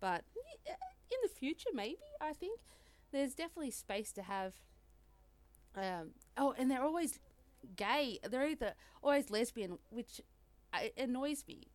But 0.00 0.24
in 0.66 1.18
the 1.22 1.28
future, 1.28 1.70
maybe 1.74 1.98
I 2.20 2.32
think 2.32 2.60
there's 3.12 3.34
definitely 3.34 3.70
space 3.70 4.12
to 4.12 4.22
have. 4.22 4.54
Um, 5.76 6.10
oh, 6.36 6.54
and 6.58 6.70
they're 6.70 6.82
always 6.82 7.18
gay. 7.76 8.18
They're 8.28 8.48
either 8.48 8.74
always 9.02 9.30
lesbian, 9.30 9.78
which 9.90 10.20
uh, 10.72 10.88
annoys 10.96 11.44
me 11.46 11.68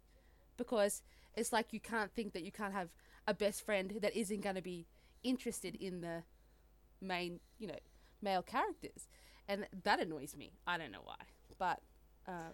because 0.58 1.02
it's 1.36 1.54
like 1.54 1.74
you 1.74 1.80
can't 1.80 2.12
think 2.14 2.34
that 2.34 2.44
you 2.44 2.52
can't 2.52 2.74
have 2.74 2.90
a 3.28 3.34
best 3.34 3.66
friend 3.66 3.98
that 4.02 4.16
isn't 4.18 4.42
going 4.42 4.56
to 4.56 4.62
be 4.62 4.86
interested 5.24 5.76
in 5.76 6.02
the 6.02 6.24
main, 7.02 7.40
you 7.58 7.68
know, 7.68 7.80
male 8.22 8.42
characters, 8.42 9.08
and 9.48 9.68
that 9.84 10.00
annoys 10.00 10.36
me. 10.36 10.52
I 10.68 10.78
don't 10.78 10.92
know 10.92 11.02
why, 11.04 11.16
but 11.58 11.82
um, 12.28 12.54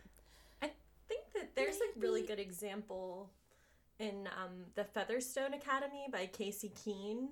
I 0.62 0.72
think 1.08 1.22
that 1.36 1.56
there's 1.56 1.78
a 1.78 2.00
really 2.00 2.24
good 2.24 2.40
example 2.40 3.30
in 4.00 4.28
um, 4.28 4.66
the 4.76 4.84
Featherstone 4.84 5.54
Academy 5.54 6.08
by 6.12 6.26
Casey 6.26 6.72
Keene. 6.84 7.30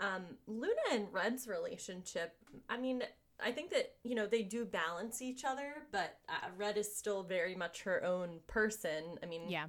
Um, 0.00 0.22
Luna 0.46 0.72
and 0.92 1.08
Red's 1.12 1.48
relationship, 1.48 2.36
I 2.68 2.76
mean, 2.76 3.02
I 3.40 3.50
think 3.52 3.70
that, 3.70 3.94
you 4.04 4.14
know, 4.14 4.26
they 4.26 4.42
do 4.42 4.64
balance 4.64 5.20
each 5.22 5.44
other, 5.44 5.74
but 5.92 6.18
uh, 6.28 6.48
Red 6.56 6.76
is 6.76 6.94
still 6.94 7.22
very 7.22 7.54
much 7.54 7.82
her 7.82 8.04
own 8.04 8.40
person. 8.46 9.16
I 9.22 9.26
mean, 9.26 9.48
Yeah. 9.48 9.66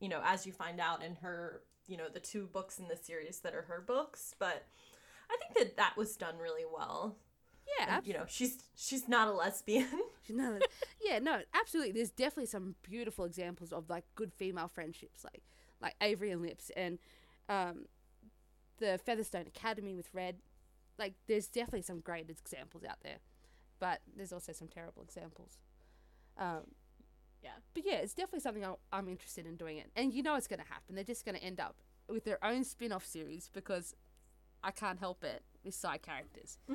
you 0.00 0.08
know, 0.08 0.20
as 0.24 0.46
you 0.46 0.52
find 0.52 0.80
out 0.80 1.02
in 1.04 1.16
her, 1.16 1.62
you 1.86 1.96
know, 1.96 2.08
the 2.12 2.20
two 2.20 2.46
books 2.46 2.78
in 2.78 2.88
the 2.88 2.96
series 2.96 3.40
that 3.40 3.54
are 3.54 3.62
her 3.62 3.80
books, 3.86 4.34
but 4.38 4.66
I 5.30 5.36
think 5.38 5.56
that 5.58 5.76
that 5.76 5.96
was 5.96 6.16
done 6.16 6.38
really 6.38 6.64
well. 6.72 7.16
yeah, 7.78 7.96
And, 7.98 8.06
you 8.06 8.14
know, 8.14 8.24
she's 8.28 8.58
she's 8.76 9.08
not 9.08 9.28
a 9.28 9.32
lesbian. 9.32 9.88
no, 10.28 10.58
yeah, 11.04 11.18
no, 11.20 11.40
absolutely. 11.54 11.92
There's 11.92 12.10
definitely 12.10 12.46
some 12.46 12.74
beautiful 12.82 13.24
examples 13.24 13.72
of 13.72 13.88
like 13.90 14.04
good 14.16 14.32
female 14.32 14.68
friendships, 14.68 15.24
like 15.24 15.42
like 15.80 15.94
Avery 16.00 16.30
and 16.30 16.42
Lips, 16.42 16.70
and 16.76 16.98
um, 17.48 17.86
the 18.78 18.98
Featherstone 19.04 19.46
Academy 19.46 19.94
with 19.94 20.08
Red. 20.12 20.36
Like, 20.98 21.14
there's 21.26 21.46
definitely 21.48 21.82
some 21.82 22.00
great 22.00 22.30
examples 22.30 22.82
out 22.84 22.98
there, 23.02 23.18
but 23.78 24.00
there's 24.16 24.32
also 24.32 24.52
some 24.52 24.68
terrible 24.68 25.02
examples. 25.02 25.58
Um, 26.38 26.62
Yeah. 27.42 27.50
but 27.74 27.84
yeah, 27.86 27.96
it's 27.96 28.14
definitely 28.14 28.40
something 28.40 28.64
I'm, 28.64 28.76
I'm 28.92 29.08
interested 29.08 29.46
in 29.46 29.56
doing 29.56 29.78
it, 29.78 29.90
and 29.94 30.12
you 30.14 30.22
know 30.22 30.34
it's 30.36 30.46
going 30.48 30.60
to 30.60 30.66
happen. 30.68 30.94
They're 30.94 31.04
just 31.04 31.24
going 31.24 31.36
to 31.36 31.42
end 31.42 31.60
up 31.60 31.76
with 32.08 32.24
their 32.24 32.42
own 32.44 32.64
spin-off 32.64 33.04
series 33.04 33.50
because 33.52 33.94
I 34.64 34.70
can't 34.70 34.98
help 34.98 35.22
it 35.24 35.42
with 35.64 35.74
side 35.74 36.02
characters. 36.02 36.58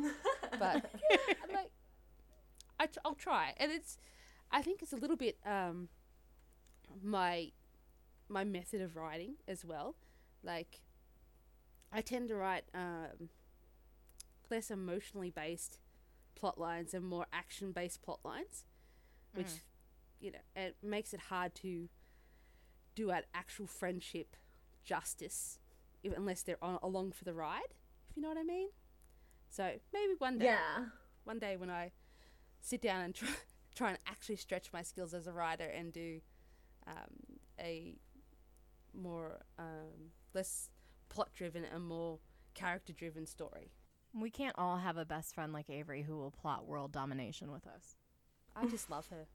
but 0.60 0.91
like, 1.52 1.72
I 2.80 2.86
tr- 2.88 2.99
I'll 3.06 3.16
try, 3.16 3.54
and 3.58 3.72
it's, 3.72 3.97
I 4.52 4.62
think 4.62 4.82
it's 4.84 4.93
a 4.93 4.97
little 4.97 5.18
bit 5.18 5.38
um, 5.45 5.89
my, 7.04 7.52
my 8.30 8.43
method 8.43 8.82
of 8.82 8.95
writing 8.95 9.36
as 9.47 9.66
well. 9.66 9.95
Like, 10.43 10.82
I 11.91 12.01
tend 12.01 12.29
to 12.29 12.35
write 12.35 12.63
um, 12.73 13.29
less 14.49 14.71
emotionally 14.71 15.29
based 15.29 15.79
plot 16.35 16.57
lines 16.59 16.93
and 16.93 17.05
more 17.05 17.25
action 17.33 17.71
based 17.71 18.01
plot 18.01 18.19
lines, 18.23 18.65
which, 19.33 19.47
Mm. 19.47 19.59
you 20.19 20.31
know, 20.31 20.39
it 20.55 20.77
makes 20.83 21.13
it 21.13 21.19
hard 21.29 21.53
to 21.55 21.89
do 22.95 23.09
an 23.11 23.23
actual 23.33 23.67
friendship 23.67 24.35
justice 24.83 25.59
if, 26.03 26.15
unless 26.15 26.43
they're 26.43 26.63
on, 26.63 26.79
along 26.81 27.11
for 27.11 27.23
the 27.25 27.33
ride, 27.33 27.73
if 28.09 28.15
you 28.15 28.21
know 28.21 28.29
what 28.29 28.37
I 28.37 28.43
mean. 28.43 28.69
So 29.49 29.79
maybe 29.93 30.13
one 30.17 30.37
day, 30.37 30.45
Yeah. 30.45 30.85
one 31.23 31.39
day 31.39 31.57
when 31.57 31.69
I 31.69 31.91
sit 32.61 32.81
down 32.81 33.01
and 33.01 33.15
try, 33.15 33.29
try 33.75 33.89
and 33.91 33.99
actually 34.07 34.37
stretch 34.37 34.71
my 34.73 34.81
skills 34.81 35.13
as 35.13 35.27
a 35.27 35.31
writer 35.33 35.65
and 35.65 35.93
do 35.93 36.21
um, 36.87 37.39
a 37.59 37.95
more 38.93 39.39
um, 39.59 40.11
less 40.33 40.69
plot 41.12 41.30
driven 41.36 41.66
and 41.66 41.84
more 41.84 42.20
character 42.53 42.93
driven 42.93 43.26
story. 43.26 43.72
We 44.14 44.30
can't 44.30 44.57
all 44.57 44.78
have 44.78 44.97
a 44.97 45.05
best 45.05 45.36
friend 45.36 45.53
like 45.53 45.70
Avery 45.70 46.03
who 46.03 46.18
will 46.18 46.32
plot 46.32 46.66
world 46.66 46.91
domination 46.91 47.51
with 47.51 47.68
us. 47.68 47.95
I 48.55 48.66
just 48.66 48.89
love 48.89 49.07
her. 49.07 49.28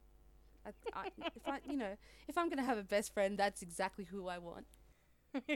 I, 0.67 0.71
I, 0.93 1.07
if 1.35 1.47
I, 1.47 1.59
you 1.65 1.77
know, 1.77 1.97
if 2.29 2.37
I'm 2.37 2.49
gonna 2.49 2.65
have 2.65 2.79
a 2.79 2.83
best 2.83 3.15
friend, 3.15 3.39
that's 3.39 3.63
exactly 3.63 4.05
who 4.05 4.27
I 4.27 4.39
want. 4.39 4.67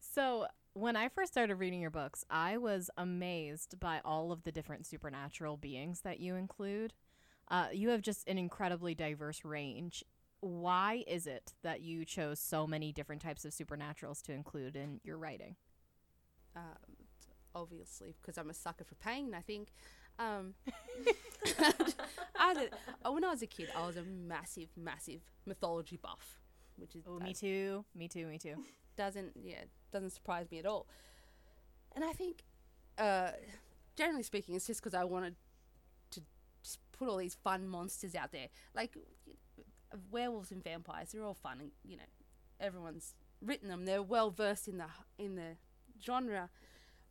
so, 0.00 0.46
when 0.72 0.96
I 0.96 1.08
first 1.08 1.32
started 1.32 1.54
reading 1.56 1.80
your 1.80 1.90
books, 1.90 2.24
I 2.28 2.58
was 2.58 2.90
amazed 2.96 3.78
by 3.80 4.00
all 4.04 4.32
of 4.32 4.42
the 4.42 4.52
different 4.52 4.86
supernatural 4.86 5.56
beings 5.56 6.00
that 6.02 6.20
you 6.20 6.34
include. 6.34 6.92
Uh, 7.48 7.68
you 7.72 7.90
have 7.90 8.02
just 8.02 8.28
an 8.28 8.36
incredibly 8.36 8.94
diverse 8.94 9.44
range. 9.44 10.04
Why 10.40 11.04
is 11.06 11.26
it 11.26 11.54
that 11.62 11.80
you 11.80 12.04
chose 12.04 12.38
so 12.38 12.66
many 12.66 12.92
different 12.92 13.22
types 13.22 13.44
of 13.44 13.52
supernaturals 13.52 14.22
to 14.22 14.32
include 14.32 14.76
in 14.76 15.00
your 15.02 15.18
writing? 15.18 15.56
Um, 16.54 16.62
obviously, 17.54 18.14
because 18.20 18.38
I'm 18.38 18.50
a 18.50 18.54
sucker 18.54 18.84
for 18.84 18.94
pain. 18.96 19.34
I 19.34 19.40
think. 19.40 19.68
Um, 20.18 20.54
I 22.36 22.68
oh, 23.04 23.12
when 23.12 23.24
I 23.24 23.30
was 23.30 23.42
a 23.42 23.46
kid, 23.46 23.68
I 23.76 23.86
was 23.86 23.96
a 23.96 24.02
massive, 24.02 24.68
massive 24.76 25.20
mythology 25.44 25.98
buff, 26.00 26.40
which 26.76 26.96
is 26.96 27.04
Oh, 27.06 27.18
me 27.18 27.34
too. 27.34 27.84
Me 27.94 28.08
too. 28.08 28.26
Me 28.26 28.38
too. 28.38 28.56
doesn't 28.96 29.32
yeah 29.42 29.64
doesn't 29.92 30.10
surprise 30.10 30.50
me 30.50 30.58
at 30.58 30.66
all. 30.66 30.86
And 31.94 32.04
I 32.04 32.12
think, 32.12 32.42
uh, 32.98 33.30
generally 33.96 34.22
speaking, 34.22 34.54
it's 34.54 34.66
just 34.66 34.80
because 34.80 34.94
I 34.94 35.04
wanted 35.04 35.36
to 36.10 36.20
put 36.92 37.08
all 37.08 37.16
these 37.16 37.34
fun 37.34 37.66
monsters 37.66 38.14
out 38.14 38.32
there, 38.32 38.48
like 38.74 38.96
uh, 39.92 39.96
werewolves 40.10 40.50
and 40.52 40.62
vampires. 40.62 41.12
They're 41.12 41.24
all 41.24 41.34
fun, 41.34 41.60
and 41.60 41.70
you 41.84 41.96
know, 41.96 42.02
everyone's 42.60 43.14
written 43.40 43.68
them. 43.68 43.84
They're 43.84 44.02
well 44.02 44.30
versed 44.30 44.68
in 44.68 44.78
the 44.78 44.86
in 45.18 45.36
the 45.36 45.56
genre. 46.04 46.50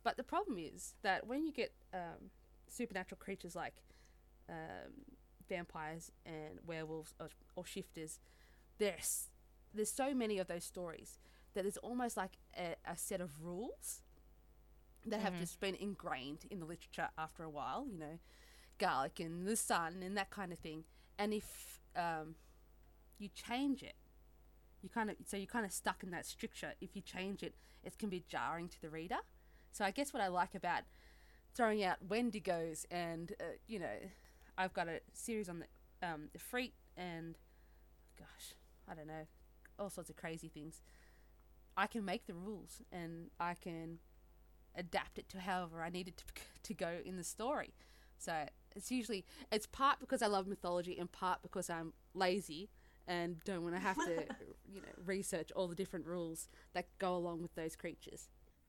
But 0.02 0.16
the 0.16 0.22
problem 0.24 0.58
is 0.58 0.94
that 1.02 1.26
when 1.26 1.44
you 1.46 1.52
get 1.52 1.72
um, 1.92 2.30
supernatural 2.68 3.18
creatures 3.18 3.56
like 3.56 3.74
um, 4.48 4.92
vampires 5.48 6.12
and 6.24 6.60
werewolves 6.66 7.14
or, 7.18 7.28
or 7.56 7.66
shifters, 7.66 8.18
there's 8.78 9.28
there's 9.74 9.90
so 9.90 10.14
many 10.14 10.38
of 10.38 10.46
those 10.46 10.64
stories 10.64 11.18
that 11.54 11.62
there's 11.62 11.76
almost 11.78 12.16
like 12.16 12.38
a, 12.56 12.76
a 12.86 12.96
set 12.96 13.20
of 13.20 13.42
rules 13.42 14.02
that 15.04 15.20
have 15.20 15.34
Mhm. 15.34 15.38
just 15.40 15.60
been 15.60 15.74
ingrained 15.74 16.44
in 16.50 16.58
the 16.60 16.66
literature 16.66 17.08
after 17.18 17.42
a 17.42 17.50
while. 17.50 17.86
You 17.90 17.98
know, 17.98 18.18
garlic 18.78 19.20
and 19.20 19.46
the 19.46 19.56
sun 19.56 20.02
and 20.02 20.16
that 20.16 20.30
kind 20.30 20.52
of 20.52 20.58
thing. 20.58 20.84
And 21.18 21.32
if 21.32 21.80
um, 21.96 22.34
you 23.18 23.28
change 23.28 23.82
it, 23.82 23.94
you 24.82 24.88
kind 24.88 25.10
of 25.10 25.16
so 25.26 25.36
you're 25.36 25.46
kind 25.46 25.64
of 25.64 25.72
stuck 25.72 26.02
in 26.02 26.10
that 26.10 26.26
stricture. 26.26 26.74
If 26.80 26.94
you 26.94 27.02
change 27.02 27.42
it, 27.42 27.54
it 27.82 27.98
can 27.98 28.08
be 28.08 28.24
jarring 28.28 28.68
to 28.68 28.80
the 28.80 28.90
reader. 28.90 29.18
So 29.72 29.84
I 29.84 29.90
guess 29.90 30.12
what 30.12 30.22
I 30.22 30.28
like 30.28 30.54
about 30.54 30.82
throwing 31.54 31.82
out 31.82 32.06
Wendigos 32.06 32.84
and 32.90 33.32
uh, 33.40 33.44
you 33.66 33.78
know, 33.78 33.98
I've 34.58 34.74
got 34.74 34.88
a 34.88 35.00
series 35.12 35.48
on 35.48 35.60
the 35.60 36.06
um, 36.06 36.28
the 36.32 36.38
Freet 36.38 36.74
and 36.96 37.36
gosh, 38.18 38.54
I 38.90 38.94
don't 38.94 39.06
know, 39.06 39.26
all 39.78 39.90
sorts 39.90 40.10
of 40.10 40.16
crazy 40.16 40.48
things. 40.48 40.82
I 41.76 41.86
can 41.86 42.04
make 42.04 42.26
the 42.26 42.34
rules 42.34 42.80
and 42.90 43.30
I 43.38 43.54
can 43.54 43.98
adapt 44.74 45.18
it 45.18 45.28
to 45.30 45.40
however 45.40 45.82
I 45.82 45.90
need 45.90 46.08
it 46.08 46.16
to, 46.18 46.24
to 46.62 46.74
go 46.74 46.98
in 47.04 47.16
the 47.16 47.24
story. 47.24 47.74
So 48.18 48.32
it's 48.74 48.90
usually 48.90 49.24
it's 49.52 49.66
part 49.66 50.00
because 50.00 50.22
I 50.22 50.26
love 50.26 50.46
mythology 50.46 50.98
and 50.98 51.10
part 51.10 51.42
because 51.42 51.68
I'm 51.68 51.92
lazy 52.14 52.70
and 53.06 53.42
don't 53.44 53.62
want 53.62 53.74
to 53.74 53.80
have 53.80 53.96
to 53.96 54.24
you 54.72 54.80
know 54.80 54.88
research 55.04 55.50
all 55.54 55.68
the 55.68 55.74
different 55.74 56.06
rules 56.06 56.48
that 56.74 56.86
go 56.98 57.14
along 57.14 57.42
with 57.42 57.54
those 57.54 57.76
creatures. 57.76 58.28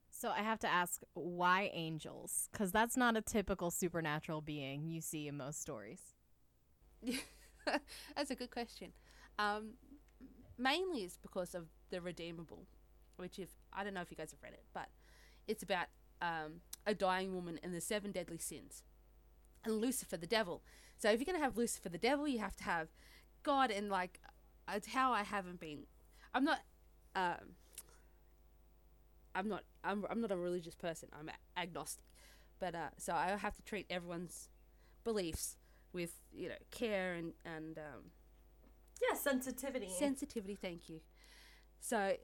So 0.10 0.30
I 0.30 0.40
have 0.40 0.60
to 0.60 0.68
ask, 0.68 1.02
why 1.14 1.70
angels? 1.74 2.50
Because 2.52 2.72
that's 2.72 2.98
not 2.98 3.16
a 3.18 3.22
typical 3.22 3.70
supernatural 3.70 4.42
being 4.42 4.88
you 4.88 5.02
see 5.02 5.28
in 5.28 5.38
most 5.38 5.62
stories. 5.62 6.16
That's 8.16 8.32
a 8.32 8.36
good 8.36 8.50
question. 8.50 8.94
Um, 9.38 9.74
mainly 10.58 11.02
it's 11.02 11.18
because 11.18 11.54
of 11.54 11.68
the 11.92 12.02
redeemable, 12.02 12.66
which 13.18 13.38
if 13.38 13.50
I 13.74 13.84
don't 13.84 13.94
know 13.94 14.02
if 14.02 14.10
you 14.10 14.18
guys 14.18 14.32
have 14.32 14.42
read 14.42 14.54
it, 14.54 14.64
but 14.74 14.88
it's 15.48 15.64
about 15.64 15.88
um, 16.22 16.62
a 16.86 16.96
dying 16.96 17.36
woman 17.36 17.60
and 17.62 17.74
the 17.74 17.82
seven 17.82 18.12
deadly 18.12 18.38
sins, 18.38 18.84
and 19.64 19.80
Lucifer 19.80 20.18
the 20.18 20.28
devil. 20.28 20.64
So 20.98 21.12
if 21.12 21.20
you're 21.20 21.32
gonna 21.32 21.44
have 21.44 21.58
Lucifer 21.58 21.90
the 21.90 21.98
devil, 21.98 22.28
you 22.28 22.40
have 22.40 22.56
to 22.58 22.64
have 22.64 22.88
God 23.48 23.72
and 23.72 23.90
like 23.90 24.20
it's 24.76 24.88
how 24.88 25.14
I 25.14 25.24
haven't 25.24 25.60
been. 25.60 25.88
I'm 26.34 26.44
not. 26.44 26.60
Um, 27.16 27.56
I'm 29.36 29.48
not. 29.48 29.64
I'm. 29.84 30.06
I'm 30.10 30.22
not 30.22 30.32
a 30.32 30.38
religious 30.38 30.76
person. 30.76 31.10
I'm 31.18 31.30
agnostic, 31.56 32.06
but 32.60 32.76
uh, 32.76 32.90
so 32.98 33.14
I 33.14 33.36
have 33.38 33.56
to 33.56 33.64
treat 33.64 33.86
everyone's 33.90 34.50
beliefs 35.04 35.56
with 35.94 36.14
you 36.34 36.50
know 36.50 36.56
care 36.72 37.14
and 37.14 37.34
and 37.46 37.78
um, 37.78 38.12
Yeah, 39.02 39.16
sensitivity. 39.18 39.88
sensitivity. 39.90 40.56
Thank 40.56 40.90
you. 40.90 41.00
So, 41.80 42.16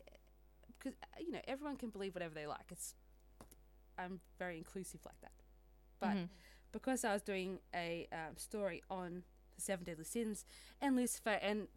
because 0.78 0.94
you 1.20 1.32
know 1.32 1.42
everyone 1.48 1.78
can 1.78 1.90
believe 1.90 2.16
whatever 2.16 2.34
they 2.36 2.48
like. 2.48 2.68
It's 2.72 2.96
I'm 3.98 4.20
very 4.40 4.58
inclusive 4.58 5.02
like 5.06 5.22
that. 5.22 5.32
But 6.00 6.18
Mhm. 6.18 6.30
because 6.72 7.06
I 7.06 7.14
was 7.14 7.22
doing 7.22 7.60
a 7.74 8.08
um, 8.12 8.36
story 8.38 8.82
on 8.90 9.24
the 9.56 9.62
seven 9.62 9.86
deadly 9.86 10.06
sins 10.06 10.46
and 10.82 10.96
Lucifer 10.96 11.40
and 11.42 11.68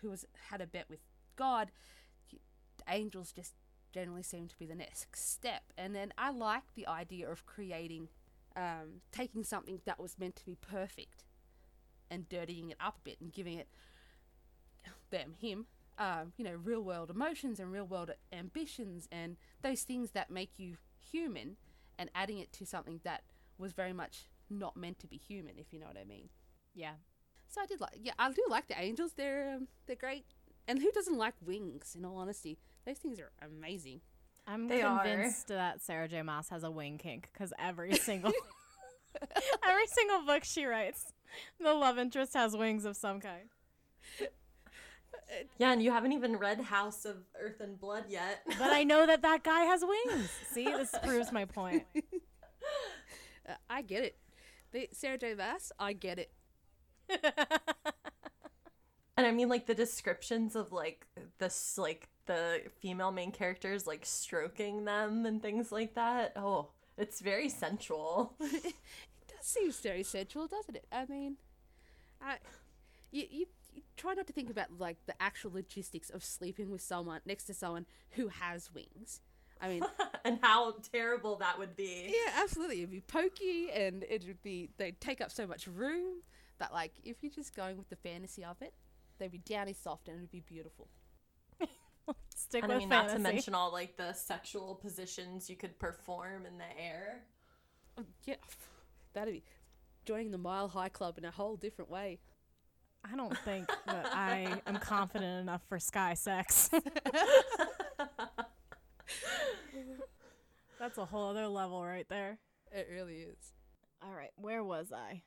who 0.00 0.10
was 0.10 0.24
had 0.50 0.60
a 0.60 0.66
bet 0.66 0.86
with 0.88 1.00
God, 1.36 1.70
angels 2.88 3.32
just 3.32 3.54
generally 3.92 4.22
seem 4.22 4.48
to 4.48 4.58
be 4.58 4.66
the 4.66 4.74
next 4.74 5.16
step. 5.16 5.72
And 5.76 5.94
then 5.94 6.12
I 6.18 6.30
like 6.30 6.74
the 6.74 6.86
idea 6.86 7.28
of 7.28 7.46
creating, 7.46 8.08
um, 8.54 9.02
taking 9.12 9.44
something 9.44 9.80
that 9.86 9.98
was 9.98 10.18
meant 10.18 10.36
to 10.36 10.44
be 10.44 10.56
perfect 10.56 11.24
and 12.10 12.28
dirtying 12.28 12.70
it 12.70 12.76
up 12.80 12.96
a 12.98 13.02
bit 13.02 13.20
and 13.20 13.32
giving 13.32 13.58
it 13.58 13.68
them 15.10 15.34
him 15.40 15.66
um, 15.98 16.32
you 16.36 16.44
know 16.44 16.54
real 16.62 16.82
world 16.82 17.10
emotions 17.10 17.58
and 17.58 17.72
real 17.72 17.84
world 17.84 18.10
ambitions 18.32 19.08
and 19.10 19.36
those 19.62 19.82
things 19.82 20.12
that 20.12 20.30
make 20.30 20.58
you 20.58 20.76
human 20.98 21.56
and 21.98 22.10
adding 22.14 22.38
it 22.38 22.52
to 22.52 22.64
something 22.64 23.00
that 23.04 23.22
was 23.58 23.72
very 23.72 23.92
much 23.92 24.28
not 24.50 24.76
meant 24.76 24.98
to 24.98 25.06
be 25.06 25.16
human 25.16 25.58
if 25.58 25.72
you 25.72 25.78
know 25.78 25.86
what 25.86 25.98
i 25.98 26.04
mean 26.04 26.28
Yeah. 26.74 26.92
so 27.48 27.60
i 27.60 27.66
did 27.66 27.80
like 27.80 27.98
yeah 28.02 28.12
i 28.18 28.30
do 28.30 28.42
like 28.48 28.68
the 28.68 28.80
angels 28.80 29.12
they're 29.16 29.54
um, 29.56 29.68
they're 29.86 29.96
great 29.96 30.24
and 30.66 30.78
who 30.80 30.90
doesn't 30.92 31.16
like 31.16 31.34
wings 31.44 31.94
in 31.98 32.04
all 32.04 32.16
honesty 32.18 32.58
those 32.86 32.98
things 32.98 33.18
are 33.18 33.30
amazing 33.44 34.00
I'm 34.50 34.66
They 34.66 34.80
are. 34.80 35.02
convinced 35.02 35.48
that 35.48 35.82
Sarah 35.82 36.08
J. 36.08 36.22
Maas 36.22 36.48
has 36.48 36.64
a 36.64 36.70
wing 36.70 36.96
kink 36.96 37.28
because 37.30 37.52
every 37.58 37.94
single 38.08 38.32
every 39.68 39.86
single 39.88 40.22
book 40.24 40.42
she 40.42 40.64
writes, 40.64 41.12
the 41.60 41.74
love 41.74 41.98
interest 41.98 42.32
has 42.32 42.56
wings 42.56 42.86
of 42.86 42.96
some 42.96 43.20
kind. 43.20 43.50
Yeah, 45.58 45.72
and 45.72 45.82
you 45.82 45.90
haven't 45.90 46.12
even 46.12 46.36
read 46.36 46.58
House 46.62 47.04
of 47.04 47.16
Earth 47.38 47.60
and 47.60 47.78
Blood 47.78 48.04
yet. 48.08 48.40
But 48.58 48.72
I 48.72 48.82
know 48.84 49.04
that 49.06 49.20
that 49.20 49.44
guy 49.44 49.64
has 49.64 49.84
wings. 50.06 50.30
See, 50.50 50.64
this 50.64 50.94
proves 51.02 51.30
my 51.32 51.44
point. 51.44 51.84
uh, 53.46 53.52
i 53.68 53.82
get 53.82 54.04
it 54.04 54.16
the, 54.72 54.88
sarah 54.92 55.18
j 55.18 55.34
Maas, 55.34 55.72
i 55.78 55.92
get 55.92 56.18
it 56.18 56.30
And 59.18 59.26
I 59.26 59.32
mean, 59.32 59.48
like 59.48 59.66
the 59.66 59.74
descriptions 59.74 60.54
of 60.54 60.70
like 60.70 61.04
this, 61.38 61.76
like 61.76 62.08
the 62.26 62.62
female 62.80 63.10
main 63.10 63.32
characters, 63.32 63.84
like 63.84 64.06
stroking 64.06 64.84
them 64.84 65.26
and 65.26 65.42
things 65.42 65.72
like 65.72 65.94
that. 65.94 66.34
Oh, 66.36 66.68
it's 66.96 67.20
very 67.20 67.48
sensual. 67.48 68.34
it 68.40 68.62
does 68.62 69.42
seem 69.42 69.72
very 69.72 70.04
sensual, 70.04 70.46
doesn't 70.46 70.76
it? 70.76 70.86
I 70.92 71.04
mean, 71.06 71.36
I, 72.22 72.36
you, 73.10 73.24
you, 73.28 73.46
you 73.74 73.82
try 73.96 74.14
not 74.14 74.28
to 74.28 74.32
think 74.32 74.50
about 74.50 74.66
like 74.78 74.98
the 75.06 75.20
actual 75.20 75.50
logistics 75.52 76.10
of 76.10 76.22
sleeping 76.22 76.70
with 76.70 76.80
someone 76.80 77.20
next 77.26 77.46
to 77.46 77.54
someone 77.54 77.86
who 78.10 78.28
has 78.28 78.72
wings. 78.72 79.20
I 79.60 79.68
mean, 79.68 79.82
and 80.24 80.38
how 80.42 80.76
terrible 80.92 81.34
that 81.38 81.58
would 81.58 81.74
be. 81.74 82.14
yeah, 82.14 82.40
absolutely. 82.40 82.78
It'd 82.78 82.92
be 82.92 83.00
pokey 83.00 83.72
and 83.72 84.04
it 84.08 84.24
would 84.28 84.44
be, 84.44 84.68
they'd 84.76 85.00
take 85.00 85.20
up 85.20 85.32
so 85.32 85.44
much 85.44 85.66
room 85.66 86.22
that, 86.58 86.72
like, 86.72 86.92
if 87.04 87.22
you're 87.22 87.32
just 87.32 87.54
going 87.54 87.76
with 87.76 87.88
the 87.88 87.96
fantasy 87.96 88.44
of 88.44 88.60
it, 88.62 88.74
they'd 89.18 89.30
be 89.30 89.38
downy 89.38 89.72
soft 89.72 90.08
and 90.08 90.16
it'd 90.18 90.30
be 90.30 90.40
beautiful. 90.40 90.88
Stick 92.34 92.62
And 92.64 92.70
with 92.72 92.76
I 92.76 92.80
mean, 92.80 92.88
fantasy. 92.88 93.14
not 93.14 93.28
to 93.28 93.34
mention 93.34 93.54
all 93.54 93.72
like 93.72 93.96
the 93.96 94.12
sexual 94.12 94.74
positions 94.76 95.50
you 95.50 95.56
could 95.56 95.78
perform 95.78 96.46
in 96.46 96.58
the 96.58 96.64
air. 96.82 97.22
Oh, 97.98 98.04
yeah, 98.24 98.36
that'd 99.12 99.34
be 99.34 99.42
joining 100.06 100.30
the 100.30 100.38
Mile 100.38 100.68
High 100.68 100.88
Club 100.88 101.18
in 101.18 101.24
a 101.24 101.30
whole 101.30 101.56
different 101.56 101.90
way. 101.90 102.18
I 103.10 103.16
don't 103.16 103.36
think 103.38 103.68
that 103.86 104.06
I 104.14 104.60
am 104.66 104.76
confident 104.78 105.40
enough 105.40 105.62
for 105.68 105.78
sky 105.78 106.14
sex. 106.14 106.70
That's 110.78 110.98
a 110.98 111.04
whole 111.04 111.30
other 111.30 111.48
level 111.48 111.84
right 111.84 112.08
there. 112.08 112.38
It 112.72 112.88
really 112.90 113.16
is. 113.16 113.52
All 114.02 114.12
right, 114.12 114.30
where 114.36 114.62
was 114.62 114.92
I? 114.92 115.22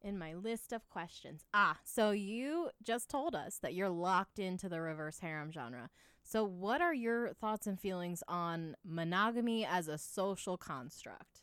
In 0.00 0.18
my 0.18 0.34
list 0.34 0.72
of 0.72 0.88
questions. 0.88 1.44
Ah, 1.52 1.78
so 1.84 2.12
you 2.12 2.70
just 2.82 3.08
told 3.08 3.34
us 3.34 3.58
that 3.58 3.74
you're 3.74 3.88
locked 3.88 4.38
into 4.38 4.68
the 4.68 4.80
reverse 4.80 5.18
harem 5.18 5.50
genre. 5.50 5.90
So, 6.22 6.44
what 6.44 6.80
are 6.80 6.94
your 6.94 7.32
thoughts 7.32 7.66
and 7.66 7.80
feelings 7.80 8.22
on 8.28 8.76
monogamy 8.84 9.64
as 9.64 9.88
a 9.88 9.98
social 9.98 10.56
construct? 10.56 11.42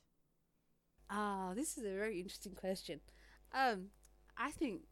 Ah, 1.09 1.53
this 1.55 1.77
is 1.77 1.83
a 1.83 1.89
very 1.89 2.19
interesting 2.19 2.53
question. 2.53 3.01
Um, 3.53 3.87
I 4.37 4.51
think 4.51 4.83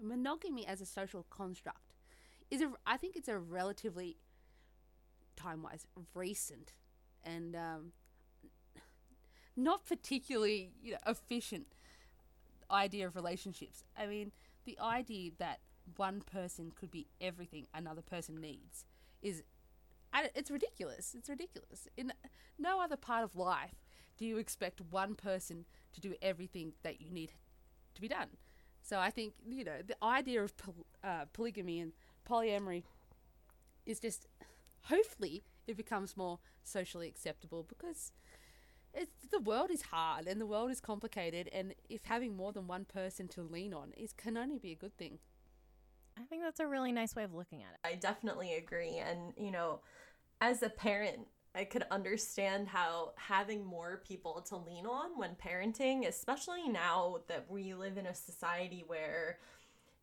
monogamy 0.00 0.66
as 0.66 0.80
a 0.80 0.86
social 0.86 1.26
construct 1.28 1.94
is 2.50 2.62
a. 2.62 2.72
I 2.86 2.96
think 2.96 3.16
it's 3.16 3.28
a 3.28 3.38
relatively 3.38 4.16
time-wise 5.36 5.86
recent 6.14 6.74
and 7.24 7.56
um, 7.56 7.92
not 9.56 9.86
particularly 9.86 10.70
you 10.82 10.92
know 10.92 10.98
efficient 11.06 11.74
idea 12.70 13.06
of 13.06 13.16
relationships. 13.16 13.84
I 13.96 14.06
mean, 14.06 14.32
the 14.64 14.78
idea 14.80 15.32
that 15.38 15.60
one 15.96 16.20
person 16.20 16.72
could 16.74 16.90
be 16.90 17.08
everything 17.20 17.66
another 17.74 18.02
person 18.02 18.40
needs 18.40 18.84
is 19.22 19.42
it's 20.34 20.50
ridiculous. 20.50 21.14
It's 21.16 21.28
ridiculous. 21.28 21.88
In 21.96 22.12
no 22.58 22.80
other 22.80 22.96
part 22.96 23.24
of 23.24 23.36
life 23.36 23.74
do 24.18 24.24
you 24.24 24.38
expect 24.38 24.80
one 24.90 25.14
person 25.14 25.64
to 25.92 26.00
do 26.00 26.14
everything 26.20 26.74
that 26.82 27.00
you 27.00 27.10
need 27.10 27.32
to 27.94 28.00
be 28.00 28.08
done. 28.08 28.28
So 28.82 28.98
I 28.98 29.10
think 29.10 29.34
you 29.48 29.64
know 29.64 29.82
the 29.86 29.96
idea 30.02 30.42
of 30.42 30.56
pol- 30.56 30.86
uh, 31.02 31.24
polygamy 31.32 31.80
and 31.80 31.92
polyamory 32.28 32.84
is 33.86 34.00
just 34.00 34.26
hopefully 34.84 35.42
it 35.66 35.76
becomes 35.76 36.16
more 36.16 36.38
socially 36.62 37.08
acceptable 37.08 37.62
because 37.62 38.12
it's, 38.94 39.10
the 39.30 39.40
world 39.40 39.70
is 39.70 39.82
hard 39.82 40.26
and 40.26 40.40
the 40.40 40.46
world 40.46 40.70
is 40.70 40.80
complicated 40.80 41.48
and 41.52 41.74
if 41.88 42.04
having 42.04 42.36
more 42.36 42.52
than 42.52 42.66
one 42.66 42.84
person 42.84 43.28
to 43.28 43.42
lean 43.42 43.72
on 43.72 43.92
is 43.96 44.12
can 44.12 44.36
only 44.36 44.58
be 44.58 44.72
a 44.72 44.76
good 44.76 44.96
thing. 44.96 45.18
I 46.18 46.22
think 46.24 46.42
that's 46.42 46.60
a 46.60 46.66
really 46.66 46.92
nice 46.92 47.16
way 47.16 47.24
of 47.24 47.32
looking 47.32 47.62
at 47.62 47.74
it. 47.74 47.80
I 47.88 47.94
definitely 47.94 48.54
agree. 48.54 48.98
And, 48.98 49.32
you 49.38 49.50
know, 49.50 49.80
as 50.40 50.62
a 50.62 50.68
parent, 50.68 51.20
I 51.54 51.64
could 51.64 51.84
understand 51.90 52.68
how 52.68 53.12
having 53.16 53.64
more 53.64 54.02
people 54.06 54.40
to 54.48 54.56
lean 54.56 54.86
on 54.86 55.18
when 55.18 55.34
parenting, 55.34 56.06
especially 56.06 56.68
now 56.68 57.18
that 57.28 57.46
we 57.48 57.74
live 57.74 57.96
in 57.96 58.06
a 58.06 58.14
society 58.14 58.84
where, 58.86 59.38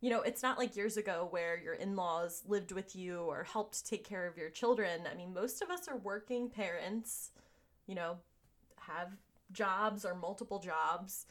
you 0.00 0.10
know, 0.10 0.20
it's 0.20 0.42
not 0.42 0.58
like 0.58 0.76
years 0.76 0.96
ago 0.96 1.26
where 1.30 1.58
your 1.58 1.74
in 1.74 1.96
laws 1.96 2.42
lived 2.46 2.72
with 2.72 2.94
you 2.94 3.20
or 3.20 3.44
helped 3.44 3.86
take 3.86 4.04
care 4.04 4.26
of 4.26 4.36
your 4.36 4.50
children. 4.50 5.02
I 5.10 5.14
mean, 5.14 5.32
most 5.32 5.62
of 5.62 5.70
us 5.70 5.88
are 5.88 5.96
working 5.96 6.50
parents, 6.50 7.30
you 7.86 7.94
know, 7.94 8.18
have 8.88 9.12
jobs 9.52 10.04
or 10.04 10.14
multiple 10.14 10.58
jobs. 10.58 11.26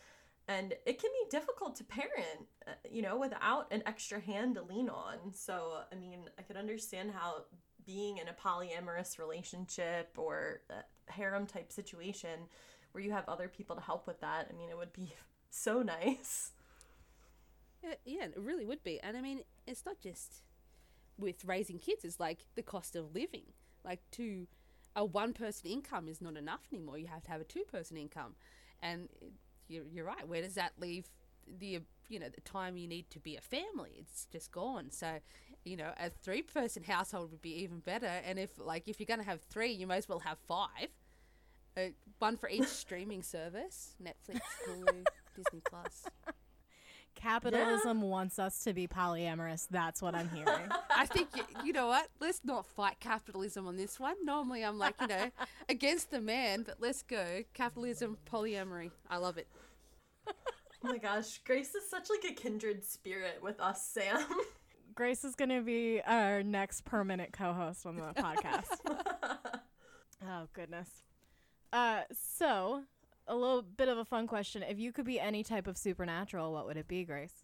And 0.47 0.73
it 0.85 0.99
can 0.99 1.09
be 1.11 1.29
difficult 1.29 1.75
to 1.75 1.83
parent, 1.83 2.47
uh, 2.65 2.71
you 2.89 3.01
know, 3.01 3.17
without 3.17 3.67
an 3.71 3.83
extra 3.85 4.19
hand 4.19 4.55
to 4.55 4.61
lean 4.61 4.87
on. 4.87 5.33
So, 5.33 5.79
I 5.91 5.95
mean, 5.95 6.29
I 6.39 6.41
could 6.41 6.55
understand 6.55 7.11
how 7.11 7.43
being 7.85 8.17
in 8.17 8.27
a 8.27 8.33
polyamorous 8.33 9.19
relationship 9.19 10.15
or 10.17 10.61
harem 11.07 11.47
type 11.47 11.71
situation 11.71 12.47
where 12.91 13.03
you 13.03 13.11
have 13.11 13.27
other 13.27 13.47
people 13.47 13.75
to 13.75 13.81
help 13.81 14.07
with 14.07 14.19
that, 14.21 14.47
I 14.49 14.57
mean, 14.57 14.69
it 14.69 14.77
would 14.77 14.93
be 14.93 15.13
so 15.49 15.81
nice. 15.81 16.51
Yeah, 18.05 18.23
it 18.23 18.33
really 18.37 18.65
would 18.65 18.83
be. 18.83 18.99
And 19.01 19.15
I 19.15 19.21
mean, 19.21 19.41
it's 19.65 19.85
not 19.85 19.99
just 19.99 20.41
with 21.17 21.45
raising 21.45 21.79
kids, 21.79 22.03
it's 22.03 22.19
like 22.19 22.45
the 22.55 22.61
cost 22.61 22.95
of 22.95 23.13
living. 23.13 23.53
Like, 23.83 24.01
to 24.11 24.47
a 24.97 25.05
one 25.05 25.31
person 25.31 25.69
income 25.69 26.09
is 26.09 26.19
not 26.19 26.35
enough 26.35 26.61
anymore. 26.73 26.97
You 26.97 27.07
have 27.07 27.23
to 27.25 27.31
have 27.31 27.39
a 27.39 27.45
two 27.45 27.63
person 27.63 27.95
income. 27.95 28.35
And 28.81 29.07
you're, 29.69 29.85
you're 29.93 30.05
right. 30.05 30.27
Where 30.27 30.41
does 30.41 30.55
that 30.55 30.73
leave 30.79 31.07
the, 31.59 31.79
you 32.09 32.19
know, 32.19 32.29
the 32.29 32.41
time 32.41 32.77
you 32.77 32.87
need 32.87 33.09
to 33.11 33.19
be 33.19 33.37
a 33.37 33.41
family? 33.41 33.91
It's 33.99 34.25
just 34.25 34.51
gone. 34.51 34.89
So, 34.89 35.19
you 35.63 35.77
know, 35.77 35.91
a 35.99 36.09
three 36.09 36.41
person 36.41 36.83
household 36.83 37.31
would 37.31 37.43
be 37.43 37.61
even 37.61 37.79
better. 37.79 38.11
And 38.25 38.39
if, 38.39 38.49
like, 38.57 38.87
if 38.87 38.99
you're 38.99 39.05
going 39.05 39.19
to 39.19 39.25
have 39.25 39.41
three, 39.43 39.71
you 39.71 39.85
might 39.85 39.97
as 39.97 40.09
well 40.09 40.19
have 40.19 40.39
five. 40.47 40.89
Uh, 41.77 41.89
one 42.17 42.35
for 42.35 42.49
each 42.49 42.65
streaming 42.67 43.21
service 43.21 43.95
Netflix, 44.03 44.39
Hulu, 44.67 45.05
Disney 45.35 45.61
Plus. 45.69 46.05
Capitalism 47.17 48.01
wants 48.01 48.37
us 48.37 48.59
to 48.59 48.73
be 48.73 48.87
polyamorous. 48.87 49.67
That's 49.69 50.01
what 50.01 50.13
I'm 50.13 50.29
hearing. 50.29 50.69
I 50.95 51.07
think 51.07 51.29
you, 51.35 51.43
you 51.65 51.73
know 51.73 51.87
what? 51.87 52.07
Let's 52.19 52.41
not 52.43 52.65
fight 52.65 52.99
capitalism 52.99 53.67
on 53.67 53.75
this 53.75 53.99
one. 53.99 54.15
Normally, 54.23 54.63
I'm 54.63 54.77
like 54.77 54.93
you 55.01 55.07
know 55.07 55.31
against 55.69 56.11
the 56.11 56.21
man, 56.21 56.61
but 56.63 56.75
let's 56.79 57.01
go 57.01 57.43
capitalism, 57.53 58.17
polyamory. 58.31 58.91
I 59.09 59.17
love 59.17 59.37
it. 59.37 59.47
Oh 60.27 60.33
my 60.83 60.99
gosh, 60.99 61.39
Grace 61.39 61.73
is 61.73 61.89
such 61.89 62.07
like 62.09 62.31
a 62.31 62.35
kindred 62.35 62.85
spirit 62.85 63.39
with 63.41 63.59
us, 63.59 63.83
Sam. 63.83 64.23
Grace 64.95 65.23
is 65.23 65.35
going 65.35 65.49
to 65.49 65.61
be 65.61 66.01
our 66.05 66.43
next 66.43 66.85
permanent 66.85 67.33
co-host 67.33 67.85
on 67.85 67.95
the 67.95 68.13
podcast. 68.13 68.79
oh 70.23 70.47
goodness. 70.53 70.89
Uh, 71.73 72.01
so 72.13 72.83
a 73.27 73.35
little 73.35 73.61
bit 73.61 73.87
of 73.89 73.97
a 73.97 74.05
fun 74.05 74.27
question: 74.27 74.63
If 74.63 74.79
you 74.79 74.91
could 74.91 75.05
be 75.05 75.19
any 75.19 75.43
type 75.43 75.67
of 75.67 75.77
supernatural, 75.77 76.53
what 76.53 76.65
would 76.65 76.77
it 76.77 76.87
be, 76.87 77.03
Grace? 77.03 77.43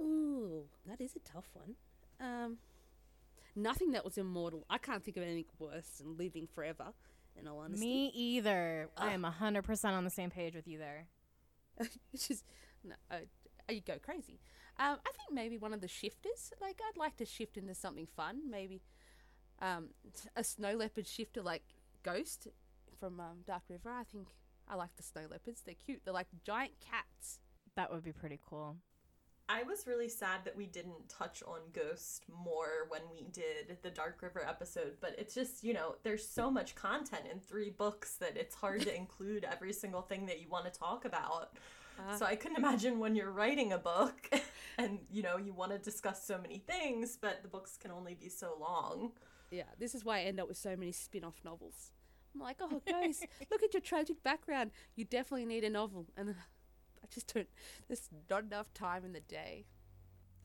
Ooh, 0.00 0.64
that 0.86 1.00
is 1.00 1.16
a 1.16 1.20
tough 1.20 1.48
one. 1.54 1.74
Um, 2.20 2.58
nothing 3.54 3.92
that 3.92 4.04
was 4.04 4.18
immortal. 4.18 4.64
I 4.68 4.78
can't 4.78 5.02
think 5.04 5.16
of 5.16 5.22
anything 5.22 5.46
worse 5.58 5.88
than 5.98 6.16
living 6.16 6.46
forever. 6.46 6.92
In 7.38 7.46
all 7.46 7.58
honesty, 7.58 7.84
Me 7.84 8.06
either. 8.14 8.88
I 8.96 9.08
Ah. 9.08 9.10
am 9.12 9.22
hundred 9.24 9.62
percent 9.64 9.94
on 9.94 10.04
the 10.04 10.10
same 10.10 10.30
page 10.30 10.54
with 10.54 10.66
you 10.66 10.78
there. 10.78 11.06
it's 12.12 12.28
just 12.28 12.44
no, 12.82 12.94
uh, 13.10 13.18
you 13.68 13.82
go 13.82 13.98
crazy. 13.98 14.40
Um, 14.78 14.98
I 15.06 15.10
think 15.12 15.32
maybe 15.32 15.58
one 15.58 15.74
of 15.74 15.80
the 15.82 15.88
shifters. 15.88 16.52
Like 16.62 16.80
I'd 16.88 16.96
like 16.98 17.16
to 17.16 17.26
shift 17.26 17.56
into 17.58 17.74
something 17.74 18.06
fun. 18.06 18.48
Maybe 18.50 18.80
um, 19.60 19.88
a 20.34 20.42
snow 20.44 20.76
leopard 20.76 21.06
shifter 21.06 21.42
like 21.42 21.62
Ghost 22.02 22.48
from 22.98 23.20
um, 23.20 23.38
Dark 23.46 23.64
River. 23.68 23.90
I 23.90 24.04
think 24.04 24.28
I 24.68 24.74
like 24.76 24.96
the 24.96 25.02
snow 25.02 25.22
leopards. 25.30 25.62
They're 25.64 25.74
cute. 25.74 26.00
They're 26.04 26.14
like 26.14 26.28
giant 26.44 26.72
cats. 26.80 27.38
That 27.76 27.92
would 27.92 28.02
be 28.02 28.12
pretty 28.12 28.40
cool. 28.48 28.76
I 29.48 29.62
was 29.62 29.86
really 29.86 30.08
sad 30.08 30.40
that 30.44 30.56
we 30.56 30.66
didn't 30.66 31.08
touch 31.08 31.40
on 31.46 31.60
Ghost 31.72 32.24
more 32.28 32.86
when 32.88 33.02
we 33.12 33.28
did 33.30 33.78
the 33.82 33.90
Dark 33.90 34.20
River 34.20 34.44
episode, 34.44 34.94
but 35.00 35.14
it's 35.18 35.34
just, 35.34 35.62
you 35.62 35.72
know, 35.72 35.94
there's 36.02 36.26
so 36.26 36.50
much 36.50 36.74
content 36.74 37.22
in 37.30 37.38
three 37.38 37.70
books 37.70 38.16
that 38.16 38.36
it's 38.36 38.56
hard 38.56 38.80
to 38.82 38.94
include 39.02 39.44
every 39.44 39.72
single 39.72 40.02
thing 40.02 40.26
that 40.26 40.40
you 40.40 40.48
want 40.48 40.64
to 40.64 40.76
talk 40.76 41.04
about. 41.04 41.56
Uh, 41.98 42.16
So 42.16 42.26
I 42.26 42.34
couldn't 42.34 42.56
imagine 42.58 42.98
when 42.98 43.14
you're 43.14 43.30
writing 43.30 43.72
a 43.72 43.78
book 43.78 44.28
and, 44.78 44.98
you 45.12 45.22
know, 45.22 45.36
you 45.36 45.52
want 45.52 45.70
to 45.70 45.78
discuss 45.78 46.26
so 46.26 46.38
many 46.38 46.58
things, 46.58 47.16
but 47.20 47.42
the 47.42 47.48
books 47.48 47.76
can 47.76 47.92
only 47.92 48.14
be 48.14 48.28
so 48.28 48.56
long. 48.58 49.12
yeah, 49.52 49.62
this 49.78 49.94
is 49.94 50.04
why 50.04 50.18
I 50.18 50.22
end 50.22 50.40
up 50.40 50.48
with 50.48 50.56
so 50.58 50.74
many 50.74 50.90
spin-off 50.90 51.40
novels. 51.44 51.92
I'm 52.36 52.44
like, 52.44 52.58
oh, 52.60 52.82
Ghost, 52.86 53.26
look 53.50 53.62
at 53.62 53.72
your 53.72 53.80
tragic 53.80 54.22
background. 54.22 54.70
You 54.94 55.04
definitely 55.06 55.46
need 55.46 55.64
a 55.64 55.70
novel, 55.70 56.06
and 56.16 56.30
I 57.02 57.06
just 57.12 57.32
don't. 57.32 57.48
There's 57.88 58.08
not 58.28 58.44
enough 58.44 58.74
time 58.74 59.04
in 59.04 59.12
the 59.14 59.20
day. 59.20 59.64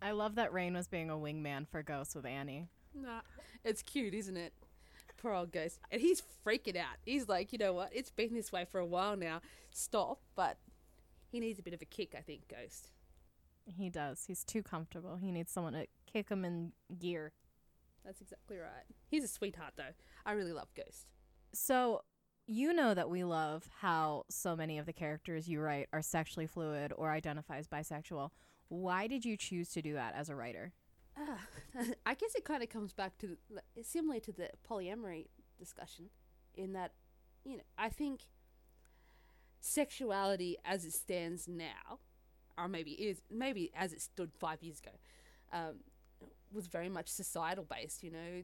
I 0.01 0.11
love 0.11 0.35
that 0.35 0.53
Rain 0.53 0.73
was 0.73 0.87
being 0.87 1.09
a 1.09 1.15
wingman 1.15 1.67
for 1.67 1.83
Ghost 1.83 2.15
with 2.15 2.25
Annie. 2.25 2.67
Nah, 2.95 3.21
it's 3.65 3.81
cute, 3.81 4.13
isn't 4.13 4.37
it? 4.37 4.53
Poor 5.17 5.33
old 5.33 5.51
ghost, 5.51 5.79
and 5.91 6.01
he's 6.01 6.23
freaking 6.45 6.77
out. 6.77 6.97
He's 7.05 7.27
like, 7.27 7.51
you 7.51 7.59
know 7.59 7.73
what? 7.73 7.89
It's 7.93 8.09
been 8.09 8.33
this 8.33 8.51
way 8.51 8.65
for 8.65 8.79
a 8.79 8.85
while 8.85 9.15
now. 9.15 9.41
Stop, 9.69 10.19
but 10.35 10.57
he 11.29 11.39
needs 11.39 11.59
a 11.59 11.61
bit 11.61 11.73
of 11.73 11.81
a 11.81 11.85
kick, 11.85 12.15
I 12.17 12.21
think. 12.21 12.47
Ghost. 12.47 12.89
He 13.65 13.89
does. 13.89 14.23
He's 14.25 14.43
too 14.43 14.63
comfortable. 14.63 15.17
He 15.17 15.31
needs 15.31 15.51
someone 15.51 15.73
to 15.73 15.85
kick 16.11 16.29
him 16.29 16.43
in 16.43 16.71
gear. 16.97 17.33
That's 18.03 18.21
exactly 18.21 18.57
right. 18.57 18.85
He's 19.09 19.23
a 19.23 19.27
sweetheart, 19.27 19.73
though. 19.75 19.93
I 20.25 20.31
really 20.31 20.53
love 20.53 20.69
Ghost. 20.73 21.05
So, 21.53 22.01
you 22.47 22.73
know 22.73 22.93
that 22.93 23.09
we 23.09 23.23
love 23.23 23.69
how 23.79 24.25
so 24.29 24.55
many 24.55 24.77
of 24.77 24.85
the 24.85 24.93
characters 24.93 25.47
you 25.47 25.61
write 25.61 25.87
are 25.93 26.01
sexually 26.01 26.47
fluid 26.47 26.91
or 26.97 27.11
identify 27.11 27.57
as 27.57 27.67
bisexual. 27.67 28.31
Why 28.67 29.07
did 29.07 29.23
you 29.23 29.37
choose 29.37 29.69
to 29.71 29.81
do 29.81 29.93
that 29.93 30.15
as 30.15 30.29
a 30.29 30.35
writer? 30.35 30.73
Ah, 31.17 31.39
I 32.05 32.13
guess 32.13 32.35
it 32.35 32.45
kind 32.45 32.63
of 32.63 32.69
comes 32.69 32.93
back 32.93 33.17
to 33.19 33.37
similar 33.83 34.19
to 34.21 34.31
the 34.31 34.49
polyamory 34.69 35.27
discussion 35.59 36.09
in 36.55 36.73
that, 36.73 36.93
you 37.43 37.57
know, 37.57 37.63
I 37.77 37.89
think 37.89 38.21
sexuality 39.59 40.57
as 40.65 40.85
it 40.85 40.93
stands 40.93 41.47
now, 41.47 41.99
or 42.57 42.67
maybe 42.67 42.91
is 42.91 43.21
maybe 43.29 43.71
as 43.75 43.93
it 43.93 44.01
stood 44.01 44.31
five 44.33 44.61
years 44.63 44.79
ago, 44.79 44.91
um, 45.53 45.79
was 46.51 46.67
very 46.67 46.89
much 46.89 47.07
societal 47.07 47.65
based. 47.65 48.03
You 48.03 48.11
know, 48.11 48.43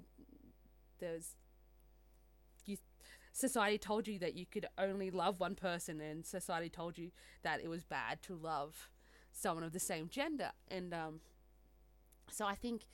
there's 1.00 1.36
society 3.38 3.78
told 3.78 4.08
you 4.08 4.18
that 4.20 4.36
you 4.36 4.46
could 4.46 4.66
only 4.78 5.12
love 5.12 5.40
one 5.40 5.56
person, 5.56 6.02
and 6.02 6.26
society 6.26 6.70
told 6.70 6.98
you 6.98 7.12
that 7.44 7.62
it 7.62 7.68
was 7.68 7.84
bad 7.84 8.22
to 8.24 8.36
love 8.36 8.90
someone 9.32 9.64
of 9.64 9.74
the 9.74 9.80
same 9.80 10.10
gender, 10.10 10.52
and 10.70 10.94
um, 10.94 11.20
so 12.32 12.46
I 12.46 12.56
think, 12.56 12.88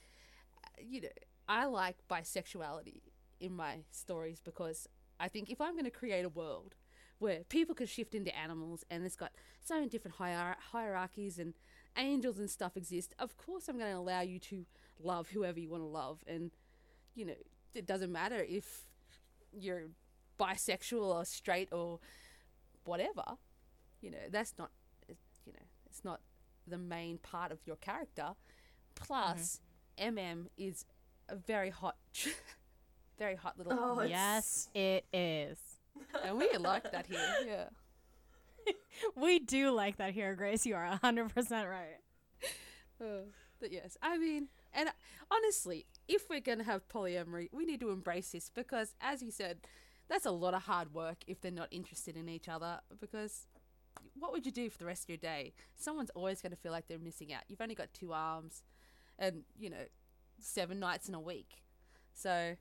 uh, 0.64 0.82
you 0.82 1.00
know, 1.00 1.08
I 1.48 1.64
like 1.66 1.96
bisexuality 2.10 3.00
in 3.40 3.52
my 3.54 3.78
stories 3.90 4.40
because 4.40 4.88
I 5.18 5.28
think 5.28 5.50
if 5.50 5.60
I'm 5.60 5.72
going 5.72 5.84
to 5.84 5.90
create 5.90 6.24
a 6.24 6.28
world 6.28 6.74
where 7.18 7.44
people 7.44 7.74
can 7.74 7.86
shift 7.86 8.14
into 8.14 8.36
animals 8.36 8.84
and 8.90 9.04
it's 9.04 9.16
got 9.16 9.32
so 9.62 9.74
many 9.74 9.88
different 9.88 10.16
hier- 10.16 10.56
hierarchies 10.72 11.38
and 11.38 11.54
angels 11.96 12.38
and 12.38 12.50
stuff 12.50 12.76
exist, 12.76 13.14
of 13.18 13.36
course 13.36 13.68
I'm 13.68 13.78
going 13.78 13.92
to 13.92 13.98
allow 13.98 14.20
you 14.20 14.38
to 14.40 14.66
love 15.00 15.30
whoever 15.30 15.58
you 15.58 15.70
want 15.70 15.82
to 15.82 15.88
love. 15.88 16.18
And, 16.26 16.50
you 17.14 17.24
know, 17.24 17.34
it 17.74 17.86
doesn't 17.86 18.12
matter 18.12 18.44
if 18.48 18.82
you're 19.52 19.88
bisexual 20.38 21.02
or 21.14 21.24
straight 21.24 21.68
or 21.72 22.00
whatever. 22.84 23.24
You 24.00 24.10
know, 24.10 24.18
that's 24.30 24.54
not, 24.58 24.70
you 25.08 25.52
know, 25.52 25.64
it's 25.86 26.04
not 26.04 26.20
the 26.66 26.78
main 26.78 27.18
part 27.18 27.52
of 27.52 27.58
your 27.66 27.76
character. 27.76 28.30
Plus, 28.94 29.60
MM 29.98 30.46
is 30.56 30.84
a 31.28 31.36
very 31.36 31.70
hot, 31.70 31.96
very 33.18 33.36
hot 33.36 33.56
little. 33.58 33.72
Oh, 33.72 34.02
Yes, 34.02 34.68
it 34.74 35.04
is. 35.12 35.58
and 36.24 36.38
we 36.38 36.50
like 36.58 36.90
that 36.92 37.06
here. 37.06 37.18
Yeah. 37.46 37.64
We 39.16 39.40
do 39.40 39.72
like 39.72 39.98
that 39.98 40.14
here, 40.14 40.34
Grace. 40.34 40.64
You 40.64 40.76
are 40.76 40.98
100% 41.02 41.34
right. 41.68 42.00
Uh, 43.00 43.24
but 43.60 43.72
yes, 43.72 43.96
I 44.00 44.16
mean, 44.16 44.48
and 44.72 44.88
honestly, 45.30 45.84
if 46.08 46.30
we're 46.30 46.40
gonna 46.40 46.64
have 46.64 46.88
polyamory, 46.88 47.48
we 47.52 47.66
need 47.66 47.80
to 47.80 47.90
embrace 47.90 48.30
this 48.30 48.50
because, 48.54 48.94
as 49.00 49.22
you 49.22 49.30
said, 49.30 49.58
that's 50.08 50.26
a 50.26 50.30
lot 50.30 50.54
of 50.54 50.62
hard 50.62 50.92
work 50.94 51.18
if 51.26 51.40
they're 51.40 51.50
not 51.50 51.68
interested 51.70 52.16
in 52.16 52.28
each 52.28 52.48
other. 52.48 52.80
Because 53.00 53.46
what 54.18 54.32
would 54.32 54.44
you 54.46 54.52
do 54.52 54.68
for 54.70 54.78
the 54.78 54.86
rest 54.86 55.04
of 55.04 55.08
your 55.08 55.18
day? 55.18 55.52
Someone's 55.76 56.10
always 56.10 56.40
going 56.42 56.52
to 56.52 56.56
feel 56.58 56.72
like 56.72 56.88
they're 56.88 56.98
missing 56.98 57.32
out. 57.32 57.42
You've 57.48 57.60
only 57.60 57.74
got 57.74 57.92
two 57.94 58.12
arms, 58.12 58.62
and 59.18 59.42
you 59.58 59.70
know, 59.70 59.84
seven 60.40 60.78
nights 60.80 61.08
in 61.08 61.14
a 61.14 61.20
week. 61.20 61.62
So 62.12 62.56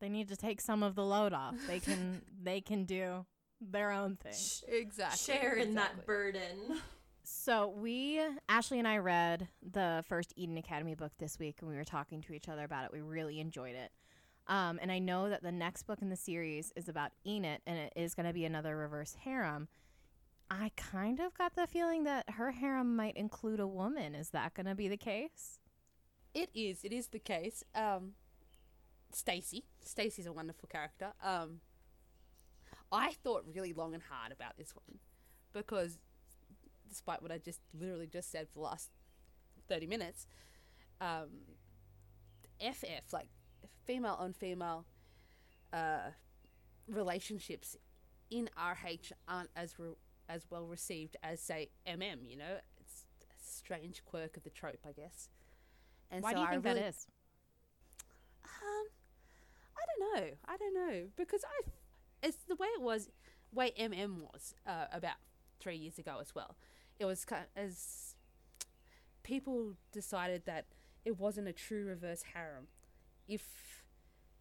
They 0.00 0.08
need 0.08 0.28
to 0.28 0.36
take 0.36 0.60
some 0.60 0.82
of 0.82 0.94
the 0.94 1.04
load 1.04 1.32
off. 1.32 1.56
They 1.66 1.80
can 1.86 2.22
they 2.42 2.60
can 2.60 2.84
do 2.84 3.26
their 3.60 3.90
own 3.92 4.16
thing. 4.16 4.32
Sh- 4.32 4.62
exactly, 4.68 5.34
Sharing 5.34 5.74
that 5.74 5.90
exactly. 5.90 6.04
burden. 6.06 6.80
So 7.22 7.68
we 7.68 8.20
Ashley 8.48 8.78
and 8.78 8.88
I 8.88 8.98
read 8.98 9.48
the 9.62 10.02
first 10.08 10.32
Eden 10.36 10.56
Academy 10.56 10.94
book 10.94 11.12
this 11.18 11.38
week 11.38 11.58
and 11.60 11.70
we 11.70 11.76
were 11.76 11.84
talking 11.84 12.22
to 12.22 12.32
each 12.32 12.48
other 12.48 12.64
about 12.64 12.84
it. 12.86 12.92
We 12.92 13.00
really 13.00 13.38
enjoyed 13.40 13.74
it. 13.76 13.92
Um, 14.50 14.80
and 14.82 14.90
I 14.90 14.98
know 14.98 15.30
that 15.30 15.44
the 15.44 15.52
next 15.52 15.84
book 15.84 16.02
in 16.02 16.10
the 16.10 16.16
series 16.16 16.72
is 16.74 16.88
about 16.88 17.12
Enid 17.24 17.60
and 17.68 17.78
it 17.78 17.92
is 17.94 18.16
going 18.16 18.26
to 18.26 18.32
be 18.32 18.44
another 18.44 18.76
reverse 18.76 19.16
harem. 19.24 19.68
I 20.50 20.72
kind 20.76 21.20
of 21.20 21.32
got 21.38 21.54
the 21.54 21.68
feeling 21.68 22.02
that 22.04 22.28
her 22.30 22.50
harem 22.50 22.96
might 22.96 23.16
include 23.16 23.60
a 23.60 23.66
woman. 23.68 24.16
Is 24.16 24.30
that 24.30 24.54
going 24.54 24.66
to 24.66 24.74
be 24.74 24.88
the 24.88 24.96
case? 24.96 25.60
It 26.34 26.50
is. 26.52 26.82
It 26.82 26.92
is 26.92 27.06
the 27.06 27.20
case. 27.20 27.62
Um, 27.76 28.14
Stacy. 29.12 29.62
Stacy's 29.84 30.26
a 30.26 30.32
wonderful 30.32 30.68
character. 30.68 31.12
Um, 31.22 31.60
I 32.90 33.12
thought 33.22 33.44
really 33.54 33.72
long 33.72 33.94
and 33.94 34.02
hard 34.02 34.32
about 34.32 34.56
this 34.58 34.74
one 34.74 34.98
because, 35.52 35.98
despite 36.88 37.22
what 37.22 37.30
I 37.30 37.38
just 37.38 37.60
literally 37.72 38.08
just 38.08 38.32
said 38.32 38.48
for 38.48 38.58
the 38.58 38.64
last 38.64 38.90
thirty 39.68 39.86
minutes, 39.86 40.26
um, 41.00 41.28
FF 42.60 43.12
like 43.12 43.28
female 43.84 44.16
on 44.18 44.32
female 44.32 44.84
uh, 45.72 46.10
relationships 46.88 47.76
in 48.30 48.48
RH 48.56 49.12
aren't 49.28 49.50
as 49.56 49.78
re- 49.78 49.94
as 50.28 50.46
well 50.50 50.66
received 50.66 51.16
as 51.22 51.40
say 51.40 51.70
MM. 51.86 52.18
You 52.28 52.36
know, 52.38 52.58
it's 52.78 53.04
a 53.22 53.34
strange 53.38 54.04
quirk 54.04 54.36
of 54.36 54.44
the 54.44 54.50
trope, 54.50 54.80
I 54.86 54.92
guess. 54.92 55.28
And 56.10 56.22
Why 56.22 56.30
so 56.30 56.36
do 56.36 56.40
you 56.42 56.46
I 56.46 56.50
think 56.50 56.64
really, 56.64 56.80
that 56.80 56.88
is? 56.88 57.06
Um, 58.44 58.86
I 59.76 59.82
don't 59.86 60.14
know. 60.14 60.30
I 60.46 60.56
don't 60.56 60.74
know 60.74 61.06
because 61.16 61.42
I, 61.44 61.70
it's 62.26 62.38
the 62.48 62.56
way 62.56 62.68
it 62.68 62.82
was, 62.82 63.08
way 63.52 63.72
MM 63.78 64.20
was 64.20 64.54
uh, 64.66 64.86
about 64.92 65.16
three 65.60 65.76
years 65.76 65.98
ago 65.98 66.18
as 66.20 66.34
well. 66.34 66.56
It 66.98 67.04
was 67.04 67.24
kind 67.24 67.44
as 67.56 68.14
people 69.22 69.74
decided 69.92 70.44
that 70.46 70.66
it 71.04 71.18
wasn't 71.18 71.48
a 71.48 71.52
true 71.52 71.84
reverse 71.84 72.22
harem 72.34 72.66
if 73.30 73.84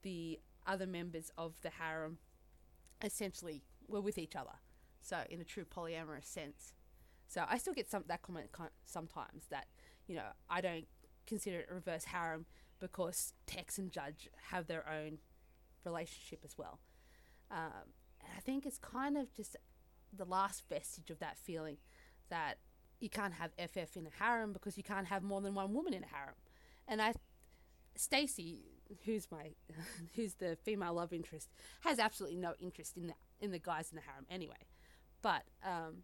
the 0.02 0.40
other 0.66 0.88
members 0.88 1.32
of 1.38 1.62
the 1.62 1.70
harem 1.70 2.18
essentially 3.04 3.64
were 3.88 4.02
with 4.02 4.18
each 4.18 4.36
other. 4.36 4.60
So 5.02 5.20
in 5.30 5.40
a 5.40 5.46
true 5.46 5.66
polyamorous 5.66 6.26
sense. 6.26 6.74
So 7.28 7.46
I 7.48 7.58
still 7.58 7.74
get 7.74 7.90
some 7.90 8.04
that 8.08 8.22
comment 8.22 8.50
sometimes 8.86 9.46
that 9.50 9.68
you 10.08 10.16
know 10.16 10.30
I 10.50 10.62
don't 10.62 10.88
consider 11.28 11.60
it 11.60 11.68
a 11.70 11.76
reverse 11.76 12.06
harem 12.06 12.46
because 12.80 13.34
Tex 13.46 13.78
and 13.78 13.92
Judge 13.92 14.28
have 14.50 14.68
their 14.68 14.90
own 14.90 15.20
relationship 15.86 16.40
as 16.44 16.58
well. 16.58 16.80
Um, 17.52 17.94
and 18.22 18.32
I 18.36 18.40
think 18.40 18.66
it's 18.66 18.80
kind 18.80 19.18
of 19.18 19.34
just 19.34 19.56
the 20.12 20.26
last 20.26 20.64
vestige 20.70 21.12
of 21.12 21.20
that 21.20 21.38
feeling 21.38 21.78
that 22.30 22.58
you 23.00 23.10
can't 23.10 23.34
have 23.34 23.52
FF 23.58 23.96
in 23.96 24.08
a 24.08 24.24
harem 24.24 24.54
because 24.54 24.78
you 24.78 24.84
can't 24.84 25.08
have 25.08 25.24
more 25.24 25.42
than 25.42 25.54
one 25.54 25.74
woman 25.74 25.94
in 25.94 26.04
a 26.04 26.08
harem. 26.08 26.36
And 26.88 27.02
I, 27.02 27.14
Stacy, 27.96 28.79
who's 29.06 29.28
my, 29.32 29.52
who's 30.16 30.36
the 30.36 30.58
female 30.64 30.94
love 30.94 31.14
interest, 31.14 31.50
has 31.82 32.00
absolutely 32.00 32.38
no 32.38 32.54
interest 32.60 32.98
in 32.98 33.08
the 33.08 33.14
in 33.40 33.52
the 33.52 33.60
guys 33.60 33.90
in 33.92 33.96
the 33.96 34.02
harem 34.02 34.26
anyway. 34.30 34.68
But 35.22 35.44
um, 35.64 36.04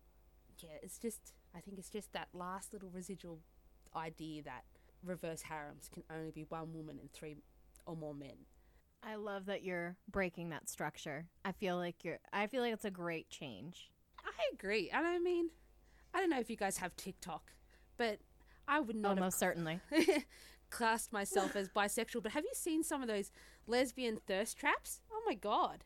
yeah, 0.61 0.77
it's 0.81 0.97
just 0.97 1.33
I 1.55 1.59
think 1.59 1.77
it's 1.77 1.89
just 1.89 2.13
that 2.13 2.29
last 2.33 2.73
little 2.73 2.89
residual 2.89 3.39
idea 3.95 4.43
that 4.43 4.63
reverse 5.03 5.43
harems 5.43 5.89
can 5.91 6.03
only 6.13 6.31
be 6.31 6.45
one 6.49 6.73
woman 6.73 6.97
and 6.99 7.11
three 7.11 7.37
or 7.85 7.95
more 7.95 8.13
men. 8.13 8.45
I 9.03 9.15
love 9.15 9.45
that 9.45 9.63
you're 9.63 9.97
breaking 10.09 10.49
that 10.49 10.67
structure. 10.67 11.27
I 11.43 11.51
feel 11.51 11.77
like 11.77 12.03
you're 12.03 12.19
I 12.33 12.47
feel 12.47 12.61
like 12.61 12.73
it's 12.73 12.85
a 12.85 12.91
great 12.91 13.29
change. 13.29 13.91
I 14.19 14.53
agree, 14.53 14.89
and 14.91 15.05
I 15.05 15.19
mean, 15.19 15.49
I 16.13 16.19
don't 16.19 16.29
know 16.29 16.39
if 16.39 16.49
you 16.49 16.57
guys 16.57 16.77
have 16.77 16.95
TikTok, 16.95 17.51
but 17.97 18.19
I 18.67 18.79
would 18.79 18.95
not 18.95 19.09
have 19.09 19.17
Almost 19.19 19.39
certainly. 19.39 19.79
classed 20.69 21.11
myself 21.13 21.55
as 21.55 21.69
bisexual. 21.75 22.23
But 22.23 22.31
have 22.33 22.43
you 22.43 22.53
seen 22.53 22.83
some 22.83 23.01
of 23.01 23.07
those 23.07 23.31
lesbian 23.67 24.19
thirst 24.27 24.57
traps? 24.57 25.01
Oh 25.11 25.21
my 25.25 25.33
god! 25.35 25.83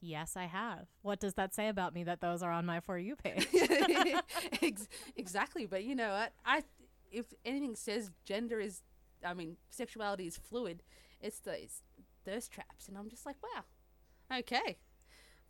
Yes, 0.00 0.36
I 0.36 0.44
have. 0.44 0.86
What 1.02 1.18
does 1.18 1.34
that 1.34 1.54
say 1.54 1.68
about 1.68 1.92
me 1.92 2.04
that 2.04 2.20
those 2.20 2.42
are 2.42 2.52
on 2.52 2.64
my 2.66 2.78
For 2.80 2.98
You 2.98 3.16
page? 3.22 3.48
Exactly, 5.16 5.66
but 5.66 5.84
you 5.84 5.94
know 5.94 6.10
what? 6.12 6.32
I 6.44 6.62
if 7.10 7.26
anything 7.44 7.74
says 7.74 8.10
gender 8.24 8.60
is, 8.60 8.82
I 9.24 9.34
mean, 9.34 9.56
sexuality 9.70 10.26
is 10.26 10.36
fluid, 10.36 10.82
it's 11.20 11.40
those 11.40 11.82
thirst 12.24 12.52
traps, 12.52 12.86
and 12.88 12.96
I'm 12.98 13.08
just 13.08 13.24
like, 13.26 13.36
wow, 13.42 13.64
okay. 14.38 14.78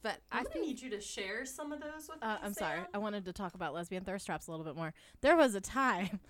But 0.01 0.19
I'm 0.31 0.41
I 0.41 0.43
gonna 0.45 0.53
think 0.53 0.67
need 0.67 0.81
you 0.81 0.91
to 0.91 1.01
share 1.01 1.45
some 1.45 1.73
of 1.73 1.81
those 1.81 2.09
with 2.09 2.23
Uh, 2.23 2.35
me. 2.35 2.41
I'm 2.45 2.55
sorry. 2.55 2.81
I 2.95 2.99
wanted 2.99 3.25
to 3.25 3.33
talk 3.33 3.55
about 3.55 3.75
lesbian 3.75 4.05
thirst 4.05 4.27
traps 4.27 4.47
a 4.47 4.51
little 4.53 4.65
bit 4.65 4.77
more. 4.77 4.95
There 5.21 5.37
was 5.37 5.57
a 5.57 5.61
time, 5.61 6.21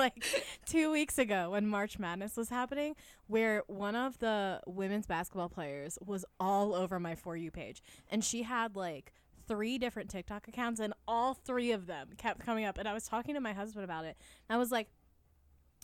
like 0.00 0.24
two 0.66 0.90
weeks 0.90 1.18
ago, 1.18 1.50
when 1.50 1.66
March 1.66 1.98
Madness 1.98 2.36
was 2.36 2.48
happening, 2.48 2.96
where 3.26 3.62
one 3.66 3.94
of 3.94 4.18
the 4.18 4.60
women's 4.66 5.06
basketball 5.06 5.48
players 5.48 5.98
was 6.04 6.24
all 6.40 6.74
over 6.74 6.98
my 6.98 7.14
For 7.14 7.36
You 7.36 7.50
page. 7.50 7.82
And 8.10 8.24
she 8.24 8.42
had 8.42 8.74
like 8.74 9.12
three 9.46 9.78
different 9.78 10.10
TikTok 10.10 10.48
accounts, 10.48 10.80
and 10.80 10.94
all 11.06 11.34
three 11.34 11.72
of 11.72 11.86
them 11.86 12.10
kept 12.16 12.44
coming 12.44 12.64
up. 12.64 12.78
And 12.78 12.88
I 12.88 12.94
was 12.94 13.06
talking 13.06 13.34
to 13.34 13.40
my 13.40 13.52
husband 13.52 13.84
about 13.84 14.04
it. 14.04 14.16
And 14.48 14.56
I 14.56 14.58
was 14.58 14.72
like, 14.72 14.88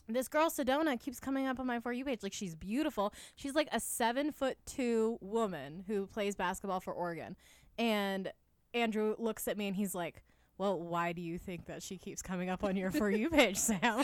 this 0.09 0.27
girl 0.27 0.49
Sedona 0.49 0.99
keeps 0.99 1.19
coming 1.19 1.47
up 1.47 1.59
on 1.59 1.67
my 1.67 1.79
for 1.79 1.91
you 1.91 2.05
page. 2.05 2.23
Like 2.23 2.33
she's 2.33 2.55
beautiful. 2.55 3.13
She's 3.35 3.55
like 3.55 3.67
a 3.71 3.79
seven 3.79 4.31
foot 4.31 4.57
two 4.65 5.17
woman 5.21 5.83
who 5.87 6.07
plays 6.07 6.35
basketball 6.35 6.79
for 6.79 6.93
Oregon. 6.93 7.35
And 7.77 8.31
Andrew 8.73 9.15
looks 9.17 9.47
at 9.47 9.57
me 9.57 9.67
and 9.67 9.75
he's 9.75 9.93
like, 9.93 10.23
Well, 10.57 10.79
why 10.79 11.13
do 11.13 11.21
you 11.21 11.37
think 11.37 11.65
that 11.65 11.83
she 11.83 11.97
keeps 11.97 12.21
coming 12.21 12.49
up 12.49 12.63
on 12.63 12.75
your 12.75 12.91
for 12.91 13.11
you 13.11 13.29
page, 13.29 13.57
Sam? 13.57 13.79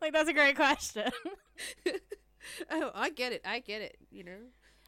like 0.00 0.12
that's 0.12 0.28
a 0.28 0.32
great 0.32 0.54
question. 0.54 1.10
oh, 2.70 2.90
I 2.94 3.10
get 3.10 3.32
it. 3.32 3.42
I 3.44 3.58
get 3.58 3.82
it. 3.82 3.96
You 4.10 4.24
know, 4.24 4.38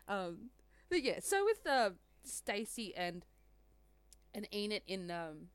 um, 0.08 0.50
but 0.88 1.02
yeah. 1.02 1.18
So 1.20 1.44
with 1.44 1.66
uh, 1.66 1.90
Stacy 2.24 2.94
and 2.96 3.24
and 4.34 4.46
Enid 4.54 4.82
in 4.86 5.10
um 5.10 5.48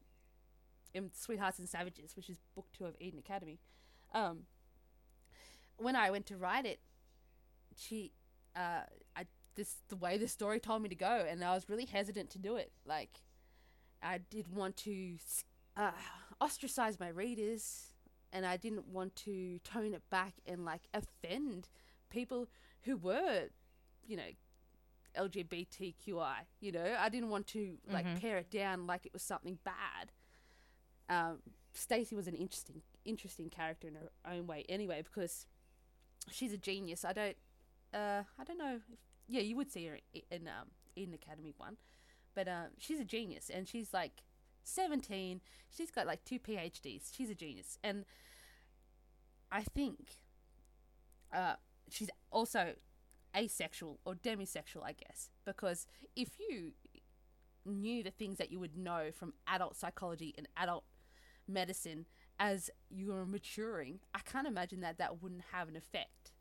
in 0.93 1.11
Sweethearts 1.13 1.59
and 1.59 1.69
Savages, 1.69 2.15
which 2.15 2.29
is 2.29 2.37
book 2.53 2.67
two 2.77 2.85
of 2.85 2.95
Eden 2.99 3.19
Academy, 3.19 3.59
um, 4.13 4.39
when 5.77 5.95
I 5.95 6.11
went 6.11 6.25
to 6.27 6.37
write 6.37 6.65
it, 6.65 6.79
she 7.75 8.11
uh, 8.55 8.81
I 9.15 9.25
this 9.55 9.77
the 9.89 9.95
way 9.95 10.17
the 10.17 10.27
story 10.27 10.59
told 10.59 10.81
me 10.81 10.89
to 10.89 10.95
go, 10.95 11.25
and 11.27 11.43
I 11.43 11.53
was 11.53 11.69
really 11.69 11.85
hesitant 11.85 12.29
to 12.31 12.39
do 12.39 12.55
it. 12.55 12.71
Like, 12.85 13.21
I 14.03 14.17
did 14.17 14.47
want 14.53 14.77
to 14.77 15.17
uh, 15.77 15.91
ostracize 16.39 16.99
my 16.99 17.09
readers, 17.09 17.93
and 18.33 18.45
I 18.45 18.57
didn't 18.57 18.87
want 18.87 19.15
to 19.17 19.59
tone 19.59 19.93
it 19.93 20.03
back 20.09 20.33
and 20.45 20.65
like 20.65 20.81
offend 20.93 21.69
people 22.09 22.47
who 22.83 22.97
were, 22.97 23.49
you 24.07 24.17
know, 24.17 24.29
LGBTQI. 25.17 26.35
You 26.59 26.71
know, 26.71 26.95
I 26.99 27.09
didn't 27.09 27.29
want 27.29 27.47
to 27.47 27.77
like 27.87 28.05
Mhm. 28.05 28.19
pare 28.21 28.37
it 28.37 28.49
down 28.49 28.87
like 28.87 29.05
it 29.05 29.13
was 29.13 29.21
something 29.23 29.59
bad. 29.63 30.11
Um, 31.09 31.41
Stacy 31.73 32.15
was 32.15 32.27
an 32.27 32.35
interesting, 32.35 32.81
interesting 33.05 33.49
character 33.49 33.87
in 33.87 33.95
her 33.95 34.11
own 34.25 34.47
way, 34.47 34.65
anyway, 34.67 35.01
because 35.01 35.45
she's 36.29 36.53
a 36.53 36.57
genius. 36.57 37.05
I 37.05 37.13
don't, 37.13 37.37
uh, 37.93 38.23
I 38.37 38.43
don't 38.43 38.57
know. 38.57 38.75
If, 38.77 38.99
yeah, 39.27 39.41
you 39.41 39.55
would 39.57 39.71
see 39.71 39.85
her 39.87 39.99
in 40.29 40.47
um 40.47 40.71
Eden 40.95 41.13
Academy 41.13 41.53
one, 41.57 41.77
but 42.35 42.47
uh, 42.47 42.65
she's 42.77 42.99
a 42.99 43.05
genius, 43.05 43.49
and 43.53 43.67
she's 43.67 43.93
like 43.93 44.23
seventeen. 44.63 45.41
She's 45.69 45.91
got 45.91 46.07
like 46.07 46.23
two 46.23 46.39
PhDs. 46.39 47.15
She's 47.15 47.29
a 47.29 47.35
genius, 47.35 47.77
and 47.83 48.05
I 49.51 49.61
think, 49.63 50.17
uh, 51.33 51.55
she's 51.89 52.09
also 52.31 52.75
asexual 53.35 53.99
or 54.05 54.15
demisexual, 54.15 54.83
I 54.83 54.93
guess, 54.93 55.29
because 55.45 55.85
if 56.15 56.29
you 56.39 56.71
knew 57.65 58.01
the 58.03 58.11
things 58.11 58.37
that 58.37 58.51
you 58.51 58.59
would 58.59 58.77
know 58.77 59.11
from 59.13 59.33
adult 59.47 59.75
psychology 59.75 60.33
and 60.37 60.47
adult 60.57 60.83
medicine 61.47 62.05
as 62.39 62.69
you 62.89 63.13
are 63.13 63.25
maturing, 63.25 63.99
I 64.13 64.19
can't 64.19 64.47
imagine 64.47 64.81
that 64.81 64.97
that 64.97 65.21
wouldn't 65.21 65.43
have 65.51 65.67
an 65.67 65.75
effect 65.75 66.31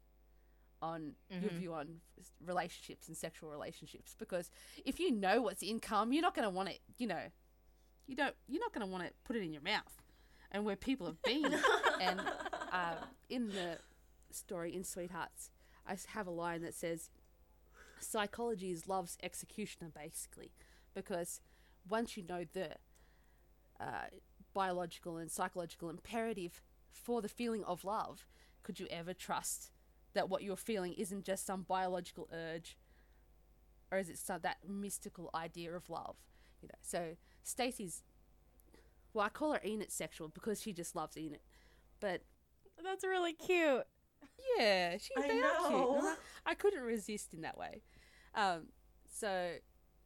on 0.83 1.14
your 1.28 1.51
Mhm. 1.51 1.59
view 1.59 1.74
on 1.74 2.01
relationships 2.41 3.09
and 3.09 3.16
sexual 3.16 3.51
relationships. 3.51 4.14
Because 4.18 4.51
if 4.85 4.99
you 4.99 5.11
know 5.11 5.43
what's 5.43 5.62
income, 5.62 6.12
you're 6.12 6.22
not 6.22 6.35
going 6.35 6.47
to 6.47 6.51
want 6.55 6.68
it. 6.70 6.81
You 6.99 7.07
know, 7.07 7.31
you 8.07 8.16
don't. 8.16 8.35
You're 8.49 8.61
not 8.61 8.72
going 8.72 8.87
to 8.87 8.91
want 8.91 9.05
to 9.07 9.12
put 9.24 9.37
it 9.37 9.43
in 9.43 9.53
your 9.53 9.62
mouth. 9.62 10.03
And 10.53 10.64
where 10.64 10.76
people 10.76 11.07
have 11.07 11.22
been, 11.22 11.45
and 12.01 12.20
uh, 12.72 12.97
in 13.28 13.49
the 13.49 13.78
story 14.33 14.74
in 14.74 14.83
Sweethearts, 14.85 15.51
I 15.87 15.97
have 16.09 16.26
a 16.26 16.31
line 16.31 16.62
that 16.62 16.74
says, 16.74 17.11
"Psychology 17.99 18.70
is 18.70 18.89
love's 18.89 19.16
executioner," 19.22 19.91
basically, 19.91 20.53
because 20.95 21.41
once 21.89 22.16
you 22.16 22.22
know 22.24 22.45
the 22.45 22.76
uh, 23.78 24.07
biological 24.53 25.16
and 25.18 25.31
psychological 25.31 25.89
imperative 25.89 26.61
for 26.91 27.22
the 27.22 27.28
feeling 27.28 27.64
of 27.64 27.85
love, 27.85 28.26
could 28.62 28.81
you 28.81 28.87
ever 28.91 29.14
trust 29.14 29.70
that 30.15 30.29
what 30.29 30.43
you're 30.43 30.57
feeling 30.57 30.93
isn't 30.95 31.25
just 31.25 31.47
some 31.47 31.63
biological 31.63 32.29
urge, 32.33 32.77
or 33.93 33.99
is 33.99 34.09
it 34.09 34.19
some, 34.19 34.41
that 34.43 34.59
mystical 34.69 35.31
idea 35.35 35.75
of 35.75 35.89
love? 35.89 36.17
You 36.63 36.69
know, 36.69 36.79
so 36.83 37.17
Stacy's. 37.43 38.03
Well, 39.13 39.27
I 39.27 39.29
call 39.29 39.53
her 39.53 39.61
Enid 39.65 39.91
sexual 39.91 40.29
because 40.29 40.61
she 40.63 40.73
just 40.73 40.95
loves 40.95 41.17
Enid, 41.17 41.41
but 42.01 42.23
That's 42.83 43.05
really 43.05 43.33
cute. 43.33 43.85
yeah, 44.59 44.97
she's 44.99 45.11
I 45.19 45.27
they 45.29 45.41
are 45.41 45.69
cute. 45.69 45.71
know. 45.71 46.01
I, 46.47 46.51
I 46.53 46.55
couldn't 46.55 46.83
resist 46.83 47.35
in 47.35 47.41
that 47.43 47.59
way. 47.59 47.83
Um, 48.35 48.67
so 49.13 49.55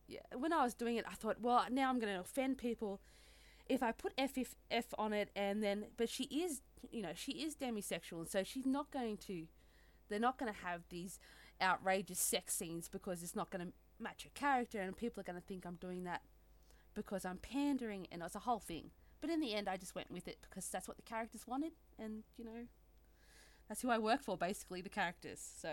yeah, 0.07 0.21
when 0.37 0.53
I 0.53 0.63
was 0.63 0.75
doing 0.75 0.97
it, 0.97 1.05
I 1.09 1.15
thought, 1.15 1.41
well, 1.41 1.65
now 1.71 1.89
I'm 1.91 1.99
going 1.99 2.13
to 2.15 2.21
offend 2.21 2.57
people 2.59 3.01
if 3.69 3.83
I 3.83 3.93
put 3.93 4.13
F 4.19 4.37
if 4.37 4.55
F 4.71 4.87
on 4.99 5.13
it, 5.13 5.31
and 5.37 5.63
then 5.63 5.87
but 5.97 6.09
she 6.09 6.25
is, 6.25 6.63
you 6.91 7.03
know, 7.03 7.13
she 7.15 7.33
is 7.33 7.57
demisexual, 7.57 8.19
and 8.21 8.29
so 8.29 8.43
she's 8.43 8.67
not 8.67 8.91
going 8.91 9.17
to. 9.27 9.47
They're 10.09 10.19
not 10.19 10.39
going 10.39 10.53
to 10.53 10.59
have 10.61 10.83
these 10.89 11.19
outrageous 11.61 12.19
sex 12.19 12.55
scenes 12.55 12.89
because 12.89 13.23
it's 13.23 13.37
not 13.37 13.51
going 13.51 13.67
to 13.67 13.73
match 13.99 14.25
your 14.25 14.33
character, 14.35 14.81
and 14.81 14.97
people 14.97 15.21
are 15.21 15.25
going 15.25 15.41
to 15.41 15.47
think 15.47 15.65
I'm 15.67 15.77
doing 15.77 16.05
that 16.05 16.23
because 16.95 17.25
I'm 17.25 17.39
pandering, 17.39 18.07
and 18.13 18.23
it's 18.23 18.35
a 18.35 18.41
whole 18.41 18.59
thing. 18.61 18.91
But 19.21 19.31
in 19.31 19.41
the 19.41 19.55
end, 19.55 19.69
I 19.69 19.77
just 19.77 19.95
went 19.95 20.11
with 20.11 20.29
it 20.29 20.39
because 20.43 20.69
that's 20.69 20.87
what 20.87 20.97
the 20.97 21.03
characters 21.03 21.47
wanted, 21.47 21.73
and 21.99 22.25
you 22.37 22.45
know, 22.45 22.67
that's 23.69 23.83
who 23.83 23.91
I 23.91 23.99
work 23.99 24.23
for, 24.23 24.37
basically 24.37 24.83
the 24.83 24.89
characters. 24.91 25.41
So 25.61 25.71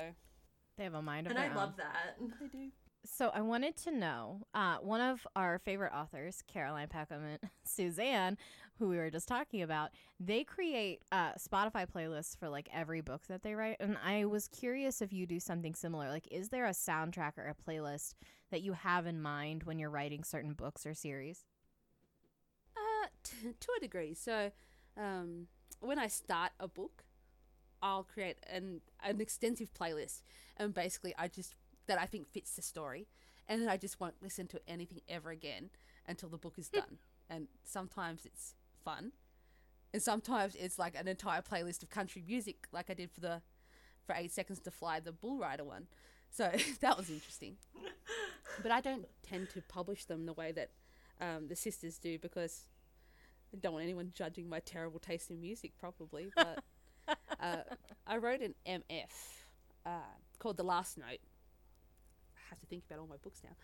They 0.77 0.83
have 0.85 0.93
a 0.93 1.01
mind 1.01 1.27
of 1.27 1.31
and 1.31 1.39
their 1.43 1.51
I 1.51 1.55
love 1.55 1.75
that. 1.77 2.17
they 2.39 2.47
do. 2.47 2.69
So 3.03 3.31
I 3.33 3.41
wanted 3.41 3.75
to 3.77 3.91
know, 3.91 4.41
uh, 4.53 4.77
one 4.77 5.01
of 5.01 5.25
our 5.35 5.57
favorite 5.57 5.91
authors, 5.91 6.43
Caroline 6.47 6.87
Peckham 6.87 7.23
and 7.25 7.39
Susanne, 7.65 8.37
who 8.81 8.89
we 8.89 8.97
were 8.97 9.09
just 9.11 9.27
talking 9.27 9.61
about, 9.61 9.91
they 10.19 10.43
create 10.43 11.01
uh, 11.11 11.33
Spotify 11.33 11.85
playlists 11.87 12.35
for 12.37 12.49
like 12.49 12.67
every 12.73 13.01
book 13.01 13.27
that 13.27 13.43
they 13.43 13.53
write. 13.53 13.77
And 13.79 13.97
I 14.03 14.25
was 14.25 14.47
curious 14.47 15.01
if 15.01 15.13
you 15.13 15.25
do 15.25 15.39
something 15.39 15.75
similar. 15.75 16.09
Like, 16.09 16.27
is 16.31 16.49
there 16.49 16.65
a 16.65 16.71
soundtrack 16.71 17.37
or 17.37 17.47
a 17.47 17.55
playlist 17.71 18.15
that 18.49 18.61
you 18.61 18.73
have 18.73 19.05
in 19.05 19.21
mind 19.21 19.63
when 19.63 19.79
you're 19.79 19.89
writing 19.89 20.23
certain 20.23 20.53
books 20.53 20.85
or 20.85 20.93
series? 20.93 21.45
Uh, 22.75 23.07
t- 23.23 23.53
to 23.59 23.67
a 23.77 23.79
degree. 23.79 24.13
So, 24.13 24.51
um, 24.97 25.47
when 25.79 25.99
I 25.99 26.07
start 26.07 26.51
a 26.59 26.67
book, 26.67 27.03
I'll 27.81 28.03
create 28.03 28.37
an 28.51 28.81
an 29.03 29.21
extensive 29.21 29.73
playlist, 29.73 30.21
and 30.57 30.73
basically, 30.73 31.13
I 31.17 31.27
just 31.27 31.55
that 31.87 31.99
I 31.99 32.05
think 32.05 32.27
fits 32.29 32.55
the 32.55 32.61
story, 32.61 33.07
and 33.47 33.61
then 33.61 33.69
I 33.69 33.77
just 33.77 33.99
won't 33.99 34.21
listen 34.21 34.47
to 34.47 34.61
anything 34.67 35.01
ever 35.09 35.31
again 35.31 35.69
until 36.07 36.29
the 36.29 36.37
book 36.37 36.57
is 36.57 36.69
done. 36.69 36.99
and 37.29 37.47
sometimes 37.63 38.25
it's 38.25 38.55
fun, 38.83 39.11
and 39.93 40.01
sometimes 40.01 40.55
it's 40.55 40.79
like 40.79 40.95
an 40.95 41.07
entire 41.07 41.41
playlist 41.41 41.83
of 41.83 41.89
country 41.89 42.23
music, 42.25 42.67
like 42.71 42.89
I 42.89 42.93
did 42.93 43.11
for 43.11 43.19
the 43.19 43.41
for 44.05 44.15
Eight 44.15 44.31
Seconds 44.31 44.59
to 44.61 44.71
Fly, 44.71 44.99
the 44.99 45.11
Bull 45.11 45.37
Rider 45.37 45.63
one. 45.63 45.87
So 46.31 46.51
that 46.81 46.97
was 46.97 47.09
interesting. 47.09 47.57
but 48.63 48.71
I 48.71 48.81
don't 48.81 49.05
tend 49.23 49.49
to 49.51 49.61
publish 49.61 50.05
them 50.05 50.25
the 50.25 50.33
way 50.33 50.51
that 50.51 50.71
um, 51.19 51.47
the 51.47 51.55
sisters 51.55 51.97
do 51.97 52.17
because 52.17 52.67
I 53.53 53.57
don't 53.57 53.73
want 53.73 53.83
anyone 53.83 54.11
judging 54.13 54.49
my 54.49 54.59
terrible 54.59 54.99
taste 54.99 55.29
in 55.29 55.41
music, 55.41 55.73
probably. 55.79 56.31
But 56.35 56.63
uh, 57.39 57.57
I 58.07 58.17
wrote 58.17 58.41
an 58.41 58.55
MF 58.67 59.11
uh, 59.85 60.15
called 60.39 60.57
The 60.57 60.63
Last 60.63 60.97
Note. 60.97 61.19
I 62.35 62.41
have 62.49 62.59
to 62.59 62.65
think 62.65 62.83
about 62.89 62.99
all 62.99 63.07
my 63.07 63.17
books 63.17 63.41
now. 63.43 63.55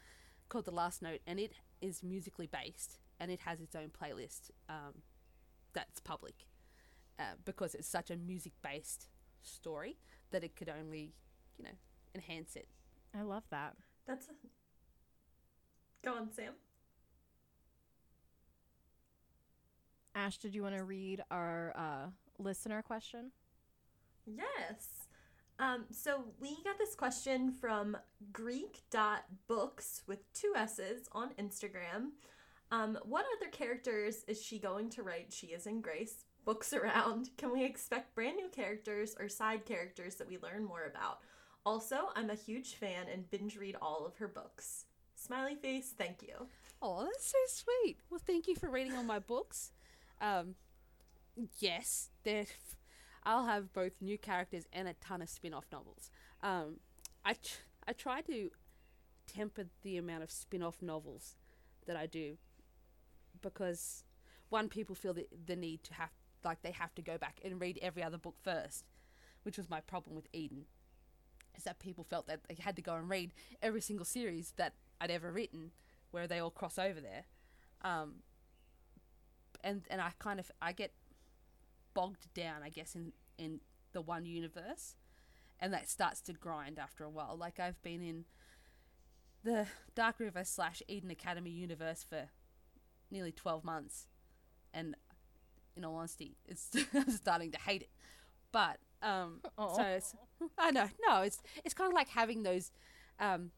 Called 0.49 0.65
The 0.65 0.71
Last 0.71 1.01
Note, 1.01 1.19
and 1.25 1.39
it 1.39 1.53
is 1.81 2.03
musically 2.03 2.47
based, 2.47 2.99
and 3.19 3.31
it 3.31 3.39
has 3.41 3.59
its 3.59 3.75
own 3.75 3.89
playlist 3.89 4.51
um, 4.69 5.01
that's 5.73 5.99
public 5.99 6.45
uh, 7.19 7.35
because 7.45 7.75
it's 7.75 7.87
such 7.87 8.09
a 8.11 8.15
music 8.15 8.53
based 8.61 9.07
story 9.41 9.97
that 10.31 10.43
it 10.43 10.55
could 10.55 10.69
only, 10.69 11.13
you 11.57 11.63
know, 11.63 11.71
enhance 12.15 12.55
it. 12.55 12.67
I 13.17 13.21
love 13.21 13.43
that. 13.49 13.75
That's 14.07 14.27
a... 14.27 14.31
Go 16.03 16.15
on, 16.15 16.31
Sam. 16.31 16.53
Ash, 20.15 20.37
did 20.37 20.55
you 20.55 20.63
want 20.63 20.75
to 20.75 20.83
read 20.83 21.21
our 21.29 21.73
uh, 21.75 22.09
listener 22.39 22.81
question? 22.81 23.31
Yes. 24.25 25.07
Um, 25.59 25.85
so 25.91 26.25
we 26.39 26.57
got 26.63 26.77
this 26.77 26.95
question 26.95 27.51
from 27.51 27.97
Greek.books 28.31 30.03
with 30.07 30.33
two 30.33 30.53
S's 30.55 31.07
on 31.11 31.29
Instagram. 31.39 32.11
Um, 32.71 32.97
what 33.03 33.25
other 33.37 33.49
characters 33.49 34.23
is 34.27 34.41
she 34.41 34.59
going 34.59 34.89
to 34.91 35.03
write? 35.03 35.31
She 35.31 35.47
is 35.47 35.67
in 35.67 35.81
Grace. 35.81 36.25
Books 36.45 36.73
around. 36.73 37.29
Can 37.37 37.51
we 37.51 37.63
expect 37.63 38.15
brand 38.15 38.37
new 38.37 38.49
characters 38.49 39.15
or 39.19 39.29
side 39.29 39.65
characters 39.65 40.15
that 40.15 40.27
we 40.27 40.37
learn 40.37 40.65
more 40.65 40.85
about? 40.85 41.19
Also, 41.65 42.09
I'm 42.15 42.29
a 42.29 42.35
huge 42.35 42.75
fan 42.75 43.07
and 43.11 43.29
binge 43.29 43.57
read 43.57 43.75
all 43.81 44.05
of 44.05 44.17
her 44.17 44.27
books. 44.27 44.85
Smiley 45.15 45.55
face, 45.55 45.93
thank 45.97 46.21
you. 46.21 46.47
Oh, 46.81 47.03
that's 47.03 47.31
so 47.31 47.37
sweet. 47.47 47.97
Well, 48.09 48.21
thank 48.25 48.47
you 48.47 48.55
for 48.55 48.69
reading 48.69 48.95
all 48.95 49.03
my 49.03 49.19
books. 49.19 49.71
Um, 50.21 50.55
yes. 51.59 52.09
I'll 53.23 53.45
have 53.45 53.73
both 53.73 53.93
new 53.99 54.17
characters 54.17 54.65
and 54.71 54.87
a 54.87 54.93
ton 54.93 55.21
of 55.21 55.29
spin-off 55.29 55.65
novels. 55.71 56.11
Um, 56.41 56.79
I 57.25 57.33
tr- 57.33 57.63
I 57.87 57.93
try 57.93 58.21
to 58.21 58.51
temper 59.25 59.65
the 59.83 59.97
amount 59.97 60.23
of 60.23 60.31
spin-off 60.31 60.81
novels 60.81 61.35
that 61.85 61.95
I 61.97 62.05
do 62.05 62.37
because 63.41 64.03
one 64.49 64.69
people 64.69 64.95
feel 64.95 65.13
the, 65.13 65.27
the 65.45 65.55
need 65.55 65.83
to 65.83 65.93
have 65.93 66.09
like 66.43 66.61
they 66.61 66.71
have 66.71 66.93
to 66.95 67.01
go 67.01 67.17
back 67.17 67.39
and 67.43 67.59
read 67.59 67.79
every 67.81 68.03
other 68.03 68.17
book 68.17 68.35
first, 68.41 68.85
which 69.43 69.57
was 69.57 69.69
my 69.69 69.81
problem 69.81 70.15
with 70.15 70.27
Eden. 70.33 70.65
Is 71.55 71.63
that 71.63 71.79
people 71.79 72.03
felt 72.03 72.27
that 72.27 72.41
they 72.47 72.55
had 72.59 72.75
to 72.75 72.81
go 72.81 72.95
and 72.95 73.09
read 73.09 73.33
every 73.61 73.81
single 73.81 74.05
series 74.05 74.53
that 74.57 74.73
I'd 75.01 75.11
ever 75.11 75.31
written 75.31 75.71
where 76.11 76.27
they 76.27 76.39
all 76.39 76.51
cross 76.51 76.77
over 76.77 77.01
there. 77.01 77.25
Um, 77.81 78.15
and 79.63 79.81
and 79.89 80.01
I 80.01 80.11
kind 80.19 80.39
of 80.39 80.51
I 80.61 80.71
get 80.71 80.93
bogged 81.93 82.33
down, 82.33 82.61
I 82.63 82.69
guess, 82.69 82.95
in 82.95 83.13
in 83.37 83.59
the 83.93 84.01
one 84.01 84.25
universe, 84.25 84.95
and 85.59 85.73
that 85.73 85.89
starts 85.89 86.21
to 86.21 86.33
grind 86.33 86.79
after 86.79 87.03
a 87.03 87.09
while. 87.09 87.35
Like 87.37 87.59
I've 87.59 87.81
been 87.81 88.01
in 88.01 88.25
the 89.43 89.67
Dark 89.95 90.19
River 90.19 90.43
slash 90.43 90.81
Eden 90.87 91.11
Academy 91.11 91.49
universe 91.49 92.05
for 92.07 92.29
nearly 93.11 93.31
twelve 93.31 93.63
months, 93.63 94.07
and 94.73 94.95
in 95.75 95.85
all 95.85 95.95
honesty, 95.95 96.37
it's 96.45 96.69
I'm 96.93 97.09
starting 97.11 97.51
to 97.51 97.59
hate 97.59 97.83
it. 97.83 97.89
But 98.51 98.79
Um, 99.01 99.41
Aw. 99.57 99.75
so 99.75 99.83
it's, 99.83 100.15
I 100.57 100.71
know, 100.71 100.89
no, 101.07 101.21
it's 101.21 101.39
it's 101.63 101.73
kind 101.73 101.91
of 101.91 101.93
like 101.95 102.09
having 102.09 102.43
those, 102.43 102.71
um, 103.19 103.51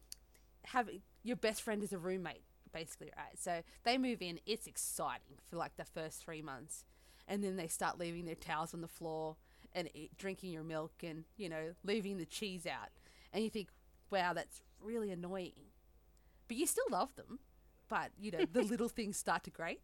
having 0.66 1.02
your 1.24 1.36
best 1.38 1.62
friend 1.62 1.84
as 1.84 1.94
a 1.94 1.98
roommate, 1.98 2.44
basically, 2.74 3.12
right? 3.18 3.38
So 3.40 3.62
they 3.84 3.98
move 3.98 4.22
in. 4.22 4.40
It's 4.46 4.68
exciting 4.68 5.38
for 5.50 5.56
like 5.58 5.76
the 5.78 5.86
first 5.86 6.24
three 6.24 6.42
months, 6.42 6.84
and 7.28 7.44
then 7.44 7.56
they 7.56 7.68
start 7.68 8.00
leaving 8.00 8.26
their 8.26 8.36
towels 8.36 8.74
on 8.74 8.82
the 8.82 8.88
floor 8.88 9.38
and 9.74 9.90
eat, 9.94 10.18
drinking 10.18 10.52
your 10.52 10.64
milk, 10.64 10.94
and 11.04 11.26
you 11.38 11.48
know, 11.50 11.76
leaving 11.84 12.18
the 12.18 12.26
cheese 12.26 12.66
out, 12.66 12.90
and 13.32 13.44
you 13.44 13.50
think, 13.50 13.70
wow, 14.12 14.34
that's 14.34 14.62
really 14.82 15.12
annoying, 15.12 15.54
but 16.48 16.58
you 16.58 16.66
still 16.66 16.86
love 16.90 17.16
them, 17.16 17.40
but 17.90 18.12
you 18.20 18.32
know, 18.32 18.46
the 18.52 18.62
little 18.62 18.90
things 18.90 19.18
start 19.18 19.44
to 19.44 19.50
grate. 19.50 19.82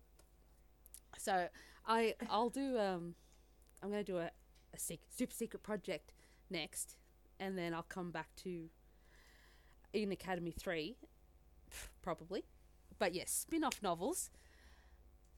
So 1.17 1.47
I 1.85 2.15
I'll 2.29 2.49
do 2.49 2.77
um 2.77 3.15
I'm 3.83 3.89
gonna 3.89 4.03
do 4.03 4.17
a, 4.17 4.31
a 4.73 4.79
sec- 4.79 4.99
super 5.09 5.33
secret 5.33 5.63
project 5.63 6.13
next, 6.49 6.95
and 7.39 7.57
then 7.57 7.73
I'll 7.73 7.83
come 7.83 8.11
back 8.11 8.29
to 8.43 8.69
Eden 9.93 10.11
Academy 10.11 10.51
three, 10.51 10.97
probably. 12.01 12.45
But 12.97 13.13
yes, 13.13 13.31
spin 13.31 13.63
off 13.63 13.81
novels. 13.81 14.29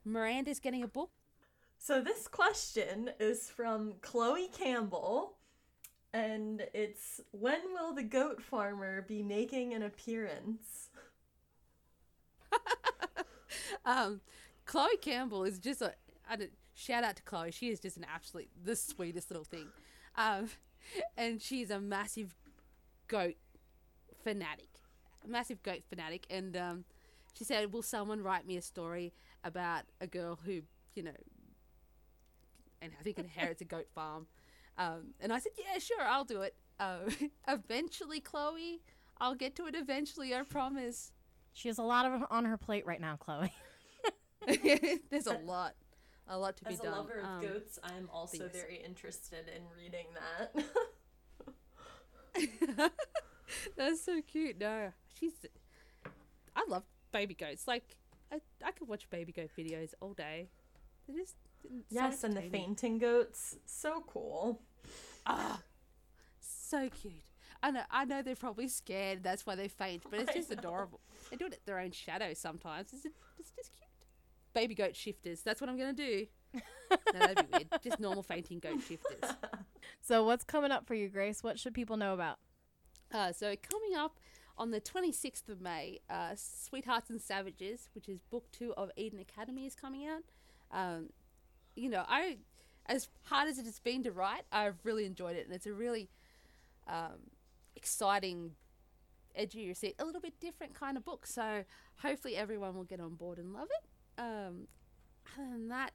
Miranda's 0.05 0.59
getting 0.59 0.83
a 0.83 0.87
book. 0.87 1.11
So 1.79 2.01
this 2.01 2.27
question 2.27 3.11
is 3.19 3.49
from 3.49 3.93
Chloe 4.01 4.47
Campbell, 4.47 5.37
and 6.13 6.65
it's 6.73 7.21
when 7.31 7.59
will 7.73 7.93
the 7.93 8.03
goat 8.03 8.41
farmer 8.41 9.03
be 9.07 9.21
making 9.21 9.73
an 9.73 9.83
appearance? 9.83 10.89
Um, 13.85 14.19
Chloe 14.65 14.97
Campbell 15.01 15.45
is 15.45 15.59
just 15.59 15.81
a 15.81 15.93
shout 16.75 17.05
out 17.05 17.15
to 17.15 17.23
Chloe. 17.23 17.51
She 17.51 17.69
is 17.69 17.79
just 17.79 17.95
an 17.95 18.05
absolute 18.13 18.49
the 18.61 18.75
sweetest 18.75 19.31
little 19.31 19.45
thing, 19.45 19.67
um, 20.15 20.49
and 21.17 21.41
she's 21.41 21.71
a 21.71 21.79
massive 21.79 22.35
goat 23.07 23.35
fanatic, 24.23 24.67
a 25.23 25.27
massive 25.29 25.63
goat 25.63 25.83
fanatic. 25.89 26.25
And 26.29 26.57
um, 26.57 26.85
she 27.33 27.45
said, 27.45 27.71
"Will 27.71 27.81
someone 27.81 28.21
write 28.21 28.45
me 28.45 28.57
a 28.57 28.61
story 28.61 29.13
about 29.43 29.83
a 30.01 30.07
girl 30.07 30.37
who, 30.45 30.61
you 30.93 31.03
know, 31.03 31.11
and 32.81 32.91
I 32.99 33.03
think 33.03 33.19
inherits 33.19 33.61
a 33.61 33.65
goat 33.65 33.87
farm?" 33.95 34.27
Um, 34.77 35.13
and 35.21 35.31
I 35.31 35.39
said, 35.39 35.53
"Yeah, 35.57 35.79
sure, 35.79 36.01
I'll 36.01 36.25
do 36.25 36.41
it." 36.41 36.55
Uh, 36.77 37.09
eventually, 37.47 38.19
Chloe, 38.19 38.81
I'll 39.17 39.35
get 39.35 39.55
to 39.55 39.65
it 39.67 39.75
eventually. 39.75 40.35
I 40.35 40.43
promise. 40.43 41.13
She 41.57 41.69
has 41.69 41.79
a 41.79 41.83
lot 41.83 42.05
of 42.05 42.21
on 42.29 42.45
her 42.45 42.55
plate 42.55 42.85
right 42.85 43.01
now, 43.01 43.15
Chloe. 43.15 43.51
There's 45.09 45.25
a 45.25 45.33
lot, 45.43 45.73
a 46.27 46.37
lot 46.37 46.55
to 46.57 46.65
be 46.65 46.69
done. 46.69 46.73
As 46.75 46.79
a 46.79 46.83
done. 46.83 46.97
lover 46.97 47.19
of 47.19 47.25
Um, 47.25 47.41
goats, 47.41 47.79
I'm 47.83 48.07
also 48.13 48.43
yes. 48.43 48.51
very 48.53 48.77
interested 48.77 49.49
in 49.49 49.63
reading 49.75 50.05
that. 50.13 50.53
That's 53.75 54.01
so 54.01 54.21
cute. 54.21 54.59
No, 54.59 54.93
she's. 55.19 55.33
I 56.55 56.63
love 56.69 56.83
baby 57.11 57.33
goats. 57.33 57.67
Like, 57.67 57.97
I, 58.31 58.39
I 58.63 58.71
could 58.71 58.87
watch 58.87 59.09
baby 59.09 59.31
goat 59.31 59.49
videos 59.57 59.95
all 59.99 60.13
day. 60.13 60.49
They're 61.07 61.17
just 61.17 61.37
so 61.63 61.69
yes, 61.89 62.23
and 62.23 62.37
the 62.37 62.41
fainting 62.43 62.99
goats, 62.99 63.57
so 63.65 64.03
cool. 64.05 64.61
Ah, 65.25 65.61
so 66.39 66.87
cute. 66.89 67.23
I 67.63 67.71
know. 67.71 67.81
I 67.89 68.05
know 68.05 68.21
they're 68.21 68.35
probably 68.35 68.67
scared. 68.67 69.23
That's 69.23 69.45
why 69.45 69.55
they 69.55 69.67
faint. 69.67 70.03
But 70.09 70.19
it's 70.19 70.33
just 70.33 70.51
adorable. 70.51 70.99
They 71.29 71.37
do 71.37 71.45
it 71.45 71.53
at 71.53 71.65
their 71.65 71.79
own 71.79 71.91
shadow 71.91 72.33
sometimes. 72.33 72.93
It's, 72.93 73.05
it's 73.05 73.51
just 73.55 73.73
cute. 73.75 73.89
Baby 74.53 74.75
goat 74.75 74.95
shifters. 74.95 75.41
That's 75.41 75.61
what 75.61 75.69
I'm 75.69 75.77
gonna 75.77 75.93
do. 75.93 76.27
no, 76.53 77.19
that'd 77.19 77.51
be 77.51 77.57
weird. 77.57 77.67
Just 77.83 77.99
normal 77.99 78.23
fainting 78.23 78.59
goat 78.59 78.81
shifters. 78.87 79.35
So 80.01 80.23
what's 80.23 80.43
coming 80.43 80.71
up 80.71 80.87
for 80.87 80.95
you, 80.95 81.09
Grace? 81.09 81.43
What 81.43 81.59
should 81.59 81.73
people 81.73 81.97
know 81.97 82.13
about? 82.13 82.37
Uh, 83.13 83.31
so 83.31 83.55
coming 83.69 83.97
up 83.97 84.19
on 84.57 84.71
the 84.71 84.81
26th 84.81 85.49
of 85.49 85.61
May, 85.61 85.99
uh, 86.09 86.31
Sweethearts 86.35 87.09
and 87.09 87.21
Savages, 87.21 87.89
which 87.93 88.09
is 88.09 88.19
book 88.31 88.45
two 88.51 88.73
of 88.75 88.89
Eden 88.95 89.19
Academy, 89.19 89.65
is 89.65 89.75
coming 89.75 90.07
out. 90.07 90.23
Um, 90.71 91.09
you 91.75 91.89
know, 91.89 92.03
I, 92.07 92.37
as 92.87 93.09
hard 93.23 93.47
as 93.47 93.59
it 93.59 93.65
has 93.65 93.79
been 93.79 94.03
to 94.03 94.11
write, 94.11 94.43
I've 94.51 94.77
really 94.83 95.05
enjoyed 95.05 95.35
it, 95.35 95.45
and 95.45 95.53
it's 95.53 95.67
a 95.67 95.73
really 95.73 96.09
um, 96.87 97.29
exciting, 97.77 98.51
edgy 99.35 99.59
your 99.59 99.75
seat, 99.75 99.95
a 99.99 100.05
little 100.05 100.21
bit 100.21 100.39
different 100.39 100.73
kind 100.73 100.97
of 100.97 101.05
book. 101.05 101.25
So 101.25 101.63
hopefully 101.97 102.35
everyone 102.35 102.75
will 102.75 102.83
get 102.83 102.99
on 102.99 103.15
board 103.15 103.37
and 103.37 103.53
love 103.53 103.69
it. 103.71 104.21
Um, 104.21 104.67
other 105.33 105.49
than 105.51 105.67
that, 105.69 105.91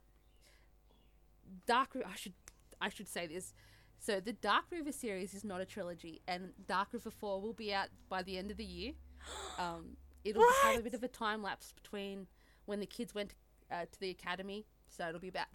Dark. 1.67 1.95
River. 1.95 2.07
I 2.11 2.17
should 2.17 2.35
I 2.81 2.89
should 2.89 3.09
say 3.09 3.27
this. 3.27 3.53
So 3.99 4.19
the 4.21 4.33
Dark 4.33 4.65
River 4.71 4.91
series 4.93 5.35
is 5.35 5.45
not 5.45 5.61
a 5.61 5.65
trilogy, 5.65 6.23
and 6.27 6.53
Dark 6.67 6.93
River 6.93 7.11
Four 7.11 7.41
will 7.41 7.53
be 7.53 7.73
out 7.73 7.89
by 8.09 8.23
the 8.23 8.39
end 8.39 8.51
of 8.51 8.57
the 8.57 8.65
year. 8.65 8.93
Um, 9.59 9.97
it'll 10.25 10.43
have 10.65 10.79
a 10.79 10.83
bit 10.83 10.95
of 10.95 11.03
a 11.03 11.09
time 11.09 11.43
lapse 11.43 11.73
between 11.73 12.27
when 12.65 12.81
the 12.81 12.87
kids 12.87 13.15
went 13.15 13.35
uh, 13.71 13.85
to 13.91 14.01
the 14.01 14.11
academy, 14.11 14.67
so 14.89 15.09
it'll 15.09 15.21
be 15.21 15.29
about 15.29 15.47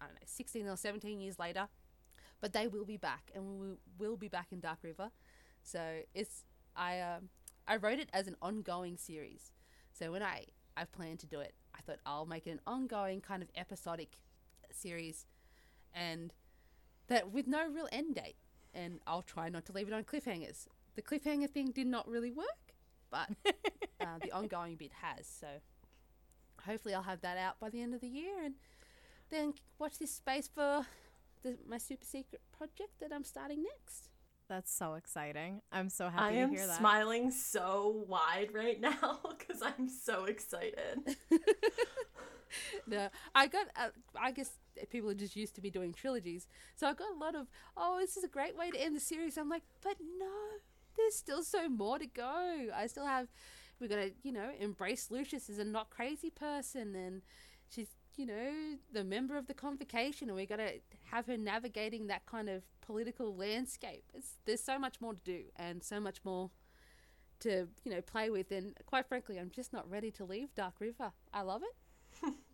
I 0.00 0.04
don't 0.04 0.14
know, 0.14 0.26
sixteen 0.26 0.68
or 0.68 0.76
seventeen 0.76 1.20
years 1.20 1.38
later. 1.38 1.68
But 2.40 2.52
they 2.52 2.68
will 2.68 2.84
be 2.84 2.96
back, 2.96 3.32
and 3.34 3.58
we 3.98 4.06
will 4.06 4.16
be 4.16 4.28
back 4.28 4.48
in 4.52 4.60
Dark 4.60 4.78
River. 4.82 5.10
So 5.70 6.00
it's 6.14 6.44
I 6.74 7.00
um, 7.00 7.28
I 7.66 7.76
wrote 7.76 7.98
it 7.98 8.08
as 8.12 8.26
an 8.26 8.36
ongoing 8.40 8.96
series. 8.96 9.52
So 9.92 10.12
when 10.12 10.22
I 10.22 10.46
I 10.76 10.84
planned 10.84 11.18
to 11.20 11.26
do 11.26 11.40
it, 11.40 11.54
I 11.74 11.80
thought 11.82 11.98
I'll 12.06 12.26
make 12.26 12.46
it 12.46 12.50
an 12.50 12.60
ongoing 12.66 13.20
kind 13.20 13.42
of 13.42 13.50
episodic 13.56 14.18
series, 14.72 15.26
and 15.94 16.32
that 17.08 17.30
with 17.30 17.46
no 17.46 17.68
real 17.68 17.88
end 17.92 18.14
date. 18.14 18.36
And 18.74 19.00
I'll 19.06 19.22
try 19.22 19.48
not 19.48 19.64
to 19.66 19.72
leave 19.72 19.88
it 19.88 19.94
on 19.94 20.04
cliffhangers. 20.04 20.66
The 20.94 21.02
cliffhanger 21.02 21.50
thing 21.50 21.70
did 21.70 21.86
not 21.86 22.06
really 22.06 22.30
work, 22.30 22.74
but 23.10 23.30
uh, 24.00 24.18
the 24.22 24.30
ongoing 24.30 24.76
bit 24.76 24.92
has. 25.02 25.26
So 25.26 25.46
hopefully 26.64 26.94
I'll 26.94 27.02
have 27.02 27.22
that 27.22 27.38
out 27.38 27.58
by 27.60 27.70
the 27.70 27.80
end 27.82 27.94
of 27.94 28.00
the 28.00 28.08
year, 28.08 28.42
and 28.42 28.54
then 29.30 29.54
watch 29.78 29.98
this 29.98 30.12
space 30.12 30.48
for 30.48 30.86
the, 31.42 31.56
my 31.68 31.78
super 31.78 32.04
secret 32.04 32.40
project 32.56 33.00
that 33.00 33.12
I'm 33.12 33.24
starting 33.24 33.62
next. 33.62 34.10
That's 34.48 34.72
so 34.74 34.94
exciting. 34.94 35.60
I'm 35.70 35.90
so 35.90 36.08
happy 36.08 36.22
I 36.22 36.26
happy 36.26 36.38
am 36.38 36.50
to 36.50 36.56
hear 36.56 36.66
that. 36.66 36.78
smiling 36.78 37.30
so 37.30 38.04
wide 38.08 38.48
right 38.54 38.80
now 38.88 39.20
because 39.38 39.62
I'm 39.62 39.88
so 39.88 40.24
excited. 40.24 41.16
no, 42.86 43.08
I 43.34 43.46
got. 43.46 43.66
Uh, 43.76 43.88
I 44.18 44.32
guess 44.32 44.52
people 44.90 45.10
are 45.10 45.14
just 45.14 45.36
used 45.36 45.54
to 45.56 45.60
me 45.62 45.70
doing 45.70 45.92
trilogies, 45.92 46.46
so 46.76 46.86
I 46.86 46.94
got 46.94 47.14
a 47.14 47.18
lot 47.18 47.34
of. 47.34 47.46
Oh, 47.76 47.98
this 48.00 48.16
is 48.16 48.24
a 48.24 48.28
great 48.28 48.56
way 48.56 48.70
to 48.70 48.80
end 48.80 48.96
the 48.96 49.00
series. 49.00 49.36
I'm 49.36 49.50
like, 49.50 49.64
but 49.82 49.96
no, 50.18 50.26
there's 50.96 51.14
still 51.14 51.42
so 51.42 51.68
more 51.68 51.98
to 51.98 52.06
go. 52.06 52.68
I 52.74 52.86
still 52.86 53.06
have. 53.06 53.28
We 53.80 53.86
gotta, 53.86 54.12
you 54.24 54.32
know, 54.32 54.50
embrace 54.58 55.08
Lucius 55.10 55.48
as 55.48 55.58
a 55.58 55.64
not 55.64 55.90
crazy 55.90 56.30
person, 56.30 56.96
and 56.96 57.22
she's, 57.70 57.90
you 58.18 58.26
know, 58.26 58.76
the 58.92 59.04
member 59.04 59.36
of 59.36 59.46
the 59.46 59.54
convocation, 59.54 60.28
and 60.28 60.36
we 60.36 60.44
gotta 60.44 60.74
have 61.10 61.26
her 61.26 61.36
navigating 61.36 62.08
that 62.08 62.26
kind 62.26 62.48
of 62.48 62.62
political 62.80 63.34
landscape. 63.34 64.04
It's 64.12 64.34
there's 64.44 64.62
so 64.62 64.78
much 64.78 65.00
more 65.00 65.14
to 65.14 65.20
do, 65.24 65.44
and 65.56 65.82
so 65.82 66.00
much 66.00 66.18
more 66.24 66.50
to 67.40 67.68
you 67.84 67.92
know 67.92 68.00
play 68.00 68.30
with 68.30 68.50
and 68.50 68.76
quite 68.84 69.06
frankly 69.06 69.38
i'm 69.38 69.48
just 69.48 69.72
not 69.72 69.88
ready 69.88 70.10
to 70.10 70.24
leave 70.24 70.52
dark 70.56 70.74
river 70.80 71.12
i 71.32 71.40
love 71.40 71.62
it 71.62 72.34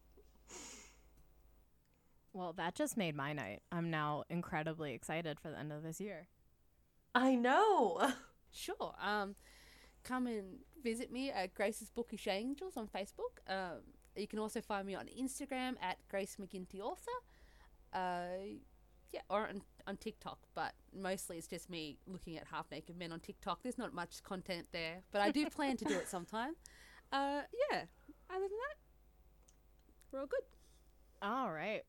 Well, 2.34 2.52
that 2.54 2.74
just 2.74 2.96
made 2.96 3.14
my 3.14 3.32
night. 3.32 3.62
I'm 3.70 3.90
now 3.90 4.24
incredibly 4.28 4.92
excited 4.92 5.38
for 5.38 5.50
the 5.50 5.58
end 5.58 5.72
of 5.72 5.84
this 5.84 6.00
year. 6.00 6.26
I 7.14 7.36
know. 7.36 8.12
Sure. 8.56 8.94
Um, 9.04 9.34
come 10.04 10.28
and 10.28 10.58
visit 10.80 11.10
me 11.10 11.28
at 11.28 11.54
Grace's 11.54 11.90
Bookish 11.90 12.28
Angels 12.28 12.76
on 12.76 12.86
Facebook. 12.86 13.42
Um, 13.48 13.80
you 14.16 14.28
can 14.28 14.38
also 14.38 14.60
find 14.60 14.86
me 14.86 14.94
on 14.94 15.06
Instagram 15.06 15.74
at 15.80 15.98
Grace 16.08 16.36
McGinty 16.40 16.80
Author. 16.80 17.10
Uh, 17.92 18.58
yeah, 19.12 19.20
or 19.28 19.48
on, 19.48 19.62
on 19.86 19.96
TikTok, 19.96 20.38
but 20.54 20.72
mostly 20.92 21.38
it's 21.38 21.46
just 21.46 21.70
me 21.70 21.98
looking 22.06 22.36
at 22.36 22.48
half 22.50 22.66
naked 22.72 22.98
men 22.98 23.12
on 23.12 23.20
TikTok. 23.20 23.62
There's 23.62 23.78
not 23.78 23.94
much 23.94 24.22
content 24.24 24.66
there, 24.72 25.02
but 25.12 25.20
I 25.20 25.30
do 25.30 25.48
plan 25.50 25.76
to 25.76 25.84
do 25.84 25.94
it 25.94 26.08
sometime. 26.08 26.54
Uh, 27.12 27.42
yeah. 27.70 27.84
Other 28.30 28.40
than 28.40 28.48
that, 28.48 28.76
we're 30.10 30.20
all 30.20 30.26
good. 30.26 30.40
All 31.22 31.52
right. 31.52 31.82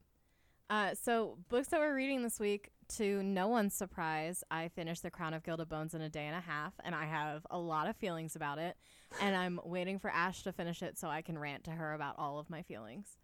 Uh, 0.70 0.94
so 0.94 1.38
books 1.50 1.70
that 1.70 1.80
we're 1.80 1.96
reading 1.96 2.22
this 2.22 2.40
week. 2.40 2.72
To 2.88 3.24
no 3.24 3.48
one's 3.48 3.74
surprise, 3.74 4.44
I 4.52 4.68
finished 4.70 5.02
The 5.02 5.10
Crown 5.10 5.34
of 5.34 5.44
Gilded 5.44 5.70
Bones 5.70 5.94
in 5.96 6.02
a 6.02 6.10
day 6.10 6.28
and 6.28 6.36
a 6.36 6.40
half, 6.40 6.74
and 6.84 6.94
I 6.94 7.06
have 7.06 7.46
a 7.50 7.58
lot 7.58 7.88
of 7.88 7.96
feelings 7.96 8.36
about 8.36 8.60
it. 8.60 8.78
And 9.20 9.36
I'm 9.36 9.60
waiting 9.64 9.98
for 9.98 10.10
Ash 10.10 10.44
to 10.44 10.54
finish 10.54 10.84
it 10.84 10.98
so 10.98 11.08
I 11.08 11.22
can 11.22 11.38
rant 11.40 11.64
to 11.66 11.72
her 11.72 11.94
about 11.94 12.16
all 12.20 12.38
of 12.38 12.50
my 12.50 12.62
feelings. 12.62 13.18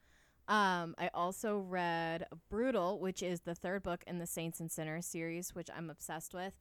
Um, 0.48 0.96
I 0.98 1.10
also 1.14 1.60
read 1.60 2.26
Brutal, 2.50 3.00
which 3.00 3.22
is 3.22 3.42
the 3.42 3.56
third 3.56 3.84
book 3.84 4.04
in 4.08 4.18
the 4.18 4.28
Saints 4.28 4.60
and 4.60 4.72
Sinners 4.72 5.06
series, 5.06 5.54
which 5.54 5.70
I'm 5.76 5.90
obsessed 5.90 6.34
with. 6.34 6.54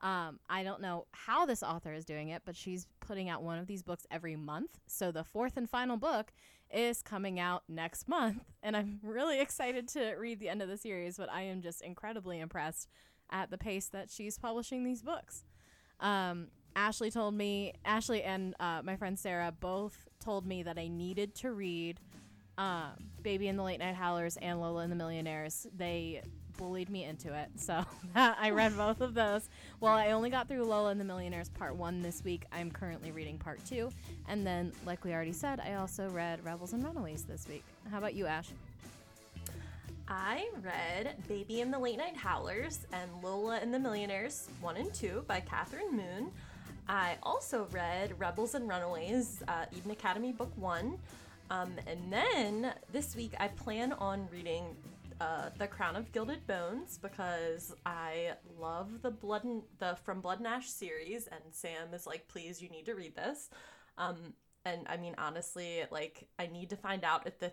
Um, 0.00 0.38
I 0.48 0.62
don't 0.62 0.80
know 0.80 1.06
how 1.12 1.44
this 1.44 1.62
author 1.62 1.92
is 1.92 2.04
doing 2.04 2.28
it, 2.28 2.42
but 2.44 2.56
she's 2.56 2.86
putting 3.00 3.28
out 3.28 3.42
one 3.42 3.58
of 3.58 3.66
these 3.66 3.82
books 3.82 4.06
every 4.10 4.36
month. 4.36 4.78
So 4.86 5.10
the 5.10 5.24
fourth 5.24 5.56
and 5.56 5.68
final 5.68 5.96
book 5.96 6.32
is 6.72 7.02
coming 7.02 7.40
out 7.40 7.64
next 7.68 8.08
month, 8.08 8.44
and 8.62 8.76
I'm 8.76 9.00
really 9.02 9.40
excited 9.40 9.88
to 9.88 10.14
read 10.14 10.38
the 10.38 10.48
end 10.48 10.62
of 10.62 10.68
the 10.68 10.76
series. 10.76 11.16
But 11.16 11.30
I 11.32 11.42
am 11.42 11.62
just 11.62 11.82
incredibly 11.82 12.38
impressed 12.38 12.88
at 13.30 13.50
the 13.50 13.58
pace 13.58 13.88
that 13.88 14.10
she's 14.10 14.38
publishing 14.38 14.84
these 14.84 15.02
books. 15.02 15.44
Um, 16.00 16.48
Ashley 16.76 17.10
told 17.10 17.34
me, 17.34 17.72
Ashley 17.84 18.22
and 18.22 18.54
uh, 18.60 18.82
my 18.84 18.96
friend 18.96 19.18
Sarah 19.18 19.52
both 19.52 20.06
told 20.20 20.46
me 20.46 20.62
that 20.62 20.78
I 20.78 20.86
needed 20.86 21.34
to 21.36 21.52
read 21.52 21.98
uh, 22.56 22.90
Baby 23.20 23.48
and 23.48 23.58
the 23.58 23.62
Late 23.64 23.80
Night 23.80 23.94
Howlers 23.94 24.36
and 24.36 24.60
Lola 24.60 24.82
and 24.82 24.92
the 24.92 24.96
Millionaires. 24.96 25.66
They 25.76 26.22
bullied 26.58 26.90
me 26.90 27.04
into 27.04 27.32
it. 27.32 27.48
So 27.56 27.82
I 28.14 28.50
read 28.50 28.76
both 28.76 29.00
of 29.00 29.14
those. 29.14 29.48
Well, 29.80 29.94
I 29.94 30.10
only 30.10 30.28
got 30.28 30.48
through 30.48 30.64
Lola 30.64 30.90
and 30.90 31.00
the 31.00 31.04
Millionaires 31.04 31.48
part 31.48 31.74
one 31.74 32.02
this 32.02 32.22
week. 32.22 32.44
I'm 32.52 32.70
currently 32.70 33.10
reading 33.10 33.38
part 33.38 33.64
two. 33.64 33.90
And 34.28 34.46
then, 34.46 34.72
like 34.84 35.04
we 35.04 35.14
already 35.14 35.32
said, 35.32 35.60
I 35.60 35.74
also 35.74 36.10
read 36.10 36.44
Rebels 36.44 36.74
and 36.74 36.84
Runaways 36.84 37.22
this 37.22 37.48
week. 37.48 37.64
How 37.90 37.96
about 37.96 38.12
you, 38.12 38.26
Ash? 38.26 38.48
I 40.08 40.48
read 40.62 41.16
Baby 41.28 41.60
and 41.60 41.72
the 41.72 41.78
Late 41.78 41.98
Night 41.98 42.16
Howlers 42.16 42.86
and 42.92 43.10
Lola 43.22 43.58
and 43.58 43.72
the 43.72 43.78
Millionaires 43.78 44.48
1 44.60 44.76
and 44.76 44.92
2 44.92 45.24
by 45.26 45.40
Kathryn 45.40 45.92
Moon. 45.92 46.30
I 46.88 47.16
also 47.22 47.68
read 47.70 48.18
Rebels 48.18 48.54
and 48.54 48.68
Runaways, 48.68 49.42
uh, 49.46 49.66
Eden 49.76 49.90
Academy 49.90 50.32
Book 50.32 50.50
1. 50.56 50.98
Um, 51.50 51.72
and 51.86 52.10
then 52.10 52.72
this 52.92 53.14
week 53.14 53.32
I 53.38 53.48
plan 53.48 53.92
on 53.92 54.26
reading 54.32 54.64
uh, 55.20 55.50
The 55.58 55.66
Crown 55.66 55.96
of 55.96 56.12
Gilded 56.12 56.46
Bones 56.46 56.98
because 56.98 57.74
I 57.84 58.32
love 58.58 59.02
the 59.02 59.10
Blood 59.10 59.44
and 59.44 59.62
the 59.78 59.96
From 60.04 60.20
Blood 60.20 60.38
and 60.38 60.46
Ash 60.46 60.68
series, 60.68 61.26
and 61.26 61.42
Sam 61.52 61.92
is 61.94 62.06
like, 62.06 62.28
please, 62.28 62.62
you 62.62 62.68
need 62.68 62.86
to 62.86 62.94
read 62.94 63.16
this. 63.16 63.50
Um, 63.96 64.34
and 64.64 64.86
I 64.88 64.96
mean, 64.96 65.14
honestly, 65.18 65.82
like, 65.90 66.28
I 66.38 66.46
need 66.46 66.70
to 66.70 66.76
find 66.76 67.04
out 67.04 67.26
if 67.26 67.38
the 67.38 67.52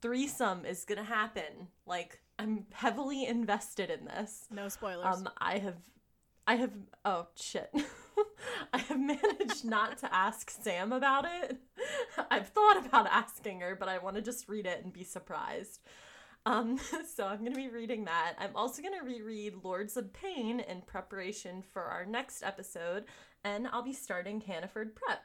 threesome 0.00 0.64
is 0.64 0.84
gonna 0.84 1.04
happen. 1.04 1.68
Like, 1.86 2.20
I'm 2.38 2.66
heavily 2.72 3.26
invested 3.26 3.90
in 3.90 4.04
this. 4.04 4.46
No 4.50 4.68
spoilers. 4.68 5.16
Um, 5.16 5.28
I 5.38 5.58
have, 5.58 5.76
I 6.46 6.56
have, 6.56 6.72
oh 7.04 7.26
shit. 7.34 7.70
I 8.72 8.78
have 8.78 9.00
managed 9.00 9.64
not 9.64 9.98
to 9.98 10.14
ask 10.14 10.50
Sam 10.50 10.92
about 10.92 11.26
it. 11.26 11.58
I've 12.30 12.48
thought 12.48 12.84
about 12.86 13.06
asking 13.06 13.60
her, 13.60 13.76
but 13.78 13.88
I 13.88 13.98
want 13.98 14.16
to 14.16 14.22
just 14.22 14.48
read 14.48 14.66
it 14.66 14.82
and 14.82 14.92
be 14.92 15.04
surprised. 15.04 15.80
Um, 16.44 16.78
so 17.14 17.26
I'm 17.26 17.40
going 17.40 17.52
to 17.52 17.56
be 17.56 17.68
reading 17.68 18.04
that. 18.06 18.34
I'm 18.38 18.54
also 18.54 18.82
going 18.82 18.98
to 18.98 19.04
reread 19.04 19.54
Lords 19.62 19.96
of 19.96 20.12
Pain 20.12 20.60
in 20.60 20.82
preparation 20.82 21.62
for 21.72 21.82
our 21.82 22.04
next 22.04 22.42
episode, 22.42 23.04
and 23.44 23.68
I'll 23.68 23.82
be 23.82 23.92
starting 23.92 24.40
Hannaford 24.40 24.94
Prep. 24.94 25.22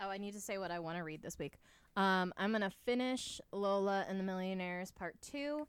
Oh, 0.00 0.08
I 0.08 0.18
need 0.18 0.34
to 0.34 0.40
say 0.40 0.58
what 0.58 0.70
I 0.70 0.78
want 0.78 0.98
to 0.98 1.04
read 1.04 1.22
this 1.22 1.38
week. 1.38 1.54
Um, 1.96 2.34
I'm 2.36 2.52
gonna 2.52 2.72
finish 2.84 3.40
Lola 3.52 4.04
and 4.06 4.20
the 4.20 4.24
Millionaires 4.24 4.90
Part 4.90 5.14
Two, 5.22 5.66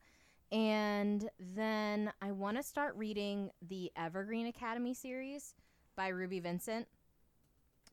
and 0.52 1.30
then 1.40 2.12
I 2.22 2.34
want 2.34 2.58
to 2.58 2.64
start 2.64 2.98
reading 2.98 3.50
the 3.62 3.90
Evergreen 3.96 4.48
Academy 4.48 4.94
series 4.94 5.56
by 5.96 6.10
Ruby 6.10 6.42
Vincent 6.42 6.88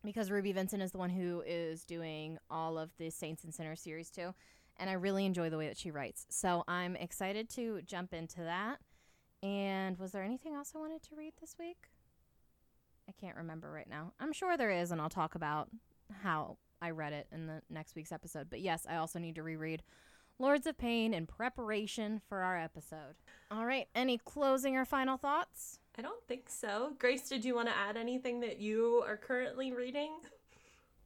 because 0.04 0.30
Ruby 0.30 0.52
Vincent 0.52 0.82
is 0.82 0.92
the 0.92 0.98
one 0.98 1.10
who 1.10 1.42
is 1.46 1.84
doing 1.84 2.38
all 2.50 2.78
of 2.78 2.90
the 2.98 3.10
Saints 3.10 3.44
and 3.44 3.54
Sinners 3.54 3.80
series 3.80 4.10
too, 4.10 4.34
and 4.78 4.90
I 4.90 4.94
really 4.94 5.24
enjoy 5.24 5.50
the 5.50 5.58
way 5.58 5.68
that 5.68 5.78
she 5.78 5.90
writes. 5.90 6.26
So 6.30 6.64
I'm 6.66 6.96
excited 6.96 7.48
to 7.50 7.80
jump 7.82 8.12
into 8.12 8.40
that. 8.40 8.78
And 9.42 9.98
was 9.98 10.12
there 10.12 10.22
anything 10.22 10.54
else 10.54 10.72
I 10.74 10.78
wanted 10.78 11.02
to 11.04 11.16
read 11.16 11.34
this 11.40 11.56
week? 11.58 11.88
I 13.08 13.12
can't 13.12 13.36
remember 13.36 13.70
right 13.70 13.88
now. 13.88 14.12
I'm 14.18 14.32
sure 14.32 14.56
there 14.56 14.70
is, 14.70 14.90
and 14.90 15.00
I'll 15.00 15.10
talk 15.10 15.34
about 15.34 15.68
how 16.22 16.56
I 16.80 16.90
read 16.90 17.12
it 17.12 17.26
in 17.30 17.46
the 17.46 17.60
next 17.68 17.94
week's 17.94 18.12
episode. 18.12 18.48
But 18.48 18.60
yes, 18.60 18.86
I 18.88 18.96
also 18.96 19.18
need 19.18 19.34
to 19.34 19.42
reread 19.42 19.82
Lords 20.38 20.66
of 20.66 20.78
Pain 20.78 21.14
in 21.14 21.26
preparation 21.26 22.20
for 22.28 22.38
our 22.38 22.58
episode. 22.58 23.16
All 23.50 23.66
right, 23.66 23.88
any 23.94 24.18
closing 24.18 24.76
or 24.76 24.84
final 24.84 25.16
thoughts? 25.16 25.78
I 25.96 26.02
don't 26.02 26.26
think 26.26 26.48
so. 26.48 26.94
Grace, 26.98 27.28
did 27.28 27.44
you 27.44 27.54
want 27.54 27.68
to 27.68 27.76
add 27.76 27.96
anything 27.96 28.40
that 28.40 28.58
you 28.58 29.02
are 29.06 29.16
currently 29.16 29.72
reading? 29.72 30.12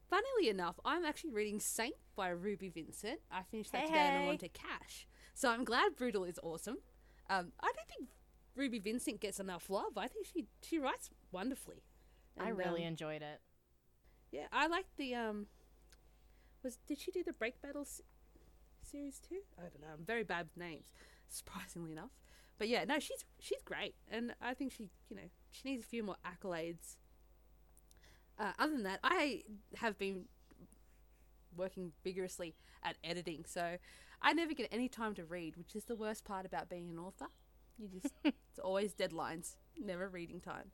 Funnily 0.08 0.48
enough, 0.48 0.80
I'm 0.84 1.04
actually 1.04 1.32
reading 1.32 1.60
Saint 1.60 1.94
by 2.16 2.28
Ruby 2.30 2.70
Vincent. 2.70 3.20
I 3.30 3.42
finished 3.42 3.72
that 3.72 3.82
Hey, 3.82 3.86
today 3.88 3.98
and 3.98 4.22
I'm 4.24 4.28
on 4.30 4.38
to 4.38 4.48
Cash. 4.48 5.06
So 5.34 5.50
I'm 5.50 5.64
glad 5.64 5.96
Brutal 5.96 6.24
is 6.24 6.38
awesome. 6.42 6.78
Um, 7.28 7.52
I 7.60 7.66
don't 7.66 7.88
think 7.88 8.08
Ruby 8.56 8.78
Vincent 8.78 9.20
gets 9.20 9.38
enough 9.38 9.68
love. 9.68 9.96
I 9.96 10.08
think 10.08 10.26
she 10.26 10.46
she 10.62 10.78
writes 10.78 11.10
wonderfully. 11.30 11.82
I 12.40 12.48
really 12.50 12.82
um, 12.82 12.88
enjoyed 12.88 13.22
it. 13.22 13.40
yeah, 14.32 14.46
I 14.52 14.66
like 14.66 14.86
the 14.96 15.14
um. 15.14 15.46
Was 16.64 16.78
did 16.86 16.98
she 16.98 17.10
do 17.10 17.22
the 17.22 17.32
Break 17.32 17.60
Battles 17.60 18.00
series 18.82 19.20
too? 19.20 19.40
I 19.58 19.62
don't 19.62 19.80
know. 19.80 19.94
I'm 19.98 20.04
very 20.04 20.24
bad 20.24 20.46
with 20.46 20.56
names, 20.56 20.92
surprisingly 21.28 21.92
enough. 21.92 22.10
But 22.58 22.68
yeah, 22.68 22.84
no, 22.84 22.98
she's 22.98 23.24
she's 23.38 23.62
great, 23.62 23.94
and 24.10 24.34
I 24.40 24.54
think 24.54 24.72
she 24.72 24.88
you 25.10 25.16
know 25.16 25.28
she 25.50 25.68
needs 25.68 25.84
a 25.84 25.86
few 25.86 26.02
more 26.02 26.16
accolades. 26.26 26.96
Uh, 28.38 28.52
other 28.58 28.72
than 28.72 28.84
that, 28.84 29.00
I 29.02 29.42
have 29.76 29.98
been 29.98 30.26
working 31.56 31.92
vigorously 32.04 32.54
at 32.84 32.96
editing, 33.02 33.44
so 33.46 33.76
I 34.22 34.32
never 34.32 34.54
get 34.54 34.68
any 34.70 34.88
time 34.88 35.14
to 35.14 35.24
read, 35.24 35.56
which 35.56 35.74
is 35.74 35.84
the 35.84 35.96
worst 35.96 36.24
part 36.24 36.46
about 36.46 36.68
being 36.68 36.88
an 36.90 36.98
author. 36.98 37.26
You 37.78 37.88
just 37.88 38.14
it's 38.24 38.58
always 38.62 38.94
deadlines, 38.94 39.56
never 39.78 40.08
reading 40.08 40.40
time. 40.40 40.70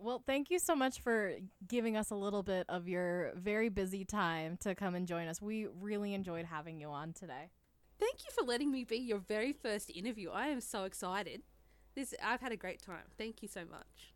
Well, 0.00 0.22
thank 0.24 0.48
you 0.50 0.60
so 0.60 0.76
much 0.76 1.00
for 1.00 1.34
giving 1.66 1.96
us 1.96 2.10
a 2.10 2.14
little 2.14 2.44
bit 2.44 2.66
of 2.68 2.86
your 2.86 3.32
very 3.34 3.68
busy 3.68 4.04
time 4.04 4.56
to 4.58 4.76
come 4.76 4.94
and 4.94 5.08
join 5.08 5.26
us. 5.26 5.42
We 5.42 5.66
really 5.66 6.14
enjoyed 6.14 6.44
having 6.44 6.80
you 6.80 6.88
on 6.88 7.12
today. 7.12 7.50
Thank 7.98 8.24
you 8.24 8.30
for 8.32 8.44
letting 8.44 8.70
me 8.70 8.84
be 8.84 8.98
your 8.98 9.18
very 9.18 9.52
first 9.52 9.90
interview. 9.90 10.30
I 10.30 10.48
am 10.48 10.60
so 10.60 10.84
excited. 10.84 11.42
This 11.96 12.14
I've 12.22 12.40
had 12.40 12.52
a 12.52 12.56
great 12.56 12.80
time. 12.80 13.06
Thank 13.16 13.42
you 13.42 13.48
so 13.48 13.64
much. 13.64 14.14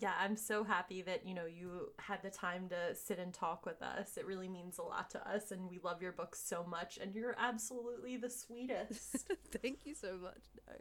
Yeah, 0.00 0.12
I'm 0.18 0.36
so 0.36 0.64
happy 0.64 1.02
that, 1.02 1.26
you 1.26 1.34
know, 1.34 1.44
you 1.44 1.92
had 1.98 2.22
the 2.22 2.30
time 2.30 2.70
to 2.70 2.94
sit 2.94 3.18
and 3.18 3.34
talk 3.34 3.66
with 3.66 3.82
us. 3.82 4.16
It 4.16 4.24
really 4.24 4.48
means 4.48 4.78
a 4.78 4.82
lot 4.82 5.10
to 5.10 5.28
us 5.28 5.50
and 5.50 5.68
we 5.68 5.78
love 5.82 6.00
your 6.00 6.12
books 6.12 6.42
so 6.42 6.64
much 6.64 6.98
and 7.00 7.14
you're 7.14 7.36
absolutely 7.38 8.16
the 8.16 8.30
sweetest. 8.30 9.28
Thank 9.62 9.84
you 9.84 9.94
so 9.94 10.16
much. 10.16 10.40
No. 10.66 10.74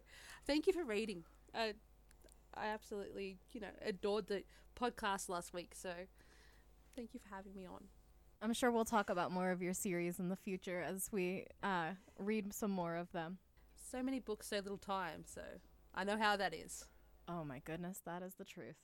Thank 0.47 0.67
you 0.67 0.73
for 0.73 0.85
reading. 0.85 1.23
I 1.53 1.73
I 2.55 2.67
absolutely, 2.67 3.37
you 3.51 3.61
know, 3.61 3.67
adored 3.85 4.27
the 4.27 4.43
podcast 4.79 5.29
last 5.29 5.53
week, 5.53 5.73
so 5.75 5.91
thank 6.95 7.13
you 7.13 7.19
for 7.19 7.33
having 7.33 7.53
me 7.53 7.65
on. 7.65 7.85
I'm 8.41 8.53
sure 8.53 8.71
we'll 8.71 8.85
talk 8.85 9.09
about 9.09 9.31
more 9.31 9.51
of 9.51 9.61
your 9.61 9.73
series 9.73 10.19
in 10.19 10.29
the 10.29 10.35
future 10.35 10.81
as 10.81 11.09
we 11.11 11.45
uh, 11.61 11.91
read 12.17 12.53
some 12.53 12.71
more 12.71 12.95
of 12.95 13.11
them. 13.11 13.37
So 13.91 14.01
many 14.01 14.19
books, 14.19 14.47
so 14.47 14.57
little 14.57 14.77
time, 14.77 15.23
so 15.25 15.41
I 15.93 16.03
know 16.03 16.17
how 16.17 16.37
that 16.37 16.53
is. 16.53 16.85
Oh 17.27 17.43
my 17.43 17.59
goodness, 17.59 18.01
that 18.05 18.23
is 18.23 18.33
the 18.35 18.45
truth. 18.45 18.77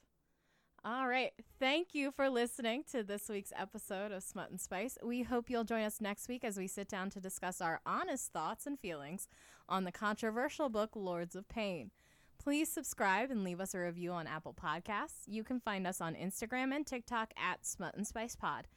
All 0.88 1.07
right. 1.07 1.32
Thank 1.60 1.95
you 1.95 2.12
for 2.12 2.30
listening 2.30 2.84
to 2.91 3.02
this 3.02 3.28
week's 3.28 3.52
episode 3.57 4.12
of 4.12 4.22
Smut 4.22 4.52
and 4.52 4.62
Spice. 4.62 4.99
We 5.03 5.24
hope 5.24 5.49
you'll 5.49 5.64
join 5.64 5.82
us 5.82 5.99
next 5.99 6.30
week 6.30 6.44
as 6.44 6.60
we 6.60 6.68
sit 6.68 6.88
down 6.88 7.10
to 7.10 7.20
discuss 7.20 7.60
our 7.60 7.82
honest 7.88 8.32
thoughts 8.32 8.68
and 8.68 8.80
feelings 8.80 9.28
on 9.68 9.84
the 9.84 9.91
controversial 9.91 10.70
book 10.70 10.91
Lords 10.95 11.36
of 11.36 11.49
Pain. 11.49 11.90
Please 12.38 12.72
subscribe 12.72 13.32
and 13.32 13.44
leave 13.44 13.60
us 13.60 13.74
a 13.74 13.80
review 13.80 14.12
on 14.12 14.28
Apple 14.28 14.53
Podcasts. 14.53 15.24
You 15.26 15.44
can 15.44 15.60
find 15.60 15.88
us 15.88 16.02
on 16.02 16.14
Instagram 16.14 16.72
and 16.72 16.86
TikTok 16.86 17.34
at 17.36 17.66
Smut 17.66 17.95
and 17.95 18.06
Spice 18.06 18.36
Pod. 18.36 18.68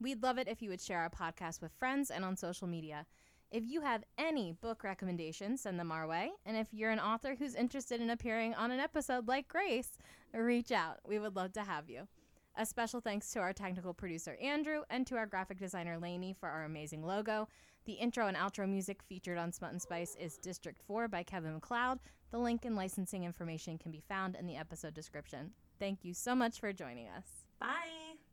We'd 0.00 0.22
love 0.22 0.38
it 0.38 0.48
if 0.48 0.62
you 0.62 0.70
would 0.70 0.80
share 0.80 1.00
our 1.00 1.10
podcast 1.10 1.60
with 1.60 1.72
friends 1.72 2.10
and 2.10 2.24
on 2.24 2.38
social 2.38 2.66
media. 2.66 3.04
If 3.50 3.64
you 3.66 3.80
have 3.80 4.04
any 4.18 4.52
book 4.52 4.84
recommendations, 4.84 5.62
send 5.62 5.80
them 5.80 5.90
our 5.90 6.06
way. 6.06 6.30
And 6.44 6.56
if 6.56 6.68
you're 6.72 6.90
an 6.90 7.00
author 7.00 7.34
who's 7.34 7.54
interested 7.54 8.00
in 8.00 8.10
appearing 8.10 8.54
on 8.54 8.70
an 8.70 8.80
episode 8.80 9.26
like 9.26 9.48
Grace, 9.48 9.98
reach 10.34 10.70
out. 10.70 10.98
We 11.06 11.18
would 11.18 11.34
love 11.34 11.54
to 11.54 11.62
have 11.62 11.88
you. 11.88 12.08
A 12.56 12.66
special 12.66 13.00
thanks 13.00 13.30
to 13.30 13.38
our 13.38 13.52
technical 13.52 13.94
producer 13.94 14.36
Andrew 14.42 14.82
and 14.90 15.06
to 15.06 15.16
our 15.16 15.26
graphic 15.26 15.58
designer 15.58 15.96
Lainey 15.96 16.34
for 16.38 16.48
our 16.48 16.64
amazing 16.64 17.02
logo. 17.02 17.48
The 17.86 17.94
intro 17.94 18.26
and 18.26 18.36
outro 18.36 18.68
music 18.68 19.02
featured 19.02 19.38
on 19.38 19.52
Smut 19.52 19.72
and 19.72 19.80
Spice 19.80 20.14
is 20.20 20.36
District 20.36 20.82
4 20.82 21.08
by 21.08 21.22
Kevin 21.22 21.54
MacLeod. 21.54 22.00
The 22.30 22.38
link 22.38 22.66
and 22.66 22.76
licensing 22.76 23.24
information 23.24 23.78
can 23.78 23.92
be 23.92 24.02
found 24.06 24.36
in 24.36 24.46
the 24.46 24.56
episode 24.56 24.92
description. 24.92 25.52
Thank 25.78 26.04
you 26.04 26.12
so 26.12 26.34
much 26.34 26.60
for 26.60 26.72
joining 26.74 27.08
us. 27.08 27.24
Bye. 27.58 28.07